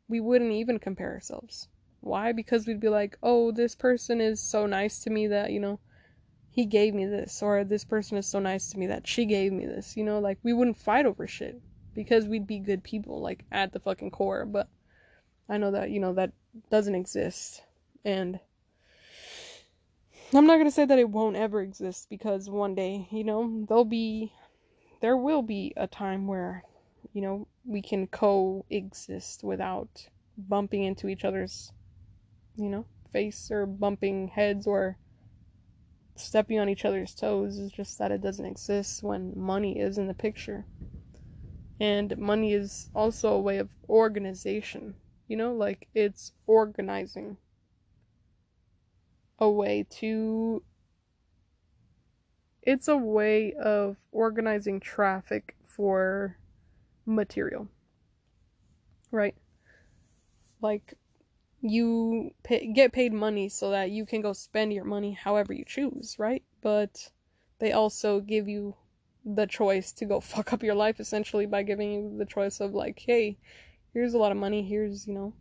we 0.08 0.20
wouldn't 0.20 0.52
even 0.52 0.78
compare 0.78 1.12
ourselves. 1.12 1.68
Why? 2.00 2.32
Because 2.32 2.66
we'd 2.66 2.80
be 2.80 2.88
like, 2.88 3.16
oh, 3.22 3.52
this 3.52 3.74
person 3.74 4.20
is 4.20 4.40
so 4.40 4.66
nice 4.66 5.00
to 5.00 5.10
me 5.10 5.26
that, 5.28 5.52
you 5.52 5.60
know, 5.60 5.80
he 6.50 6.66
gave 6.66 6.94
me 6.94 7.06
this, 7.06 7.42
or 7.42 7.64
this 7.64 7.84
person 7.84 8.18
is 8.18 8.26
so 8.26 8.40
nice 8.40 8.70
to 8.70 8.78
me 8.78 8.86
that 8.88 9.06
she 9.06 9.24
gave 9.24 9.52
me 9.52 9.66
this, 9.66 9.96
you 9.96 10.04
know, 10.04 10.18
like 10.18 10.38
we 10.42 10.52
wouldn't 10.52 10.76
fight 10.76 11.06
over 11.06 11.26
shit 11.26 11.60
because 11.94 12.26
we'd 12.26 12.46
be 12.46 12.58
good 12.58 12.82
people, 12.82 13.20
like 13.20 13.44
at 13.52 13.72
the 13.72 13.78
fucking 13.78 14.10
core. 14.10 14.44
But 14.44 14.68
I 15.48 15.58
know 15.58 15.70
that, 15.70 15.90
you 15.90 16.00
know, 16.00 16.12
that 16.14 16.32
doesn't 16.70 16.94
exist. 16.94 17.62
And 18.04 18.40
I'm 20.34 20.46
not 20.46 20.58
gonna 20.58 20.72
say 20.72 20.84
that 20.84 20.98
it 20.98 21.08
won't 21.08 21.36
ever 21.36 21.62
exist 21.62 22.08
because 22.10 22.50
one 22.50 22.74
day, 22.74 23.06
you 23.12 23.22
know, 23.22 23.64
there'll 23.68 23.84
be, 23.84 24.32
there 25.00 25.16
will 25.16 25.42
be 25.42 25.72
a 25.76 25.86
time 25.86 26.26
where, 26.26 26.64
you 27.12 27.22
know, 27.22 27.46
we 27.64 27.80
can 27.80 28.08
coexist 28.08 29.44
without 29.44 30.08
bumping 30.36 30.82
into 30.82 31.06
each 31.08 31.24
other's, 31.24 31.72
you 32.56 32.68
know, 32.68 32.86
face 33.12 33.50
or 33.52 33.66
bumping 33.66 34.28
heads 34.28 34.66
or 34.66 34.96
stepping 36.20 36.58
on 36.58 36.68
each 36.68 36.84
other's 36.84 37.14
toes. 37.14 37.58
It's 37.58 37.72
just 37.72 37.98
that 37.98 38.12
it 38.12 38.22
doesn't 38.22 38.46
exist 38.46 39.02
when 39.02 39.32
money 39.36 39.78
is 39.78 39.98
in 39.98 40.06
the 40.06 40.14
picture. 40.14 40.64
And 41.80 42.16
money 42.18 42.52
is 42.52 42.90
also 42.94 43.32
a 43.32 43.40
way 43.40 43.58
of 43.58 43.70
organization, 43.88 44.94
you 45.28 45.36
know, 45.36 45.52
like 45.52 45.88
it's 45.94 46.32
organizing 46.46 47.38
a 49.38 49.50
way 49.50 49.86
to 49.88 50.62
it's 52.62 52.88
a 52.88 52.96
way 52.96 53.54
of 53.54 53.96
organizing 54.12 54.80
traffic 54.80 55.56
for 55.66 56.36
material 57.06 57.66
right 59.10 59.34
like 60.60 60.94
you 61.60 62.30
pay, 62.42 62.72
get 62.72 62.92
paid 62.92 63.12
money 63.12 63.48
so 63.48 63.70
that 63.70 63.90
you 63.90 64.06
can 64.06 64.20
go 64.20 64.32
spend 64.32 64.72
your 64.72 64.84
money 64.84 65.12
however 65.12 65.52
you 65.52 65.64
choose 65.64 66.16
right? 66.18 66.42
But 66.60 67.10
they 67.58 67.72
also 67.72 68.20
give 68.20 68.48
you 68.48 68.76
the 69.24 69.46
choice 69.46 69.92
to 69.92 70.04
go 70.04 70.20
fuck 70.20 70.52
up 70.52 70.62
your 70.62 70.74
life 70.74 71.00
essentially 71.00 71.46
by 71.46 71.62
giving 71.62 71.92
you 71.92 72.18
the 72.18 72.24
choice 72.24 72.60
of 72.60 72.72
like 72.72 73.02
hey 73.06 73.36
here's 73.92 74.14
a 74.14 74.18
lot 74.18 74.32
of 74.32 74.38
money 74.38 74.62
here's 74.62 75.06
you 75.06 75.14
know 75.14 75.34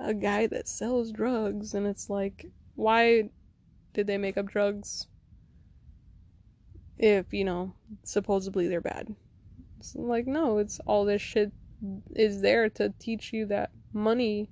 a 0.00 0.14
guy 0.14 0.46
that 0.46 0.68
sells 0.68 1.12
drugs. 1.12 1.74
And 1.74 1.86
it's 1.86 2.10
like 2.10 2.46
why 2.74 3.30
did 3.92 4.06
they 4.06 4.18
make 4.18 4.36
up 4.36 4.46
drugs 4.46 5.06
if 6.98 7.32
you 7.32 7.44
know 7.44 7.74
supposedly 8.02 8.68
they're 8.68 8.80
bad? 8.80 9.14
It's 9.78 9.94
like 9.94 10.26
no 10.26 10.58
it's 10.58 10.80
all 10.86 11.04
this 11.04 11.22
shit 11.22 11.52
is 12.14 12.40
there 12.40 12.68
to 12.70 12.92
teach 12.98 13.32
you 13.32 13.46
that 13.46 13.70
money 13.92 14.50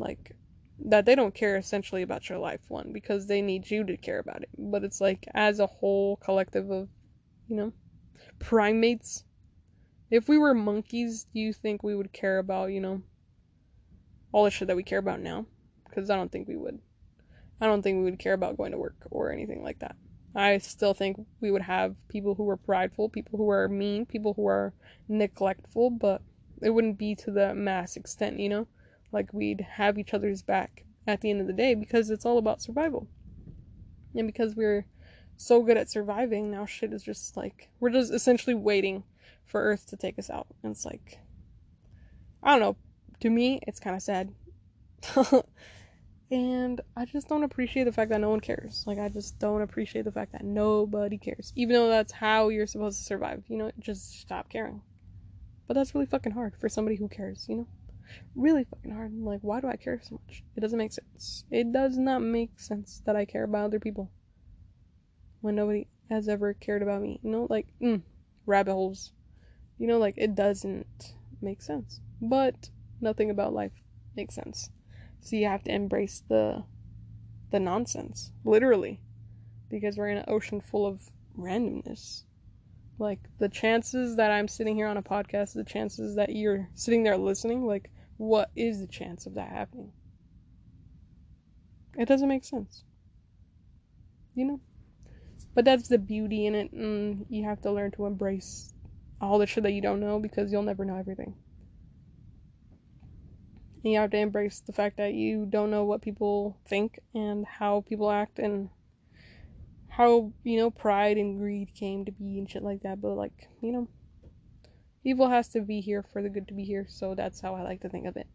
like 0.00 0.34
that 0.82 1.04
they 1.04 1.14
don't 1.14 1.34
care 1.34 1.56
essentially 1.56 2.02
about 2.02 2.28
your 2.28 2.38
life 2.38 2.60
one 2.68 2.90
because 2.92 3.26
they 3.26 3.42
need 3.42 3.70
you 3.70 3.84
to 3.84 3.96
care 3.96 4.18
about 4.18 4.42
it 4.42 4.48
but 4.58 4.82
it's 4.82 5.00
like 5.00 5.26
as 5.34 5.60
a 5.60 5.66
whole 5.66 6.16
collective 6.16 6.70
of 6.70 6.88
you 7.48 7.56
know 7.56 7.72
primates 8.38 9.24
if 10.10 10.28
we 10.28 10.38
were 10.38 10.54
monkeys 10.54 11.26
do 11.34 11.40
you 11.40 11.52
think 11.52 11.82
we 11.82 11.94
would 11.94 12.12
care 12.12 12.38
about 12.38 12.72
you 12.72 12.80
know 12.80 13.02
all 14.32 14.44
the 14.44 14.50
shit 14.50 14.68
that 14.68 14.76
we 14.76 14.82
care 14.82 14.98
about 14.98 15.20
now 15.20 15.46
because 15.90 16.08
I 16.08 16.16
don't 16.16 16.30
think 16.30 16.48
we 16.48 16.56
would. 16.56 16.78
I 17.60 17.66
don't 17.66 17.82
think 17.82 17.98
we 17.98 18.04
would 18.04 18.18
care 18.18 18.32
about 18.32 18.56
going 18.56 18.72
to 18.72 18.78
work 18.78 18.96
or 19.10 19.32
anything 19.32 19.62
like 19.62 19.80
that. 19.80 19.96
I 20.34 20.58
still 20.58 20.94
think 20.94 21.18
we 21.40 21.50
would 21.50 21.62
have 21.62 21.96
people 22.08 22.34
who 22.36 22.48
are 22.48 22.56
prideful, 22.56 23.08
people 23.08 23.38
who 23.38 23.50
are 23.50 23.68
mean, 23.68 24.06
people 24.06 24.34
who 24.34 24.46
are 24.46 24.72
neglectful, 25.08 25.90
but 25.90 26.22
it 26.62 26.70
wouldn't 26.70 26.98
be 26.98 27.14
to 27.16 27.32
the 27.32 27.54
mass 27.54 27.96
extent, 27.96 28.38
you 28.38 28.48
know? 28.48 28.66
Like 29.12 29.32
we'd 29.32 29.60
have 29.60 29.98
each 29.98 30.14
other's 30.14 30.42
back 30.42 30.84
at 31.06 31.20
the 31.20 31.30
end 31.30 31.40
of 31.40 31.46
the 31.46 31.52
day 31.52 31.74
because 31.74 32.10
it's 32.10 32.26
all 32.26 32.38
about 32.38 32.62
survival. 32.62 33.08
And 34.14 34.26
because 34.26 34.54
we're 34.54 34.86
so 35.36 35.62
good 35.62 35.76
at 35.76 35.90
surviving, 35.90 36.50
now 36.50 36.66
shit 36.66 36.92
is 36.92 37.02
just 37.02 37.36
like 37.36 37.70
we're 37.80 37.90
just 37.90 38.12
essentially 38.12 38.54
waiting 38.54 39.04
for 39.46 39.62
Earth 39.62 39.86
to 39.88 39.96
take 39.96 40.18
us 40.18 40.30
out. 40.30 40.46
And 40.62 40.72
it's 40.72 40.84
like 40.84 41.18
I 42.42 42.52
don't 42.52 42.60
know. 42.60 42.76
To 43.20 43.30
me, 43.30 43.60
it's 43.66 43.80
kind 43.80 43.96
of 43.96 44.02
sad. 44.02 44.32
and 46.30 46.80
I 46.96 47.04
just 47.04 47.28
don't 47.28 47.42
appreciate 47.42 47.84
the 47.84 47.92
fact 47.92 48.10
that 48.10 48.20
no 48.20 48.30
one 48.30 48.40
cares. 48.40 48.84
Like 48.86 48.98
I 48.98 49.08
just 49.08 49.38
don't 49.38 49.62
appreciate 49.62 50.04
the 50.04 50.12
fact 50.12 50.32
that 50.32 50.44
nobody 50.44 51.18
cares. 51.18 51.52
Even 51.56 51.74
though 51.74 51.88
that's 51.88 52.12
how 52.12 52.48
you're 52.48 52.66
supposed 52.66 52.98
to 52.98 53.04
survive, 53.04 53.44
you 53.48 53.56
know, 53.56 53.70
just 53.78 54.20
stop 54.20 54.48
caring. 54.48 54.82
But 55.66 55.74
that's 55.74 55.94
really 55.94 56.06
fucking 56.06 56.32
hard 56.32 56.56
for 56.56 56.68
somebody 56.68 56.96
who 56.96 57.08
cares, 57.08 57.46
you 57.48 57.56
know? 57.56 57.66
Really 58.34 58.64
fucking 58.64 58.92
hard. 58.92 59.12
I'm 59.12 59.24
like, 59.24 59.40
why 59.42 59.60
do 59.60 59.68
I 59.68 59.76
care 59.76 60.00
so 60.02 60.20
much? 60.26 60.42
It 60.56 60.60
doesn't 60.60 60.78
make 60.78 60.92
sense. 60.92 61.44
It 61.50 61.72
does 61.72 61.98
not 61.98 62.22
make 62.22 62.58
sense 62.58 63.02
that 63.06 63.16
I 63.16 63.24
care 63.24 63.44
about 63.44 63.66
other 63.66 63.80
people. 63.80 64.10
When 65.40 65.54
nobody 65.54 65.86
has 66.10 66.28
ever 66.28 66.52
cared 66.54 66.82
about 66.82 67.02
me. 67.02 67.20
You 67.22 67.30
know, 67.30 67.46
like, 67.48 67.68
mm, 67.80 68.02
rabbit 68.46 68.72
holes. 68.72 69.12
You 69.78 69.86
know, 69.86 69.98
like, 69.98 70.14
it 70.16 70.34
doesn't 70.34 71.14
make 71.40 71.62
sense. 71.62 72.00
But 72.20 72.70
nothing 73.00 73.30
about 73.30 73.54
life 73.54 73.72
makes 74.14 74.34
sense. 74.34 74.70
So 75.20 75.36
you 75.36 75.46
have 75.46 75.64
to 75.64 75.74
embrace 75.74 76.22
the 76.28 76.64
the 77.50 77.60
nonsense, 77.60 78.30
literally, 78.44 79.00
because 79.68 79.96
we're 79.96 80.08
in 80.08 80.18
an 80.18 80.24
ocean 80.28 80.60
full 80.60 80.86
of 80.86 81.10
randomness. 81.36 82.22
Like 82.98 83.20
the 83.38 83.48
chances 83.48 84.16
that 84.16 84.30
I'm 84.30 84.46
sitting 84.46 84.76
here 84.76 84.86
on 84.86 84.96
a 84.96 85.02
podcast, 85.02 85.54
the 85.54 85.64
chances 85.64 86.16
that 86.16 86.34
you're 86.34 86.68
sitting 86.74 87.02
there 87.02 87.16
listening, 87.16 87.64
like 87.66 87.90
what 88.20 88.50
is 88.54 88.80
the 88.80 88.86
chance 88.86 89.24
of 89.24 89.34
that 89.36 89.48
happening? 89.48 89.92
It 91.96 92.06
doesn't 92.06 92.28
make 92.28 92.44
sense. 92.44 92.84
You 94.34 94.44
know? 94.44 94.60
But 95.54 95.64
that's 95.64 95.88
the 95.88 95.96
beauty 95.96 96.44
in 96.44 96.54
it, 96.54 96.70
and 96.72 97.24
you 97.30 97.44
have 97.44 97.62
to 97.62 97.72
learn 97.72 97.92
to 97.92 98.04
embrace 98.04 98.74
all 99.22 99.38
the 99.38 99.46
shit 99.46 99.62
that 99.62 99.72
you 99.72 99.80
don't 99.80 100.00
know 100.00 100.18
because 100.18 100.52
you'll 100.52 100.62
never 100.62 100.84
know 100.84 100.96
everything. 100.96 101.34
And 103.82 103.92
you 103.94 103.98
have 103.98 104.10
to 104.10 104.18
embrace 104.18 104.60
the 104.60 104.74
fact 104.74 104.98
that 104.98 105.14
you 105.14 105.46
don't 105.46 105.70
know 105.70 105.84
what 105.84 106.02
people 106.02 106.58
think 106.68 107.00
and 107.14 107.46
how 107.46 107.84
people 107.88 108.10
act 108.10 108.38
and 108.38 108.68
how, 109.88 110.34
you 110.44 110.58
know, 110.58 110.70
pride 110.70 111.16
and 111.16 111.38
greed 111.38 111.72
came 111.74 112.04
to 112.04 112.12
be 112.12 112.38
and 112.38 112.50
shit 112.50 112.62
like 112.62 112.82
that. 112.82 113.00
But, 113.00 113.14
like, 113.14 113.48
you 113.62 113.72
know, 113.72 113.88
evil 115.04 115.28
has 115.28 115.48
to 115.48 115.60
be 115.60 115.80
here 115.80 116.02
for 116.02 116.22
the 116.22 116.28
good 116.28 116.48
to 116.48 116.54
be 116.54 116.64
here. 116.64 116.86
So 116.88 117.14
that's 117.14 117.40
how 117.40 117.54
I 117.54 117.62
like 117.62 117.80
to 117.82 117.88
think 117.88 118.06
of 118.06 118.16
it. 118.16 118.26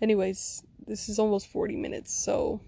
Anyways, 0.00 0.62
this 0.86 1.08
is 1.08 1.18
almost 1.18 1.48
40 1.48 1.76
minutes. 1.76 2.12
So, 2.12 2.60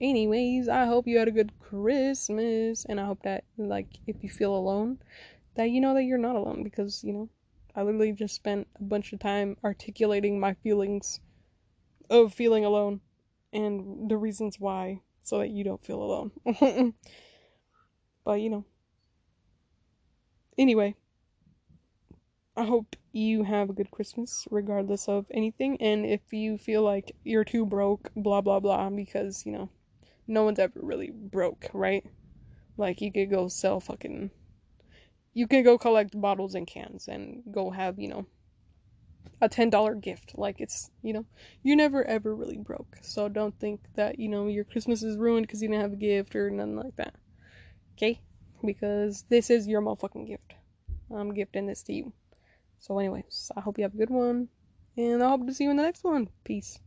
anyways, 0.00 0.68
I 0.68 0.86
hope 0.86 1.06
you 1.06 1.18
had 1.18 1.28
a 1.28 1.32
good 1.32 1.52
Christmas. 1.58 2.84
And 2.84 3.00
I 3.00 3.04
hope 3.06 3.22
that, 3.22 3.44
like, 3.56 3.88
if 4.06 4.22
you 4.22 4.30
feel 4.30 4.54
alone, 4.54 4.98
that 5.54 5.70
you 5.70 5.80
know 5.80 5.94
that 5.94 6.04
you're 6.04 6.18
not 6.18 6.36
alone 6.36 6.62
because, 6.62 7.04
you 7.04 7.12
know, 7.12 7.28
I 7.74 7.82
literally 7.82 8.12
just 8.12 8.34
spent 8.34 8.66
a 8.80 8.82
bunch 8.82 9.12
of 9.12 9.20
time 9.20 9.56
articulating 9.62 10.40
my 10.40 10.54
feelings 10.54 11.20
of 12.10 12.32
feeling 12.32 12.64
alone 12.64 13.00
and 13.52 14.10
the 14.10 14.16
reasons 14.16 14.58
why 14.58 15.00
so 15.22 15.38
that 15.38 15.50
you 15.50 15.64
don't 15.64 15.84
feel 15.84 16.02
alone. 16.02 16.32
but 18.24 18.40
you 18.40 18.50
know. 18.50 18.64
Anyway, 20.56 20.96
I 22.58 22.64
hope 22.64 22.96
you 23.12 23.44
have 23.44 23.70
a 23.70 23.72
good 23.72 23.92
Christmas 23.92 24.44
regardless 24.50 25.06
of 25.08 25.26
anything 25.30 25.80
and 25.80 26.04
if 26.04 26.20
you 26.32 26.58
feel 26.58 26.82
like 26.82 27.14
you're 27.22 27.44
too 27.44 27.64
broke, 27.64 28.10
blah 28.16 28.40
blah 28.40 28.58
blah 28.58 28.90
because, 28.90 29.46
you 29.46 29.52
know, 29.52 29.70
no 30.26 30.42
one's 30.42 30.58
ever 30.58 30.80
really 30.82 31.12
broke, 31.12 31.70
right? 31.72 32.04
Like 32.76 33.00
you 33.00 33.12
could 33.12 33.30
go 33.30 33.46
sell 33.46 33.78
fucking 33.78 34.32
you 35.34 35.46
can 35.46 35.62
go 35.62 35.78
collect 35.78 36.20
bottles 36.20 36.56
and 36.56 36.66
cans 36.66 37.06
and 37.06 37.44
go 37.48 37.70
have, 37.70 37.96
you 38.00 38.08
know, 38.08 38.26
a 39.40 39.48
$10 39.48 40.00
gift. 40.02 40.36
Like 40.36 40.60
it's, 40.60 40.90
you 41.00 41.12
know, 41.12 41.26
you're 41.62 41.76
never 41.76 42.04
ever 42.04 42.34
really 42.34 42.58
broke. 42.58 42.96
So 43.02 43.28
don't 43.28 43.56
think 43.60 43.82
that, 43.94 44.18
you 44.18 44.28
know, 44.28 44.48
your 44.48 44.64
Christmas 44.64 45.04
is 45.04 45.16
ruined 45.16 45.46
because 45.46 45.62
you 45.62 45.68
didn't 45.68 45.82
have 45.82 45.92
a 45.92 45.96
gift 45.96 46.34
or 46.34 46.50
nothing 46.50 46.74
like 46.74 46.96
that. 46.96 47.14
Okay? 47.92 48.20
Because 48.64 49.24
this 49.28 49.48
is 49.48 49.68
your 49.68 49.80
motherfucking 49.80 50.26
gift. 50.26 50.54
I'm 51.14 51.32
gifting 51.32 51.66
this 51.66 51.84
to 51.84 51.92
you. 51.92 52.12
So, 52.78 52.98
anyways, 52.98 53.52
I 53.56 53.60
hope 53.60 53.78
you 53.78 53.84
have 53.84 53.94
a 53.94 53.98
good 53.98 54.10
one. 54.10 54.48
And 54.96 55.22
I 55.22 55.28
hope 55.28 55.46
to 55.46 55.54
see 55.54 55.64
you 55.64 55.70
in 55.70 55.76
the 55.76 55.82
next 55.84 56.04
one. 56.04 56.28
Peace. 56.44 56.80